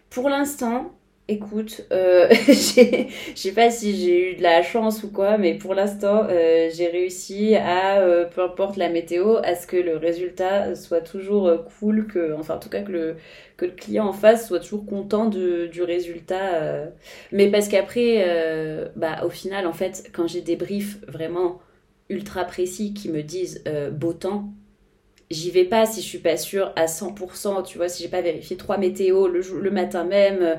Pour 0.10 0.30
l'instant, 0.30 0.91
écoute, 1.28 1.86
euh, 1.91 2.28
je 2.48 3.34
sais 3.36 3.52
pas 3.54 3.69
si 3.69 3.95
j'ai 4.00 4.32
eu 4.34 4.36
de 4.36 4.41
la 4.43 4.63
chance 4.63 5.04
ou 5.04 5.12
quoi, 5.12 5.38
mais 5.38 5.54
pour 5.56 5.76
l'instant, 5.76 6.26
euh, 6.30 6.69
j'ai 6.74 6.88
réussi 6.88 7.56
à, 7.56 8.00
euh, 8.02 8.26
peu 8.26 8.41
importe 8.41 8.78
la 8.78 8.89
météo, 8.89 9.38
à 9.43 9.56
ce 9.56 9.67
que 9.67 9.78
le 9.78 9.98
résultat 9.98 10.76
soit 10.76 11.02
toujours 11.02 11.63
cool, 11.80 12.08
que, 12.08 12.34
enfin 12.34 12.56
en 12.56 12.60
tout 12.60 12.69
cas 12.69 12.82
que 12.82 12.91
le, 12.91 13.15
que 13.58 13.65
le 13.65 13.72
client 13.72 14.08
en 14.08 14.13
face 14.13 14.48
soit 14.48 14.60
toujours 14.60 14.86
content 14.86 15.26
de, 15.26 15.67
du 15.67 15.84
résultat. 15.84 16.88
Mais 17.32 17.50
parce 17.52 17.67
qu'après, 17.67 18.89
bah, 18.95 19.24
au 19.26 19.30
final, 19.30 19.67
en 19.67 19.74
fait, 19.74 20.10
quand 20.13 20.28
j'ai 20.28 20.41
des 20.41 20.56
briefs 20.56 21.00
vraiment 21.08 21.60
ultra 22.10 22.43
précis 22.45 22.93
qui 22.93 23.10
me 23.10 23.22
disent 23.22 23.63
euh, 23.67 23.91
beau 23.91 24.13
temps, 24.13 24.52
j'y 25.32 25.52
vais 25.52 25.65
pas 25.65 25.86
si 25.86 26.02
je 26.02 26.08
suis 26.08 26.20
pas 26.20 26.38
sûre 26.38 26.72
à 26.76 26.86
100%, 26.86 27.65
tu 27.65 27.78
vois, 27.78 27.89
si 27.89 28.04
j'ai 28.04 28.10
pas 28.10 28.22
vérifié 28.22 28.58
trois 28.58 28.78
météos 28.78 29.28
le, 29.28 29.42
le 29.42 29.72
matin 29.72 30.04
même. 30.04 30.42
Euh, 30.42 30.56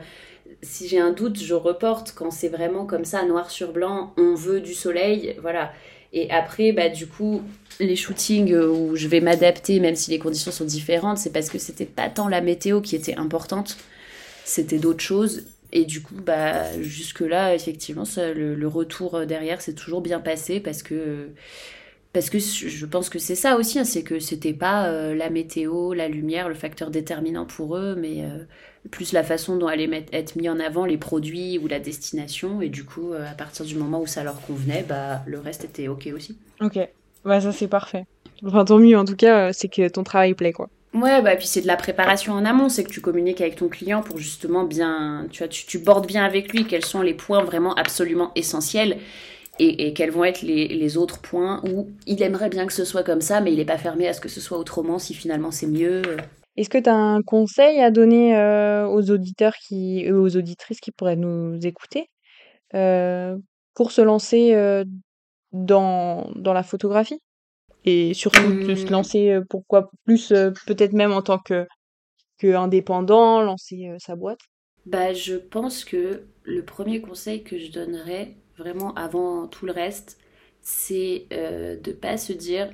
si 0.63 0.89
j'ai 0.89 0.99
un 0.99 1.13
doute, 1.13 1.41
je 1.41 1.55
reporte 1.55 2.13
quand 2.15 2.31
c'est 2.31 2.49
vraiment 2.49 2.85
comme 2.85 3.05
ça, 3.05 3.25
noir 3.25 3.51
sur 3.51 3.73
blanc, 3.73 4.13
on 4.17 4.35
veut 4.35 4.61
du 4.61 4.75
soleil, 4.75 5.37
voilà. 5.41 5.73
Et 6.13 6.31
après, 6.31 6.73
bah, 6.73 6.89
du 6.89 7.07
coup, 7.07 7.43
les 7.79 7.97
shootings 7.97 8.55
où 8.55 8.97
je 8.97 9.07
vais 9.07 9.21
m'adapter, 9.21 9.79
même 9.81 9.95
si 9.95 10.11
les 10.11 10.19
conditions 10.19 10.51
sont 10.51 10.65
différentes, 10.65 11.19
c'est 11.19 11.33
parce 11.33 11.49
que 11.49 11.59
c'était 11.59 11.87
pas 11.87 12.09
tant 12.09 12.29
la 12.29 12.41
météo 12.41 12.81
qui 12.81 12.97
était 12.97 13.15
importante, 13.15 13.77
c'était 14.45 14.79
d'autres 14.79 15.03
choses. 15.03 15.45
Et 15.73 15.85
du 15.85 16.03
coup, 16.03 16.15
bah, 16.15 16.81
jusque-là, 16.83 17.55
effectivement, 17.55 18.05
ça, 18.05 18.33
le, 18.33 18.67
retour 18.67 19.25
derrière 19.25 19.61
s'est 19.61 19.75
toujours 19.75 20.01
bien 20.01 20.19
passé 20.19 20.59
parce 20.59 20.83
que, 20.83 21.29
parce 22.13 22.29
que 22.29 22.39
je 22.39 22.87
pense 22.87 23.09
que 23.09 23.19
c'est 23.19 23.37
ça 23.37 23.57
aussi, 23.57 23.79
hein, 23.79 23.85
c'est 23.85 24.03
que 24.03 24.19
c'était 24.19 24.53
pas 24.53 24.87
euh, 24.89 25.15
la 25.15 25.31
météo, 25.31 25.93
la 25.93 26.09
lumière, 26.09 26.49
le 26.49 26.57
facteur 26.57 26.91
déterminant 26.91 27.47
pour 27.47 27.77
eux, 27.77 27.95
mais 27.97 28.25
euh, 28.25 28.45
plus 28.91 29.13
la 29.13 29.23
façon 29.23 29.57
dont 29.57 29.69
allaient 29.69 30.07
être 30.13 30.35
mis 30.35 30.49
en 30.49 30.59
avant 30.59 30.85
les 30.87 30.97
produits 30.97 31.59
ou 31.59 31.69
la 31.69 31.79
destination. 31.79 32.63
Et 32.63 32.69
du 32.69 32.85
coup, 32.85 33.13
euh, 33.13 33.31
à 33.31 33.35
partir 33.35 33.65
du 33.65 33.77
moment 33.77 34.01
où 34.01 34.09
ça 34.09 34.25
leur 34.25 34.41
convenait, 34.41 34.85
bah, 34.89 35.23
le 35.27 35.39
reste 35.39 35.65
était 35.65 35.87
OK 35.87 36.09
aussi. 36.13 36.37
Ok, 36.61 36.79
bah, 37.25 37.41
ça 37.41 37.53
c'est 37.53 37.69
parfait. 37.69 38.07
Enfin, 38.45 38.65
tant 38.65 38.79
mieux 38.79 38.99
en 38.99 39.05
tout 39.05 39.17
cas, 39.17 39.53
c'est 39.53 39.69
que 39.69 39.89
ton 39.89 40.03
travail 40.03 40.35
plaît, 40.35 40.53
quoi. 40.53 40.69
Ouais, 40.93 41.23
bah 41.23 41.37
puis 41.37 41.47
c'est 41.47 41.61
de 41.61 41.69
la 41.69 41.77
préparation 41.77 42.33
en 42.33 42.45
amont, 42.45 42.69
c'est 42.69 42.83
que 42.83 42.91
tu 42.91 43.01
communiques 43.01 43.41
avec 43.41 43.55
ton 43.55 43.69
client 43.69 44.03
pour 44.03 44.19
justement 44.19 44.65
bien, 44.65 45.29
tu 45.31 45.39
vois, 45.39 45.47
tu, 45.47 45.65
tu 45.65 45.79
bordes 45.79 46.09
bien 46.09 46.25
avec 46.25 46.53
lui 46.53 46.67
quels 46.67 46.85
sont 46.85 47.01
les 47.01 47.15
points 47.15 47.45
vraiment 47.45 47.75
absolument 47.75 48.33
essentiels 48.35 48.99
et, 49.61 49.87
et 49.87 49.93
quels 49.93 50.11
vont 50.11 50.25
être 50.25 50.41
les, 50.41 50.69
les, 50.69 50.97
autres 50.97 51.21
points 51.21 51.63
où 51.69 51.91
il 52.07 52.23
aimerait 52.23 52.49
bien 52.49 52.67
que 52.67 52.73
ce 52.73 52.87
soit 52.87 53.03
comme 53.03 53.21
ça, 53.21 53.43
mais 53.43 53.53
il 53.53 53.59
n'est 53.59 53.67
pas 53.67 53.77
fermé 53.77 54.09
à 54.09 54.15
ce 54.15 54.21
que 54.21 54.31
ce 54.31 54.41
soit 54.41 54.59
autrement 54.59 54.99
si 54.99 55.13
finalement 55.13 55.51
c'est 55.51 55.67
mieux. 55.67 56.01
Est-ce 56.57 56.71
que 56.71 56.79
tu 56.79 56.89
as 56.89 56.97
un 56.97 57.23
conseil 57.23 57.81
à 57.81 57.91
donner 57.91 58.37
euh, 58.37 58.87
aux 58.87 59.11
auditeurs 59.11 59.55
qui, 59.57 60.07
euh, 60.11 60.19
aux 60.19 60.35
auditrices 60.35 60.81
qui 60.81 60.93
pourraient 60.93 61.17
nous 61.17 61.59
écouter 61.67 62.09
euh, 62.75 63.37
pour 63.75 63.93
se 63.93 64.01
lancer 64.01 64.55
dans, 65.53 66.31
dans 66.35 66.53
la 66.55 66.63
photographie? 66.63 67.21
Et 67.85 68.15
surtout 68.15 68.43
de 68.43 68.75
se 68.75 68.87
mmh. 68.87 68.91
lancer 68.91 69.39
pourquoi 69.49 69.91
plus 70.05 70.29
peut-être 70.67 70.93
même 70.93 71.13
en 71.13 71.23
tant 71.23 71.39
que, 71.39 71.67
que 72.39 72.55
indépendant 72.55 73.43
lancer 73.43 73.91
sa 73.99 74.17
boîte? 74.17 74.41
Bah 74.87 75.13
je 75.13 75.35
pense 75.35 75.85
que 75.85 76.25
le 76.43 76.65
premier 76.65 77.01
conseil 77.01 77.43
que 77.43 77.59
je 77.59 77.71
donnerais 77.71 78.37
vraiment 78.61 78.95
avant 78.95 79.47
tout 79.49 79.67
le 79.67 79.73
reste 79.73 80.19
c'est 80.63 81.27
euh, 81.33 81.77
de 81.77 81.93
pas 81.93 82.17
se 82.17 82.33
dire 82.33 82.71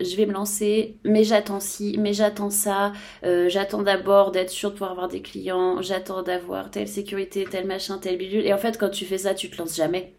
je 0.00 0.16
vais 0.16 0.24
me 0.24 0.32
lancer, 0.32 0.96
mais 1.04 1.24
j'attends 1.24 1.60
ci, 1.60 1.96
mais 1.98 2.14
j'attends 2.14 2.48
ça, 2.48 2.94
j'attends 3.22 3.82
d'abord 3.82 4.30
d'être 4.30 4.48
sûr 4.48 4.70
de 4.70 4.74
pouvoir 4.74 4.92
avoir 4.92 5.08
des 5.08 5.20
clients, 5.20 5.82
j'attends 5.82 6.22
d'avoir 6.22 6.70
telle 6.70 6.88
sécurité, 6.88 7.44
tel 7.44 7.66
machin, 7.66 7.98
tel 7.98 8.16
bidule. 8.16 8.46
Et 8.46 8.54
en 8.54 8.58
fait, 8.58 8.78
quand 8.78 8.88
tu 8.88 9.04
fais 9.04 9.18
ça, 9.18 9.34
tu 9.34 9.50
te 9.50 9.58
lances 9.58 9.76
jamais 9.76 10.14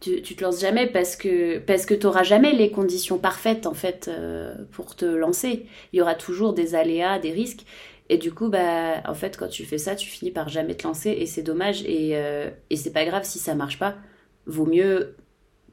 tu, 0.00 0.22
tu 0.22 0.36
te 0.36 0.44
lances 0.44 0.60
jamais 0.60 0.86
parce 0.86 1.16
que 1.16 1.58
parce 1.58 1.86
que 1.86 1.94
t'auras 1.94 2.22
jamais 2.22 2.52
les 2.52 2.70
conditions 2.70 3.18
parfaites 3.18 3.66
en 3.66 3.74
fait 3.74 4.08
euh, 4.08 4.54
pour 4.72 4.94
te 4.96 5.04
lancer. 5.04 5.66
Il 5.92 5.98
y 5.98 6.02
aura 6.02 6.14
toujours 6.14 6.52
des 6.52 6.74
aléas, 6.74 7.18
des 7.18 7.32
risques. 7.32 7.64
Et 8.08 8.18
du 8.18 8.32
coup, 8.32 8.48
bah, 8.48 9.02
en 9.06 9.14
fait, 9.14 9.36
quand 9.36 9.48
tu 9.48 9.64
fais 9.64 9.78
ça, 9.78 9.96
tu 9.96 10.08
finis 10.08 10.30
par 10.30 10.48
jamais 10.48 10.76
te 10.76 10.86
lancer 10.86 11.10
et 11.10 11.26
c'est 11.26 11.42
dommage. 11.42 11.82
Et, 11.84 12.12
euh, 12.16 12.50
et 12.70 12.76
c'est 12.76 12.92
pas 12.92 13.04
grave 13.04 13.24
si 13.24 13.38
ça 13.38 13.54
marche 13.54 13.78
pas. 13.78 13.96
Vaut 14.46 14.66
mieux 14.66 15.16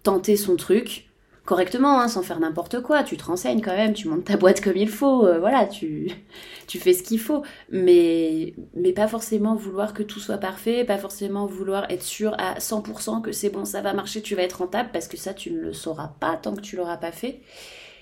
tenter 0.04 0.36
son 0.36 0.56
truc, 0.56 1.10
correctement, 1.46 2.00
hein, 2.00 2.08
sans 2.08 2.24
faire 2.24 2.40
n'importe 2.40 2.82
quoi. 2.82 3.04
Tu 3.04 3.18
te 3.18 3.26
renseignes 3.26 3.62
quand 3.62 3.76
même, 3.76 3.94
tu 3.94 4.08
montes 4.08 4.26
ta 4.26 4.38
boîte 4.38 4.62
comme 4.62 4.78
il 4.78 4.90
faut, 4.90 5.26
euh, 5.26 5.40
voilà, 5.40 5.66
tu, 5.66 6.10
tu 6.68 6.80
fais 6.80 6.94
ce 6.94 7.04
qu'il 7.04 7.20
faut. 7.20 7.44
Mais, 7.70 8.54
mais 8.76 8.94
pas 8.94 9.08
forcément 9.08 9.56
vouloir 9.56 9.94
que 9.94 10.04
tout 10.04 10.20
soit 10.20 10.38
parfait, 10.38 10.86
pas 10.86 10.98
forcément 10.98 11.46
vouloir 11.46 11.90
être 11.90 12.04
sûr 12.04 12.36
à 12.40 12.60
100% 12.60 13.22
que 13.22 13.32
c'est 13.32 13.50
bon, 13.50 13.66
ça 13.66 13.82
va 13.82 13.94
marcher, 13.94 14.22
tu 14.22 14.36
vas 14.36 14.44
être 14.44 14.60
rentable, 14.60 14.90
parce 14.94 15.08
que 15.08 15.18
ça, 15.18 15.34
tu 15.34 15.52
ne 15.52 15.60
le 15.60 15.74
sauras 15.74 16.14
pas 16.20 16.38
tant 16.38 16.56
que 16.56 16.62
tu 16.62 16.76
l'auras 16.76 16.98
pas 16.98 17.12
fait. 17.12 17.42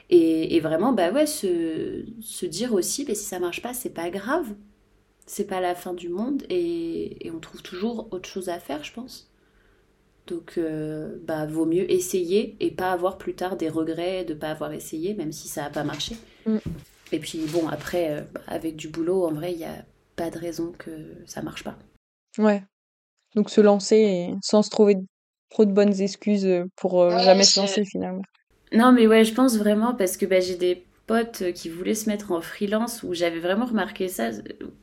Et, 0.10 0.56
et, 0.58 0.60
vraiment, 0.60 0.94
bah 0.94 1.12
ouais, 1.12 1.26
se, 1.26 2.06
se 2.22 2.46
dire 2.46 2.74
aussi, 2.74 3.06
mais 3.08 3.16
si 3.16 3.26
ça 3.26 3.40
marche 3.40 3.62
pas, 3.62 3.74
c'est 3.74 3.90
pas 3.94 4.10
grave. 4.10 4.48
C'est 5.26 5.46
pas 5.46 5.62
la 5.62 5.76
fin 5.76 5.94
du 5.94 6.10
monde 6.10 6.44
et, 6.50 7.26
et 7.26 7.32
on 7.32 7.40
trouve 7.40 7.62
toujours 7.64 8.10
autre 8.12 8.28
chose 8.28 8.50
à 8.50 8.60
faire, 8.60 8.84
je 8.84 8.92
pense. 8.94 9.31
Donc, 10.32 10.54
euh, 10.58 11.18
bah, 11.24 11.46
vaut 11.46 11.66
mieux 11.66 11.92
essayer 11.92 12.56
et 12.62 12.72
pas 12.72 12.94
avoir 12.94 13.18
plus 13.18 13.34
tard 13.34 13.58
des 13.58 13.68
regrets 13.68 14.24
de 14.24 14.34
ne 14.34 14.40
pas 14.40 14.48
avoir 14.48 14.72
essayé, 14.72 15.14
même 15.14 15.34
si 15.34 15.50
ça 15.50 15.64
n'a 15.64 15.70
pas 15.70 15.84
marché. 15.84 16.16
Mm. 16.46 16.58
Et 17.12 17.20
puis, 17.20 17.46
bon, 17.52 17.68
après, 17.68 18.12
euh, 18.12 18.22
bah, 18.34 18.40
avec 18.48 18.78
du 18.78 18.88
boulot, 18.88 19.26
en 19.26 19.34
vrai, 19.34 19.52
il 19.52 19.58
n'y 19.58 19.66
a 19.66 19.84
pas 20.16 20.30
de 20.30 20.40
raison 20.40 20.72
que 20.78 20.92
ça 21.26 21.42
marche 21.42 21.66
pas. 21.66 21.76
Ouais. 22.38 22.64
Donc, 23.36 23.50
se 23.50 23.60
lancer 23.60 24.34
sans 24.42 24.62
se 24.62 24.70
trouver 24.70 24.96
trop 25.50 25.66
de 25.66 25.74
bonnes 25.74 26.00
excuses 26.00 26.48
pour 26.78 27.02
euh, 27.02 27.20
jamais 27.20 27.44
se 27.44 27.60
lancer 27.60 27.84
finalement. 27.84 28.24
Non, 28.72 28.94
mais 28.94 29.08
ouais, 29.08 29.26
je 29.26 29.34
pense 29.34 29.58
vraiment 29.58 29.94
parce 29.94 30.16
que 30.16 30.26
bah, 30.26 30.40
j'ai 30.40 30.56
des 30.56 30.86
potes 31.08 31.52
qui 31.52 31.68
voulaient 31.68 31.94
se 31.94 32.10
mettre 32.10 32.32
en 32.32 32.40
freelance 32.40 33.04
où 33.04 33.14
j'avais 33.14 33.40
vraiment 33.40 33.66
remarqué 33.66 34.08
ça. 34.08 34.30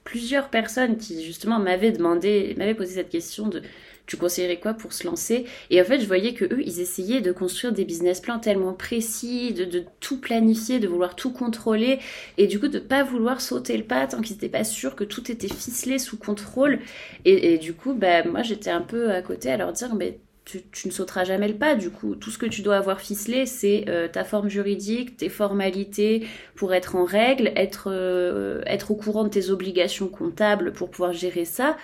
Plusieurs 0.05 0.51
personnes 0.51 0.99
qui, 0.99 1.25
justement, 1.25 1.59
m'avaient 1.59 1.93
demandé, 1.93 2.55
m'avaient 2.59 2.75
posé 2.75 2.97
cette 2.97 3.09
question 3.09 3.49
de 3.49 3.62
tu 4.09 4.17
conseillerais 4.17 4.57
quoi 4.57 4.73
pour 4.73 4.95
se 4.95 5.07
lancer? 5.07 5.45
Et 5.71 5.81
en 5.81 5.85
fait, 5.85 6.01
je 6.01 6.07
voyais 6.07 6.33
que 6.33 6.47
eux, 6.47 6.63
ils 6.65 6.81
essayaient 6.81 7.21
de 7.21 7.31
construire 7.31 7.75
des 7.75 7.85
business 7.85 8.21
plans 8.21 8.39
tellement 8.39 8.73
précis, 8.73 9.53
de, 9.53 9.85
tout 10.01 10.19
planifier, 10.19 10.81
de 10.81 10.89
vouloir 10.89 11.15
tout 11.15 11.31
contrôler, 11.31 11.99
et 12.39 12.47
du 12.47 12.59
coup 12.59 12.69
de 12.69 12.79
pas 12.79 13.05
vouloir 13.05 13.43
sauter 13.43 13.77
le 13.77 13.85
pas 13.85 14.07
tant 14.07 14.23
qu'ils 14.23 14.37
n'étaient 14.37 14.49
pas 14.49 14.65
sûrs 14.65 14.97
que 14.97 15.05
tout 15.05 15.31
était 15.31 15.49
ficelé 15.49 15.99
sous 15.99 16.17
contrôle. 16.17 16.81
Et, 17.27 17.59
du 17.59 17.75
coup, 17.75 17.93
bah 17.93 18.25
moi, 18.25 18.43
j'étais 18.43 18.71
un 18.71 18.81
peu 18.81 19.11
à 19.11 19.21
côté 19.21 19.51
à 19.51 19.59
leur 19.59 19.73
dire, 19.73 19.95
mais 19.95 20.19
tu, 20.47 20.89
ne 20.89 20.91
sauteras 20.91 21.25
jamais 21.25 21.49
le 21.49 21.57
pas. 21.57 21.75
Du 21.75 21.91
coup, 21.91 22.15
tout 22.15 22.31
ce 22.31 22.39
que 22.39 22.47
tu 22.47 22.63
dois 22.63 22.77
avoir 22.77 23.03
ficelé, 23.03 23.45
c'est 23.45 23.85
euh, 23.89 24.09
ta 24.09 24.25
forme 24.25 24.49
juridique, 24.49 25.19
tes 25.19 25.29
formalités 25.29 26.27
pour 26.55 26.73
être 26.73 26.97
en 26.97 27.05
règle, 27.05 27.53
être, 27.57 27.91
euh, 27.93 28.63
être 28.65 28.91
au 28.91 28.95
courant 28.95 29.25
de 29.25 29.29
tes 29.29 29.51
obligations 29.51 30.09
comptables 30.09 30.73
pour 30.73 30.91
pouvoir 30.91 31.13
gérer 31.13 31.45
ça. 31.45 31.77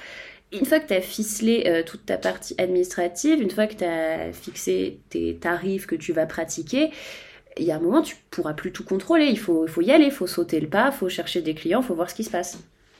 Une 0.54 0.66
fois 0.66 0.78
que 0.78 0.86
tu 0.86 0.94
as 0.94 1.00
ficelé 1.00 1.64
euh, 1.66 1.82
toute 1.82 2.06
ta 2.06 2.16
partie 2.16 2.54
administrative, 2.58 3.42
une 3.42 3.50
fois 3.50 3.66
que 3.66 3.74
tu 3.74 3.84
as 3.84 4.32
fixé 4.32 5.00
tes 5.08 5.34
tarifs 5.36 5.86
que 5.86 5.96
tu 5.96 6.12
vas 6.12 6.26
pratiquer, 6.26 6.90
il 7.58 7.64
y 7.64 7.72
a 7.72 7.76
un 7.76 7.80
moment, 7.80 8.02
tu 8.02 8.14
pourras 8.30 8.54
plus 8.54 8.70
tout 8.70 8.84
contrôler. 8.84 9.26
Il 9.26 9.38
faut, 9.38 9.66
faut 9.66 9.80
y 9.80 9.90
aller, 9.90 10.04
il 10.04 10.12
faut 10.12 10.28
sauter 10.28 10.60
le 10.60 10.68
pas, 10.68 10.90
il 10.92 10.96
faut 10.96 11.08
chercher 11.08 11.42
des 11.42 11.54
clients, 11.54 11.80
il 11.80 11.86
faut 11.86 11.96
voir 11.96 12.08
ce 12.08 12.14
qui 12.14 12.22
se 12.22 12.30
passe. 12.30 12.58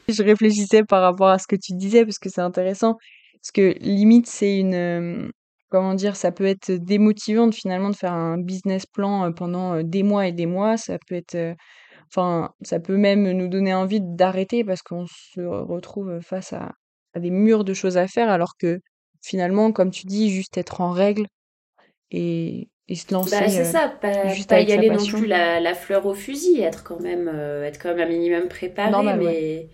Je 0.08 0.22
réfléchissais 0.22 0.82
par 0.82 1.02
rapport 1.02 1.28
à 1.28 1.38
ce 1.38 1.46
que 1.46 1.54
tu 1.54 1.74
disais 1.74 2.04
parce 2.04 2.18
que 2.18 2.28
c'est 2.28 2.40
intéressant. 2.40 2.96
Parce 3.34 3.52
que 3.52 3.78
limite, 3.80 4.26
c'est 4.26 4.58
une, 4.58 5.30
comment 5.70 5.94
dire, 5.94 6.16
ça 6.16 6.32
peut 6.32 6.46
être 6.46 6.72
démotivant 6.72 7.52
finalement 7.52 7.90
de 7.90 7.96
faire 7.96 8.12
un 8.12 8.38
business 8.38 8.84
plan 8.84 9.32
pendant 9.32 9.80
des 9.82 10.02
mois 10.02 10.26
et 10.26 10.32
des 10.32 10.46
mois. 10.46 10.76
Ça 10.76 10.98
peut 11.06 11.14
être, 11.14 11.54
enfin, 12.08 12.50
ça 12.62 12.80
peut 12.80 12.96
même 12.96 13.30
nous 13.30 13.48
donner 13.48 13.74
envie 13.74 14.00
d'arrêter 14.02 14.64
parce 14.64 14.82
qu'on 14.82 15.06
se 15.06 15.40
retrouve 15.40 16.20
face 16.20 16.52
à, 16.52 16.72
des 17.20 17.30
murs 17.30 17.64
de 17.64 17.74
choses 17.74 17.96
à 17.96 18.06
faire, 18.06 18.28
alors 18.28 18.56
que 18.56 18.80
finalement, 19.22 19.72
comme 19.72 19.90
tu 19.90 20.06
dis, 20.06 20.30
juste 20.30 20.56
être 20.56 20.80
en 20.80 20.90
règle 20.90 21.26
et, 22.10 22.68
se 22.88 23.06
bah, 23.06 23.12
lancer. 23.12 23.48
c'est 23.48 23.64
ça, 23.64 23.88
pas, 23.88 24.28
juste 24.28 24.50
pas 24.50 24.60
y 24.60 24.72
aller 24.72 24.90
non 24.90 25.04
plus 25.04 25.26
la, 25.26 25.74
fleur 25.74 26.06
au 26.06 26.14
fusil, 26.14 26.60
être 26.60 26.84
quand 26.84 27.00
même, 27.00 27.28
être 27.28 27.80
quand 27.80 27.94
même 27.94 28.06
un 28.06 28.10
minimum 28.10 28.48
préparé, 28.48 29.16
mais. 29.16 29.68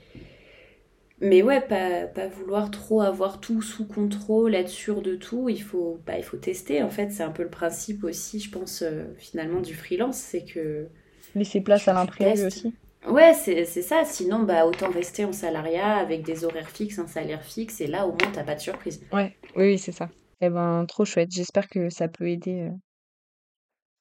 Mais 1.22 1.43
ouais, 1.43 1.61
pas, 1.61 2.07
pas 2.07 2.28
vouloir 2.28 2.70
trop 2.70 3.03
avoir 3.03 3.41
tout 3.41 3.61
sous 3.61 3.86
contrôle, 3.86 4.55
être 4.55 4.70
sûr 4.70 5.03
de 5.03 5.16
tout. 5.16 5.51
Il 5.51 5.62
faut, 5.62 6.01
bah, 6.07 6.16
il 6.16 6.24
faut 6.24 6.38
tester. 6.38 6.82
En 6.82 6.88
fait, 6.88 7.11
c'est 7.11 7.22
un 7.22 7.30
peu 7.30 7.43
le 7.43 7.51
principe 7.51 8.05
aussi, 8.05 8.41
je 8.41 8.51
pense, 8.51 8.80
euh, 8.80 9.05
finalement, 9.18 9.61
du 9.61 9.74
freelance. 9.74 10.16
C'est 10.16 10.45
que. 10.45 10.86
Laisser 11.34 11.61
place 11.61 11.86
à 11.88 11.93
l'imprévu 11.93 12.47
aussi. 12.47 12.74
Ouais, 13.09 13.33
c'est 13.35 13.65
ça. 13.65 14.05
Sinon, 14.05 14.41
bah, 14.41 14.67
autant 14.67 14.91
rester 14.91 15.25
en 15.25 15.33
salariat 15.33 15.97
avec 15.97 16.23
des 16.23 16.45
horaires 16.45 16.71
fixes, 16.71 16.99
un 16.99 17.07
salaire 17.07 17.43
fixe. 17.43 17.81
Et 17.81 17.87
là, 17.87 18.07
au 18.07 18.11
moins, 18.11 18.31
t'as 18.33 18.45
pas 18.45 18.55
de 18.55 18.61
surprise. 18.61 19.01
Ouais, 19.13 19.37
oui, 19.57 19.65
oui 19.65 19.79
c'est 19.79 19.93
ça. 19.93 20.09
Eh 20.41 20.49
ben, 20.49 20.85
trop 20.87 21.05
chouette. 21.05 21.31
J'espère 21.33 21.69
que 21.69 21.91
ça 21.91 22.09
peut 22.09 22.29
aider 22.29 22.61
euh, 22.63 22.71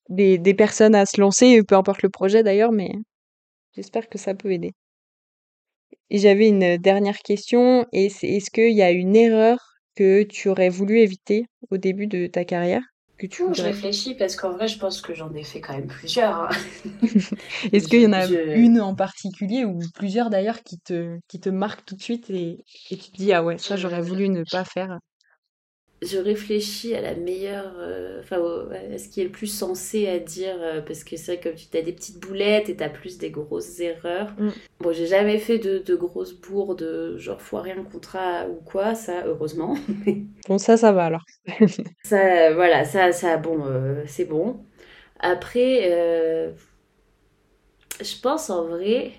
des, 0.09 0.37
des 0.37 0.53
personnes 0.53 0.95
à 0.95 1.05
se 1.05 1.19
lancer, 1.19 1.63
peu 1.63 1.75
importe 1.75 2.01
le 2.01 2.09
projet 2.09 2.43
d'ailleurs, 2.43 2.71
mais 2.71 2.91
j'espère 3.75 4.09
que 4.09 4.17
ça 4.17 4.33
peut 4.33 4.51
aider. 4.51 4.71
J'avais 6.11 6.47
une 6.47 6.77
dernière 6.77 7.19
question, 7.19 7.85
est-ce 7.93 8.49
qu'il 8.51 8.75
y 8.75 8.81
a 8.81 8.91
une 8.91 9.15
erreur 9.15 9.59
que 9.95 10.23
tu 10.23 10.49
aurais 10.49 10.69
voulu 10.69 10.99
éviter 10.99 11.45
au 11.71 11.77
début 11.77 12.07
de 12.07 12.27
ta 12.27 12.45
carrière? 12.45 12.81
Que 13.19 13.27
tu 13.27 13.43
Je 13.53 13.61
réfléchis 13.61 14.15
parce 14.15 14.35
qu'en 14.35 14.51
vrai, 14.53 14.67
je 14.67 14.79
pense 14.79 15.01
que 15.01 15.13
j'en 15.13 15.33
ai 15.33 15.43
fait 15.43 15.61
quand 15.61 15.73
même 15.73 15.87
plusieurs. 15.87 16.35
Hein. 16.35 16.49
Est-ce 17.73 17.87
qu'il 17.87 18.01
y 18.01 18.07
en 18.07 18.13
a 18.13 18.25
une 18.53 18.79
en 18.81 18.95
particulier 18.95 19.65
ou 19.65 19.79
plusieurs 19.93 20.29
d'ailleurs 20.29 20.61
qui 20.63 20.79
te, 20.79 21.19
qui 21.27 21.39
te 21.39 21.49
marquent 21.49 21.85
tout 21.85 21.95
de 21.95 22.01
suite 22.01 22.29
et, 22.29 22.63
et 22.89 22.97
tu 22.97 23.11
te 23.11 23.17
dis 23.17 23.33
ah 23.33 23.43
ouais, 23.43 23.57
ça 23.57 23.75
j'aurais 23.75 24.01
voulu 24.01 24.29
ne 24.29 24.43
pas 24.49 24.65
faire? 24.65 24.99
Je 26.01 26.17
réfléchis 26.17 26.95
à 26.95 27.01
la 27.01 27.13
meilleure, 27.13 27.73
euh, 27.77 28.21
enfin, 28.21 28.37
à 28.93 28.97
ce 28.97 29.09
qui 29.09 29.19
est 29.19 29.25
le 29.25 29.31
plus 29.31 29.47
sensé 29.47 30.07
à 30.07 30.19
dire, 30.19 30.55
euh, 30.59 30.81
parce 30.81 31.03
que 31.03 31.17
c'est 31.17 31.35
vrai 31.35 31.41
que 31.41 31.49
tu 31.49 31.77
as 31.77 31.81
des 31.81 31.91
petites 31.91 32.19
boulettes 32.19 32.69
et 32.69 32.75
tu 32.77 32.83
as 32.83 32.89
plus 32.89 33.17
des 33.17 33.31
grosses 33.31 33.81
erreurs. 33.81 34.33
Mm. 34.37 34.49
Bon, 34.79 34.93
j'ai 34.93 35.07
jamais 35.07 35.39
fait 35.39 35.59
de, 35.59 35.79
de, 35.79 35.95
grosses 35.95 36.33
bourdes, 36.33 37.15
genre 37.17 37.41
foirer 37.41 37.71
un 37.71 37.83
contrat 37.83 38.47
ou 38.47 38.61
quoi, 38.63 38.95
ça, 38.95 39.25
heureusement. 39.25 39.75
bon, 40.47 40.57
ça, 40.57 40.77
ça 40.77 40.93
va 40.93 41.05
alors. 41.05 41.25
ça, 42.03 42.53
voilà, 42.53 42.85
ça, 42.85 43.11
ça, 43.11 43.35
bon, 43.35 43.65
euh, 43.65 44.03
c'est 44.07 44.25
bon. 44.25 44.61
Après, 45.19 46.53
je 47.99 48.21
pense 48.21 48.49
en 48.49 48.67
vrai, 48.67 49.11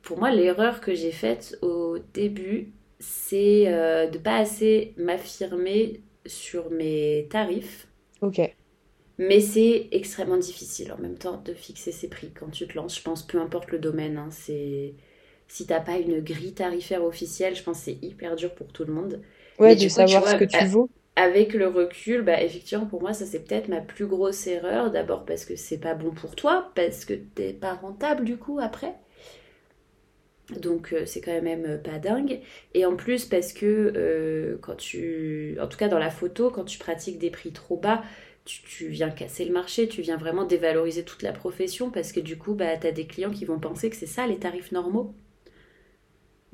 pour 0.00 0.18
moi, 0.18 0.30
l'erreur 0.30 0.80
que 0.80 0.94
j'ai 0.94 1.12
faite 1.12 1.58
au 1.60 1.98
début, 2.14 2.72
c'est 3.00 3.64
euh, 3.68 4.08
de 4.08 4.18
pas 4.18 4.36
assez 4.38 4.94
m'affirmer 4.96 6.02
sur 6.26 6.70
mes 6.70 7.28
tarifs. 7.30 7.88
Ok. 8.20 8.40
Mais 9.18 9.40
c'est 9.40 9.88
extrêmement 9.90 10.36
difficile 10.36 10.92
en 10.92 10.98
même 10.98 11.18
temps 11.18 11.42
de 11.44 11.52
fixer 11.52 11.90
ses 11.92 12.08
prix 12.08 12.30
quand 12.32 12.50
tu 12.50 12.66
te 12.68 12.74
lances. 12.76 12.96
Je 12.96 13.02
pense 13.02 13.26
peu 13.26 13.40
importe 13.40 13.70
le 13.72 13.78
domaine. 13.78 14.16
Hein, 14.16 14.28
c'est 14.30 14.94
si 15.48 15.66
t'as 15.66 15.80
pas 15.80 15.98
une 15.98 16.20
grille 16.20 16.54
tarifaire 16.54 17.02
officielle, 17.04 17.56
je 17.56 17.62
pense 17.62 17.78
que 17.78 17.84
c'est 17.86 17.98
hyper 18.02 18.36
dur 18.36 18.54
pour 18.54 18.68
tout 18.72 18.84
le 18.84 18.92
monde. 18.92 19.22
Ouais, 19.58 19.74
de 19.74 19.88
savoir 19.88 20.28
ce 20.28 20.36
que 20.36 20.44
tu 20.44 20.64
vaux. 20.66 20.88
Avec 21.16 21.52
le 21.52 21.66
recul, 21.66 22.22
bah 22.22 22.40
effectivement 22.42 22.86
pour 22.86 23.00
moi 23.02 23.12
ça 23.12 23.26
c'est 23.26 23.40
peut-être 23.40 23.68
ma 23.68 23.80
plus 23.80 24.06
grosse 24.06 24.46
erreur. 24.46 24.92
D'abord 24.92 25.24
parce 25.24 25.44
que 25.44 25.56
c'est 25.56 25.78
pas 25.78 25.94
bon 25.94 26.12
pour 26.12 26.36
toi, 26.36 26.70
parce 26.76 27.04
que 27.04 27.14
t'es 27.14 27.52
pas 27.52 27.74
rentable 27.74 28.24
du 28.24 28.36
coup 28.36 28.60
après. 28.60 28.94
Donc 30.50 30.92
euh, 30.92 31.04
c'est 31.04 31.20
quand 31.20 31.42
même 31.42 31.64
euh, 31.66 31.78
pas 31.78 31.98
dingue. 31.98 32.40
Et 32.74 32.86
en 32.86 32.96
plus 32.96 33.26
parce 33.26 33.52
que 33.52 33.92
euh, 33.96 34.56
quand 34.62 34.76
tu... 34.76 35.58
En 35.60 35.66
tout 35.68 35.76
cas 35.76 35.88
dans 35.88 35.98
la 35.98 36.10
photo, 36.10 36.50
quand 36.50 36.64
tu 36.64 36.78
pratiques 36.78 37.18
des 37.18 37.30
prix 37.30 37.52
trop 37.52 37.76
bas, 37.76 38.02
tu, 38.44 38.88
viens 38.88 39.10
casser 39.10 39.44
le 39.44 39.52
marché, 39.52 39.88
tu 39.88 40.00
viens 40.00 40.16
vraiment 40.16 40.44
dévaloriser 40.44 41.04
toute 41.04 41.22
la 41.22 41.32
profession 41.32 41.90
parce 41.90 42.12
que 42.12 42.20
du 42.20 42.38
coup, 42.38 42.54
bah, 42.54 42.78
tu 42.78 42.86
as 42.86 42.92
des 42.92 43.06
clients 43.06 43.30
qui 43.30 43.44
vont 43.44 43.58
penser 43.58 43.90
que 43.90 43.96
c'est 43.96 44.06
ça 44.06 44.26
les 44.26 44.38
tarifs 44.38 44.72
normaux. 44.72 45.14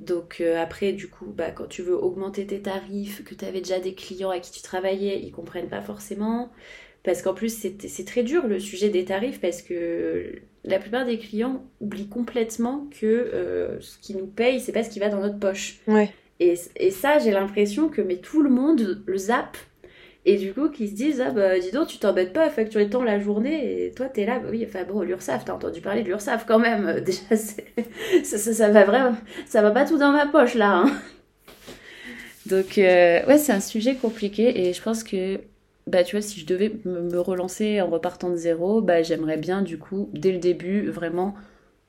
Donc 0.00 0.40
après, 0.40 0.92
du 0.92 1.08
coup, 1.08 1.26
bah, 1.26 1.52
quand 1.52 1.68
tu 1.68 1.82
veux 1.82 1.94
augmenter 1.94 2.48
tes 2.48 2.60
tarifs, 2.60 3.22
que 3.22 3.34
tu 3.36 3.44
avais 3.44 3.60
déjà 3.60 3.78
des 3.78 3.94
clients 3.94 4.30
à 4.30 4.40
qui 4.40 4.50
tu 4.50 4.60
travaillais, 4.60 5.20
ils 5.22 5.30
comprennent 5.30 5.68
pas 5.68 5.82
forcément. 5.82 6.50
Parce 7.04 7.22
qu'en 7.22 7.34
plus, 7.34 7.56
c'est 7.86 8.04
très 8.04 8.24
dur 8.24 8.48
le 8.48 8.58
sujet 8.58 8.88
des 8.88 9.04
tarifs 9.04 9.40
parce 9.40 9.62
que 9.62 10.42
la 10.64 10.78
plupart 10.78 11.04
des 11.04 11.18
clients 11.18 11.62
oublient 11.80 12.08
complètement 12.08 12.88
que 12.98 13.06
euh, 13.06 13.80
ce 13.80 13.98
qu'ils 13.98 14.16
nous 14.16 14.26
payent, 14.26 14.60
c'est 14.60 14.72
pas 14.72 14.82
ce 14.82 14.90
qui 14.90 14.98
va 14.98 15.08
dans 15.08 15.20
notre 15.20 15.38
poche. 15.38 15.80
Ouais. 15.86 16.10
Et, 16.40 16.54
et 16.76 16.90
ça, 16.90 17.18
j'ai 17.18 17.30
l'impression 17.30 17.88
que 17.88 18.00
mais 18.00 18.16
tout 18.16 18.42
le 18.42 18.50
monde 18.50 19.02
le 19.06 19.18
zappe. 19.18 19.56
Et 20.26 20.38
du 20.38 20.54
coup, 20.54 20.70
qu'ils 20.70 20.88
se 20.88 20.94
disent, 20.94 21.20
ah 21.20 21.30
bah 21.30 21.58
dis 21.58 21.70
donc, 21.70 21.88
tu 21.88 21.98
t'embêtes 21.98 22.32
pas 22.32 22.46
à 22.46 22.50
facturer 22.50 22.88
tant 22.88 23.02
la 23.02 23.20
journée, 23.20 23.84
et 23.84 23.90
toi 23.90 24.06
t'es 24.06 24.24
là, 24.24 24.38
bah 24.38 24.48
oui, 24.50 24.64
enfin 24.66 24.82
bon, 24.84 25.02
l'URSAF, 25.02 25.44
t'as 25.44 25.52
entendu 25.52 25.82
parler 25.82 26.02
de 26.02 26.08
l'URSAF 26.08 26.46
quand 26.46 26.58
même, 26.58 27.00
déjà, 27.04 27.36
ça, 27.36 27.62
ça, 28.22 28.38
ça, 28.38 28.68
va 28.70 28.84
vraiment, 28.84 29.16
ça 29.44 29.60
va 29.60 29.70
pas 29.70 29.84
tout 29.84 29.98
dans 29.98 30.12
ma 30.12 30.26
poche 30.26 30.54
là. 30.54 30.78
Hein. 30.78 30.92
Donc, 32.46 32.78
euh, 32.78 33.24
ouais, 33.26 33.36
c'est 33.36 33.52
un 33.52 33.60
sujet 33.60 33.96
compliqué, 33.96 34.66
et 34.66 34.72
je 34.72 34.80
pense 34.80 35.04
que 35.04 35.40
bah 35.86 36.02
tu 36.04 36.16
vois, 36.16 36.22
si 36.22 36.40
je 36.40 36.46
devais 36.46 36.72
me 36.84 37.18
relancer 37.18 37.80
en 37.80 37.88
repartant 37.88 38.30
de 38.30 38.36
zéro, 38.36 38.80
bah 38.80 39.02
j'aimerais 39.02 39.36
bien 39.36 39.62
du 39.62 39.78
coup, 39.78 40.08
dès 40.12 40.32
le 40.32 40.38
début, 40.38 40.88
vraiment 40.88 41.34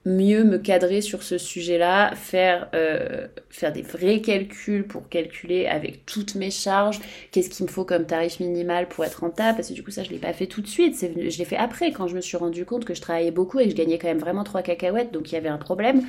mieux 0.06 0.44
me 0.44 0.60
cadrer 0.60 1.02
sur 1.02 1.24
ce 1.24 1.38
sujet-là, 1.40 2.14
faire, 2.16 2.70
euh, 2.76 3.28
faire 3.50 3.74
des 3.74 3.82
vrais 3.82 4.22
calculs 4.22 4.86
pour 4.86 5.10
calculer 5.10 5.66
avec 5.66 6.06
toutes 6.06 6.36
mes 6.36 6.52
charges, 6.52 7.00
qu'est-ce 7.32 7.50
qu'il 7.50 7.66
me 7.66 7.72
faut 7.72 7.86
comme 7.86 8.06
tarif 8.06 8.40
minimal 8.40 8.88
pour 8.88 9.04
être 9.04 9.22
rentable, 9.22 9.58
parce 9.58 9.70
que 9.70 9.74
du 9.74 9.84
coup 9.84 9.92
ça 9.92 10.04
je 10.04 10.12
l'ai 10.12 10.20
pas 10.20 10.34
fait 10.34 10.46
tout 10.46 10.62
de 10.62 10.68
suite, 10.68 10.96
je 11.00 11.38
l'ai 11.38 11.46
fait 11.46 11.58
après 11.58 11.92
quand 11.92 12.08
je 12.08 12.16
me 12.16 12.22
suis 12.22 12.38
rendu 12.38 12.66
compte 12.66 12.86
que 12.86 12.94
je 12.94 13.02
travaillais 13.02 13.32
beaucoup 13.32 13.60
et 13.60 13.64
que 13.64 13.72
je 13.72 13.76
gagnais 13.76 13.98
quand 13.98 14.08
même 14.08 14.20
vraiment 14.20 14.44
trois 14.44 14.62
cacahuètes, 14.62 15.12
donc 15.12 15.32
il 15.32 15.36
y 15.36 15.38
avait 15.38 15.50
un 15.50 15.58
problème. 15.58 16.04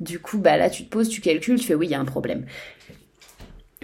Du 0.00 0.18
coup, 0.18 0.38
bah 0.38 0.56
là, 0.56 0.70
tu 0.70 0.84
te 0.84 0.88
poses, 0.88 1.10
tu 1.10 1.20
calcules, 1.20 1.60
tu 1.60 1.66
fais 1.66 1.74
oui, 1.74 1.86
il 1.86 1.90
y 1.90 1.94
a 1.94 2.00
un 2.00 2.06
problème 2.06 2.46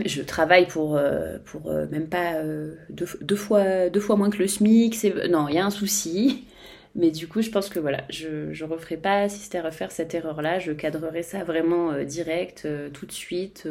je 0.05 0.23
travaille 0.23 0.67
pour, 0.67 0.97
euh, 0.97 1.39
pour 1.45 1.71
euh, 1.71 1.87
même 1.91 2.09
pas 2.09 2.35
euh, 2.35 2.75
deux, 2.91 3.37
fois, 3.37 3.89
deux 3.89 4.01
fois 4.01 4.17
moins 4.17 4.31
que 4.31 4.39
le 4.39 4.47
SMIC. 4.47 5.05
Non, 5.31 5.49
il 5.49 5.55
y 5.55 5.59
a 5.59 5.65
un 5.65 5.71
souci. 5.71 6.45
Mais 6.95 7.11
du 7.11 7.29
coup, 7.29 7.43
je 7.43 7.51
pense 7.51 7.69
que 7.69 7.79
voilà, 7.79 8.05
je 8.09 8.49
ne 8.49 8.71
referai 8.71 8.97
pas, 8.97 9.29
si 9.29 9.41
c'était 9.41 9.59
à 9.59 9.63
refaire 9.63 9.93
cette 9.93 10.15
erreur-là, 10.15 10.59
je 10.59 10.73
cadrerai 10.73 11.23
ça 11.23 11.45
vraiment 11.45 11.93
direct, 12.05 12.67
tout 12.95 13.05
de 13.05 13.13
suite, 13.13 13.69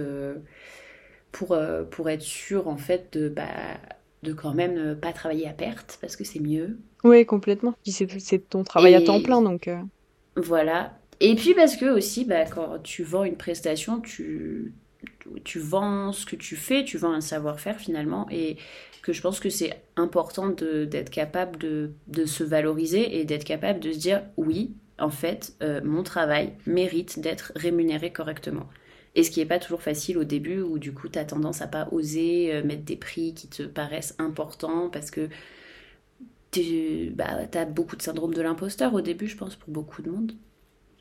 pour, 1.32 1.58
pour 1.90 2.10
être 2.12 2.22
sûr, 2.22 2.68
en 2.68 2.78
fait, 2.78 3.18
de, 3.18 3.28
bah, 3.28 3.48
de 4.22 4.32
quand 4.32 4.54
même 4.54 4.76
ne 4.76 4.94
pas 4.94 5.12
travailler 5.12 5.48
à 5.48 5.54
perte, 5.54 5.98
parce 6.02 6.16
que 6.16 6.24
c'est 6.24 6.40
mieux. 6.40 6.78
Oui, 7.04 7.26
complètement. 7.26 7.74
C'est 7.84 8.48
ton 8.48 8.64
travail 8.64 8.94
à 8.94 9.02
temps 9.02 9.24
plein, 9.24 9.42
donc... 9.42 9.72
Voilà. 10.36 10.94
Et 11.20 11.34
puis 11.34 11.56
parce 11.56 11.78
que 11.78 11.86
aussi, 11.86 12.26
bah, 12.26 12.46
quand 12.46 12.78
tu 12.84 13.02
vends 13.02 13.24
une 13.24 13.38
prestation, 13.38 14.02
tu 14.02 14.76
tu 15.44 15.60
vends 15.60 16.12
ce 16.12 16.26
que 16.26 16.36
tu 16.36 16.56
fais, 16.56 16.84
tu 16.84 16.98
vends 16.98 17.14
un 17.14 17.22
savoir-faire 17.22 17.80
finalement, 17.80 18.28
et 18.32 18.58
que 19.02 19.14
je 19.14 19.22
pense 19.22 19.40
que 19.40 19.50
c'est 19.50 19.80
important 19.96 20.50
d'être 20.50 21.12
capable 21.12 21.58
de, 21.58 21.92
de, 22.08 22.26
se 22.26 22.44
valoriser 22.44 23.20
et 23.20 23.26
d'être 23.26 23.44
capable 23.44 23.80
de 23.80 23.92
se 23.92 24.00
dire 24.00 24.24
oui, 24.36 24.74
en 24.98 25.10
fait, 25.12 25.56
euh, 25.62 25.82
mon 25.84 26.04
travail 26.04 26.54
mérite 26.66 27.20
d'être 27.20 27.52
rémunéré 27.56 28.12
correctement. 28.12 28.68
Et 29.14 29.24
ce 29.24 29.32
qui 29.32 29.40
n'est 29.40 29.46
pas 29.46 29.60
toujours 29.60 29.82
facile 29.82 30.18
au 30.18 30.24
début, 30.24 30.60
où 30.60 30.80
du 30.80 30.94
coup, 30.94 31.08
tu 31.08 31.20
as 31.20 31.26
tendance 31.26 31.62
à 31.62 31.68
pas 31.68 31.88
oser 31.92 32.54
euh, 32.54 32.64
mettre 32.64 32.84
des 32.84 32.98
prix 32.98 33.34
qui 33.34 33.48
te 33.48 33.64
paraissent 33.64 34.16
importants 34.20 34.90
parce 34.90 35.12
que 35.12 35.30
tu 36.52 37.12
bah, 37.16 37.48
as 37.54 37.66
beaucoup 37.66 37.96
de 37.96 38.02
syndrome 38.02 38.34
de 38.34 38.42
l'imposteur 38.42 38.94
au 38.94 39.02
début, 39.02 39.28
je 39.28 39.38
pense, 39.38 39.56
pour 39.56 39.70
beaucoup 39.70 40.02
de 40.02 40.10
monde. 40.10 40.34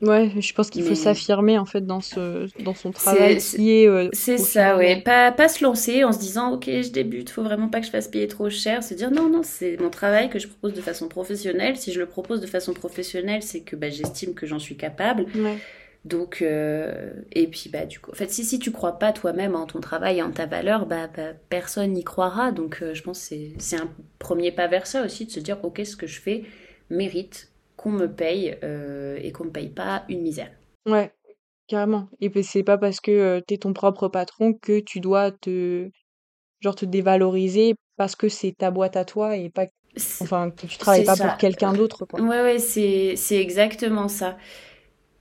Ouais, 0.01 0.29
je 0.39 0.53
pense 0.53 0.69
qu'il 0.69 0.83
faut 0.83 0.95
s'affirmer 0.95 1.57
en 1.57 1.65
fait 1.65 1.85
dans 1.85 2.01
ce 2.01 2.49
dans 2.63 2.75
son 2.75 2.91
travail 2.91 3.37
qui 3.37 3.71
est 3.71 3.87
euh, 3.87 4.09
c'est 4.11 4.37
ça 4.37 4.75
ouais, 4.75 5.01
pas 5.01 5.31
pas 5.31 5.47
se 5.47 5.63
lancer 5.63 6.03
en 6.03 6.11
se 6.11 6.19
disant 6.19 6.51
OK, 6.51 6.65
je 6.65 6.91
débute, 6.91 7.29
faut 7.29 7.43
vraiment 7.43 7.69
pas 7.69 7.79
que 7.79 7.85
je 7.85 7.91
fasse 7.91 8.09
payer 8.09 8.27
trop 8.27 8.49
cher, 8.49 8.83
se 8.83 8.93
dire 8.93 9.09
non 9.09 9.29
non, 9.29 9.41
c'est 9.41 9.79
mon 9.79 9.89
travail 9.89 10.29
que 10.29 10.37
je 10.37 10.47
propose 10.47 10.73
de 10.73 10.81
façon 10.81 11.07
professionnelle, 11.07 11.77
si 11.77 11.93
je 11.93 11.99
le 11.99 12.07
propose 12.07 12.41
de 12.41 12.47
façon 12.47 12.73
professionnelle, 12.73 13.41
c'est 13.41 13.61
que 13.61 13.77
bah, 13.77 13.89
j'estime 13.89 14.33
que 14.33 14.45
j'en 14.45 14.59
suis 14.59 14.75
capable. 14.75 15.27
Ouais. 15.33 15.57
Donc, 16.05 16.43
euh, 16.43 17.13
et 17.31 17.47
puis, 17.47 17.67
bah, 17.73 17.87
du 17.87 17.99
coup, 17.99 18.11
en 18.11 18.13
fait, 18.13 18.29
si, 18.29 18.45
si 18.45 18.59
tu 18.59 18.71
crois 18.71 18.99
pas 18.99 19.11
toi-même 19.11 19.55
en 19.55 19.65
ton 19.65 19.79
travail 19.79 20.19
et 20.19 20.21
en 20.21 20.29
ta 20.29 20.45
valeur, 20.45 20.85
bah, 20.85 21.07
bah 21.07 21.33
personne 21.49 21.93
n'y 21.93 22.03
croira. 22.03 22.51
Donc, 22.51 22.83
euh, 22.83 22.93
je 22.93 23.01
pense 23.01 23.27
que 23.27 23.35
c'est 23.57 23.75
un 23.75 23.89
premier 24.19 24.51
pas 24.51 24.67
vers 24.67 24.85
ça 24.85 25.03
aussi, 25.03 25.25
de 25.25 25.31
se 25.31 25.39
dire, 25.39 25.57
OK, 25.63 25.81
ce 25.83 25.95
que 25.95 26.05
je 26.05 26.21
fais 26.21 26.43
mérite 26.91 27.49
qu'on 27.85 27.91
me 27.91 28.07
paye 28.07 28.57
euh, 28.63 29.19
et 29.21 29.31
qu'on 29.31 29.45
me 29.45 29.51
paye 29.51 29.69
pas 29.69 30.05
une 30.09 30.23
misère. 30.23 30.49
Ouais, 30.87 31.13
carrément. 31.67 32.09
Et 32.19 32.31
puis, 32.31 32.43
c'est 32.43 32.63
pas 32.63 32.79
parce 32.79 32.99
que 32.99 33.43
tu 33.47 33.53
es 33.53 33.57
ton 33.57 33.73
propre 33.73 34.07
patron 34.07 34.53
que 34.53 34.79
tu 34.79 34.99
dois 34.99 35.29
te, 35.29 35.91
genre, 36.61 36.73
te 36.73 36.85
dévaloriser 36.85 37.75
parce 37.95 38.15
que 38.15 38.27
c'est 38.27 38.53
ta 38.57 38.71
boîte 38.71 38.97
à 38.97 39.05
toi 39.05 39.37
et 39.37 39.51
pas, 39.51 39.67
enfin, 40.19 40.49
que 40.49 40.65
tu 40.65 40.79
travailles 40.79 41.05
pas 41.05 41.15
pour 41.15 41.37
quelqu'un 41.37 41.73
d'autre, 41.73 42.05
quoi. 42.05 42.19
Ouais, 42.21 42.41
ouais, 42.41 42.57
c'est 42.57 43.37
exactement 43.37 44.07
ça. 44.07 44.35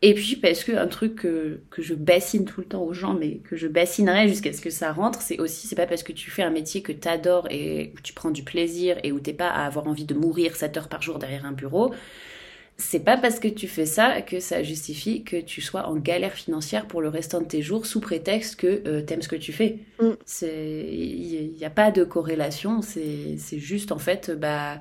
Et 0.01 0.13
puis 0.13 0.37
parce 0.37 0.65
que 0.65 0.73
un 0.73 0.87
truc 0.87 1.15
que, 1.15 1.63
que, 1.71 1.81
je 1.81 1.95
bassine 1.95 2.45
tout 2.45 2.61
le 2.61 2.67
temps 2.67 2.83
aux 2.83 2.93
gens, 2.93 3.15
mais 3.15 3.39
que 3.39 3.57
je 3.57 3.67
bassinerai 3.67 4.29
jusqu'à 4.29 4.53
ce 4.53 4.61
que 4.61 4.69
ça 4.69 4.93
rentre, 4.93 5.23
c'est 5.23 5.39
aussi, 5.39 5.67
c'est 5.67 5.77
pas 5.77 5.87
parce 5.87 6.03
que 6.03 6.13
tu 6.13 6.31
fais 6.31 6.43
un 6.43 6.51
métier 6.51 6.83
que 6.83 6.93
tu 6.93 7.09
adores 7.09 7.47
et 7.51 7.93
où 7.97 8.01
tu 8.01 8.13
prends 8.13 8.31
du 8.31 8.43
plaisir 8.43 8.99
et 9.03 9.13
où 9.13 9.21
t'es 9.21 9.33
pas 9.33 9.49
à 9.49 9.65
avoir 9.65 9.87
envie 9.87 10.05
de 10.05 10.13
mourir 10.13 10.57
7 10.57 10.77
heures 10.77 10.89
par 10.89 11.01
jour 11.01 11.19
derrière 11.19 11.47
un 11.47 11.53
bureau, 11.53 11.95
c'est 12.77 13.01
pas 13.01 13.17
parce 13.17 13.39
que 13.39 13.49
tu 13.49 13.69
fais 13.69 13.87
ça 13.87 14.21
que 14.21 14.41
ça 14.41 14.63
justifie 14.63 15.23
que 15.23 15.37
tu 15.37 15.61
sois 15.61 15.87
en 15.87 15.97
galère 15.97 16.33
financière 16.33 16.87
pour 16.87 17.01
le 17.01 17.09
restant 17.09 17.41
de 17.41 17.47
tes 17.47 17.63
jours 17.63 17.87
sous 17.87 18.01
prétexte 18.01 18.57
que 18.57 18.83
euh, 18.87 19.03
t'aimes 19.03 19.23
ce 19.23 19.29
que 19.29 19.37
tu 19.37 19.53
fais. 19.53 19.79
Mm. 20.01 20.11
Il 20.43 21.55
n'y 21.57 21.65
a 21.65 21.71
pas 21.71 21.91
de 21.91 22.05
corrélation, 22.05 22.83
c'est 22.83 23.37
juste 23.59 23.93
en 23.93 23.99
fait, 23.99 24.31
bah 24.31 24.81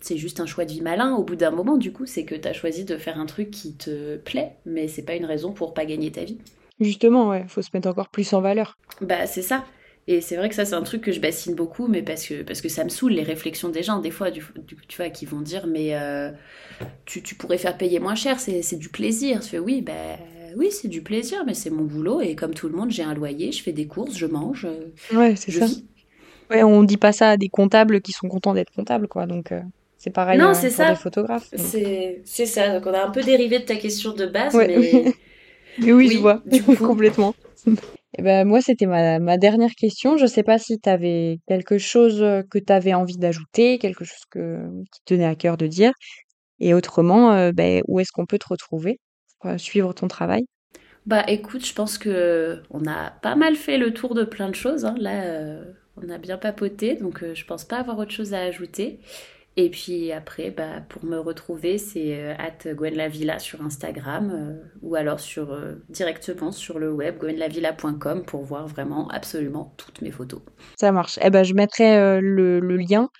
c'est 0.00 0.16
juste 0.16 0.40
un 0.40 0.46
choix 0.46 0.64
de 0.64 0.72
vie 0.72 0.80
malin 0.80 1.14
au 1.14 1.22
bout 1.22 1.36
d'un 1.36 1.50
moment, 1.50 1.76
du 1.76 1.92
coup, 1.92 2.06
c'est 2.06 2.24
que 2.24 2.34
tu 2.34 2.48
as 2.48 2.52
choisi 2.52 2.84
de 2.84 2.96
faire 2.96 3.18
un 3.18 3.26
truc 3.26 3.50
qui 3.50 3.74
te 3.74 4.16
plaît, 4.16 4.56
mais 4.66 4.88
c'est 4.88 5.02
pas 5.02 5.14
une 5.14 5.24
raison 5.24 5.52
pour 5.52 5.74
pas 5.74 5.84
gagner 5.84 6.10
ta 6.10 6.24
vie. 6.24 6.38
Justement, 6.80 7.28
ouais, 7.28 7.44
faut 7.48 7.62
se 7.62 7.70
mettre 7.72 7.88
encore 7.88 8.08
plus 8.08 8.32
en 8.32 8.40
valeur. 8.40 8.76
Bah, 9.00 9.26
c'est 9.26 9.42
ça. 9.42 9.64
Et 10.08 10.20
c'est 10.20 10.36
vrai 10.36 10.48
que 10.48 10.54
ça, 10.54 10.64
c'est 10.64 10.74
un 10.74 10.82
truc 10.82 11.00
que 11.02 11.12
je 11.12 11.20
bassine 11.20 11.54
beaucoup, 11.54 11.86
mais 11.86 12.02
parce 12.02 12.26
que, 12.26 12.42
parce 12.42 12.60
que 12.60 12.68
ça 12.68 12.82
me 12.82 12.88
saoule 12.88 13.12
les 13.12 13.22
réflexions 13.22 13.68
des 13.68 13.84
gens, 13.84 14.00
des 14.00 14.10
fois, 14.10 14.30
du, 14.30 14.44
tu 14.88 14.96
vois, 14.96 15.10
qui 15.10 15.26
vont 15.26 15.40
dire, 15.40 15.66
mais 15.68 15.94
euh, 15.94 16.30
tu, 17.04 17.22
tu, 17.22 17.36
pourrais 17.36 17.58
faire 17.58 17.76
payer 17.76 18.00
moins 18.00 18.16
cher, 18.16 18.40
c'est 18.40 18.76
du 18.76 18.88
plaisir. 18.88 19.40
Tu 19.40 19.50
fais, 19.50 19.58
oui, 19.60 19.80
bah, 19.80 19.92
oui, 20.56 20.70
c'est 20.72 20.88
du 20.88 21.02
plaisir, 21.02 21.44
mais 21.46 21.54
c'est 21.54 21.70
mon 21.70 21.84
boulot, 21.84 22.20
et 22.20 22.34
comme 22.34 22.52
tout 22.52 22.68
le 22.68 22.74
monde, 22.74 22.90
j'ai 22.90 23.04
un 23.04 23.14
loyer, 23.14 23.52
je 23.52 23.62
fais 23.62 23.72
des 23.72 23.86
courses, 23.86 24.16
je 24.16 24.26
mange. 24.26 24.66
Ouais, 25.12 25.36
c'est 25.36 25.52
ça. 25.52 25.66
Ouais, 26.50 26.64
on 26.64 26.82
dit 26.82 26.96
pas 26.96 27.12
ça 27.12 27.30
à 27.30 27.36
des 27.36 27.48
comptables 27.48 28.00
qui 28.00 28.10
sont 28.12 28.28
contents 28.28 28.54
d'être 28.54 28.72
comptables, 28.72 29.06
quoi, 29.06 29.26
donc. 29.26 29.52
Euh, 29.52 29.60
c'est 29.98 30.10
pareil 30.10 30.36
non, 30.36 30.52
c'est 30.52 30.70
ça. 30.70 30.96
photographes. 30.96 31.48
C'est 31.54 32.46
ça. 32.46 32.74
Donc 32.74 32.88
on 32.88 32.92
a 32.92 33.06
un 33.06 33.10
peu 33.10 33.22
dérivé 33.22 33.60
de 33.60 33.64
ta 33.64 33.76
question 33.76 34.12
de 34.12 34.26
base, 34.26 34.52
mais... 34.56 35.14
oui, 35.78 36.10
je 36.10 36.18
vois, 36.18 36.42
du 36.44 36.60
coup. 36.64 36.74
complètement. 36.74 37.36
Eh 38.18 38.22
ben, 38.22 38.46
moi, 38.46 38.60
c'était 38.60 38.86
ma, 38.86 39.18
ma, 39.18 39.38
dernière 39.38 39.72
question. 39.74 40.16
Je 40.16 40.26
sais 40.26 40.42
pas 40.42 40.58
si 40.58 40.78
tu 40.78 40.88
avais 40.88 41.38
quelque 41.46 41.78
chose 41.78 42.20
que 42.50 42.58
tu 42.58 42.72
avais 42.72 42.94
envie 42.94 43.16
d'ajouter, 43.16 43.78
quelque 43.78 44.04
chose 44.04 44.20
qui 44.30 44.38
te 44.38 45.14
tenait 45.14 45.24
à 45.24 45.34
cœur 45.34 45.56
de 45.56 45.66
dire. 45.66 45.92
Et 46.60 46.74
autrement, 46.74 47.32
euh, 47.32 47.52
ben, 47.52 47.82
où 47.88 48.00
est-ce 48.00 48.12
qu'on 48.12 48.26
peut 48.26 48.38
te 48.38 48.48
retrouver 48.48 49.00
pour 49.40 49.58
suivre 49.58 49.92
ton 49.92 50.08
travail? 50.08 50.44
Bah 51.06 51.24
écoute, 51.26 51.66
je 51.66 51.74
pense 51.74 51.98
que 51.98 52.62
on 52.70 52.86
a 52.86 53.10
pas 53.10 53.34
mal 53.34 53.56
fait 53.56 53.76
le 53.76 53.92
tour 53.92 54.14
de 54.14 54.22
plein 54.22 54.48
de 54.48 54.54
choses. 54.54 54.84
Hein. 54.84 54.94
Là, 54.98 55.24
euh, 55.24 55.64
on 55.96 56.08
a 56.08 56.18
bien 56.18 56.38
papoté, 56.38 56.94
donc 56.94 57.22
euh, 57.22 57.34
je 57.34 57.44
pense 57.44 57.64
pas 57.64 57.78
avoir 57.78 57.98
autre 57.98 58.12
chose 58.12 58.34
à 58.34 58.40
ajouter. 58.40 59.00
Et 59.56 59.68
puis 59.68 60.12
après, 60.12 60.50
bah, 60.50 60.80
pour 60.88 61.04
me 61.04 61.18
retrouver, 61.18 61.76
c'est 61.76 62.18
euh, 62.18 62.34
at 62.38 62.72
Gwenlavilla 62.72 63.38
sur 63.38 63.60
Instagram 63.62 64.30
euh, 64.32 64.70
ou 64.80 64.94
alors 64.94 65.20
sur, 65.20 65.52
euh, 65.52 65.74
directement 65.90 66.52
sur 66.52 66.78
le 66.78 66.90
web 66.90 67.18
gwenlavilla.com 67.18 68.24
pour 68.24 68.44
voir 68.44 68.66
vraiment 68.66 69.08
absolument 69.08 69.74
toutes 69.76 70.00
mes 70.00 70.10
photos. 70.10 70.40
Ça 70.76 70.90
marche. 70.90 71.18
Eh 71.22 71.28
ben, 71.28 71.42
je 71.42 71.52
mettrai 71.52 72.20
le, 72.20 72.60
lien 72.76 73.10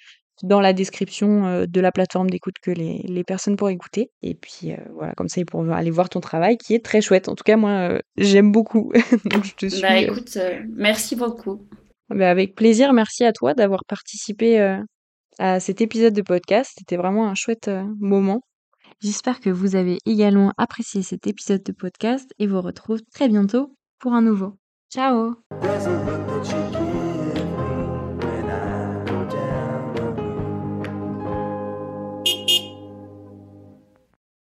dans 0.43 0.61
la 0.61 0.73
description 0.73 1.67
de 1.69 1.81
la 1.81 1.93
plateforme 1.93 2.31
d'écoute 2.31 2.55
que 2.63 2.71
les, 2.71 3.05
les, 3.07 3.25
personnes 3.25 3.57
pourraient 3.57 3.75
écouter. 3.75 4.11
Et 4.23 4.35
puis 4.35 4.73
voilà, 4.95 5.13
comme 5.15 5.29
ça, 5.29 5.41
ils 5.41 5.45
pourront 5.45 5.71
aller 5.71 5.91
voir 5.91 6.09
ton 6.09 6.21
travail 6.21 6.57
qui 6.57 6.75
est 6.75 6.85
très 6.85 7.03
chouette. 7.03 7.29
En 7.29 7.35
tout 7.35 7.45
cas, 7.45 7.57
moi, 7.57 8.01
j'aime 8.17 8.51
beaucoup. 8.51 8.91
Donc, 9.27 9.45
je 9.45 9.55
te 9.55 9.67
suis. 9.67 9.83
Bah 9.83 9.99
écoute, 9.99 10.37
merci 10.75 11.15
beaucoup. 11.15 11.69
Bah, 12.09 12.31
avec 12.31 12.55
plaisir, 12.55 12.93
merci 12.93 13.25
à 13.25 13.33
toi 13.33 13.55
d'avoir 13.55 13.85
participé 13.85 14.81
à 15.39 15.61
cet 15.61 15.81
épisode 15.81 16.15
de 16.15 16.23
podcast. 16.23 16.73
C'était 16.79 16.97
vraiment 16.97 17.29
un 17.29 17.35
chouette 17.35 17.69
euh, 17.69 17.85
moment. 17.99 18.43
J'espère 19.01 19.41
que 19.41 19.51
vous 19.51 19.75
avez 19.75 19.99
également 20.07 20.53
apprécié 20.59 21.03
cet 21.03 21.27
épisode 21.27 21.63
de 21.63 21.73
podcast 21.73 22.33
et 22.39 22.47
vous 22.47 22.61
retrouve 22.61 23.01
très 23.13 23.29
bientôt 23.29 23.75
pour 23.99 24.13
un 24.13 24.23
nouveau. 24.23 24.57
Ciao 24.93 25.35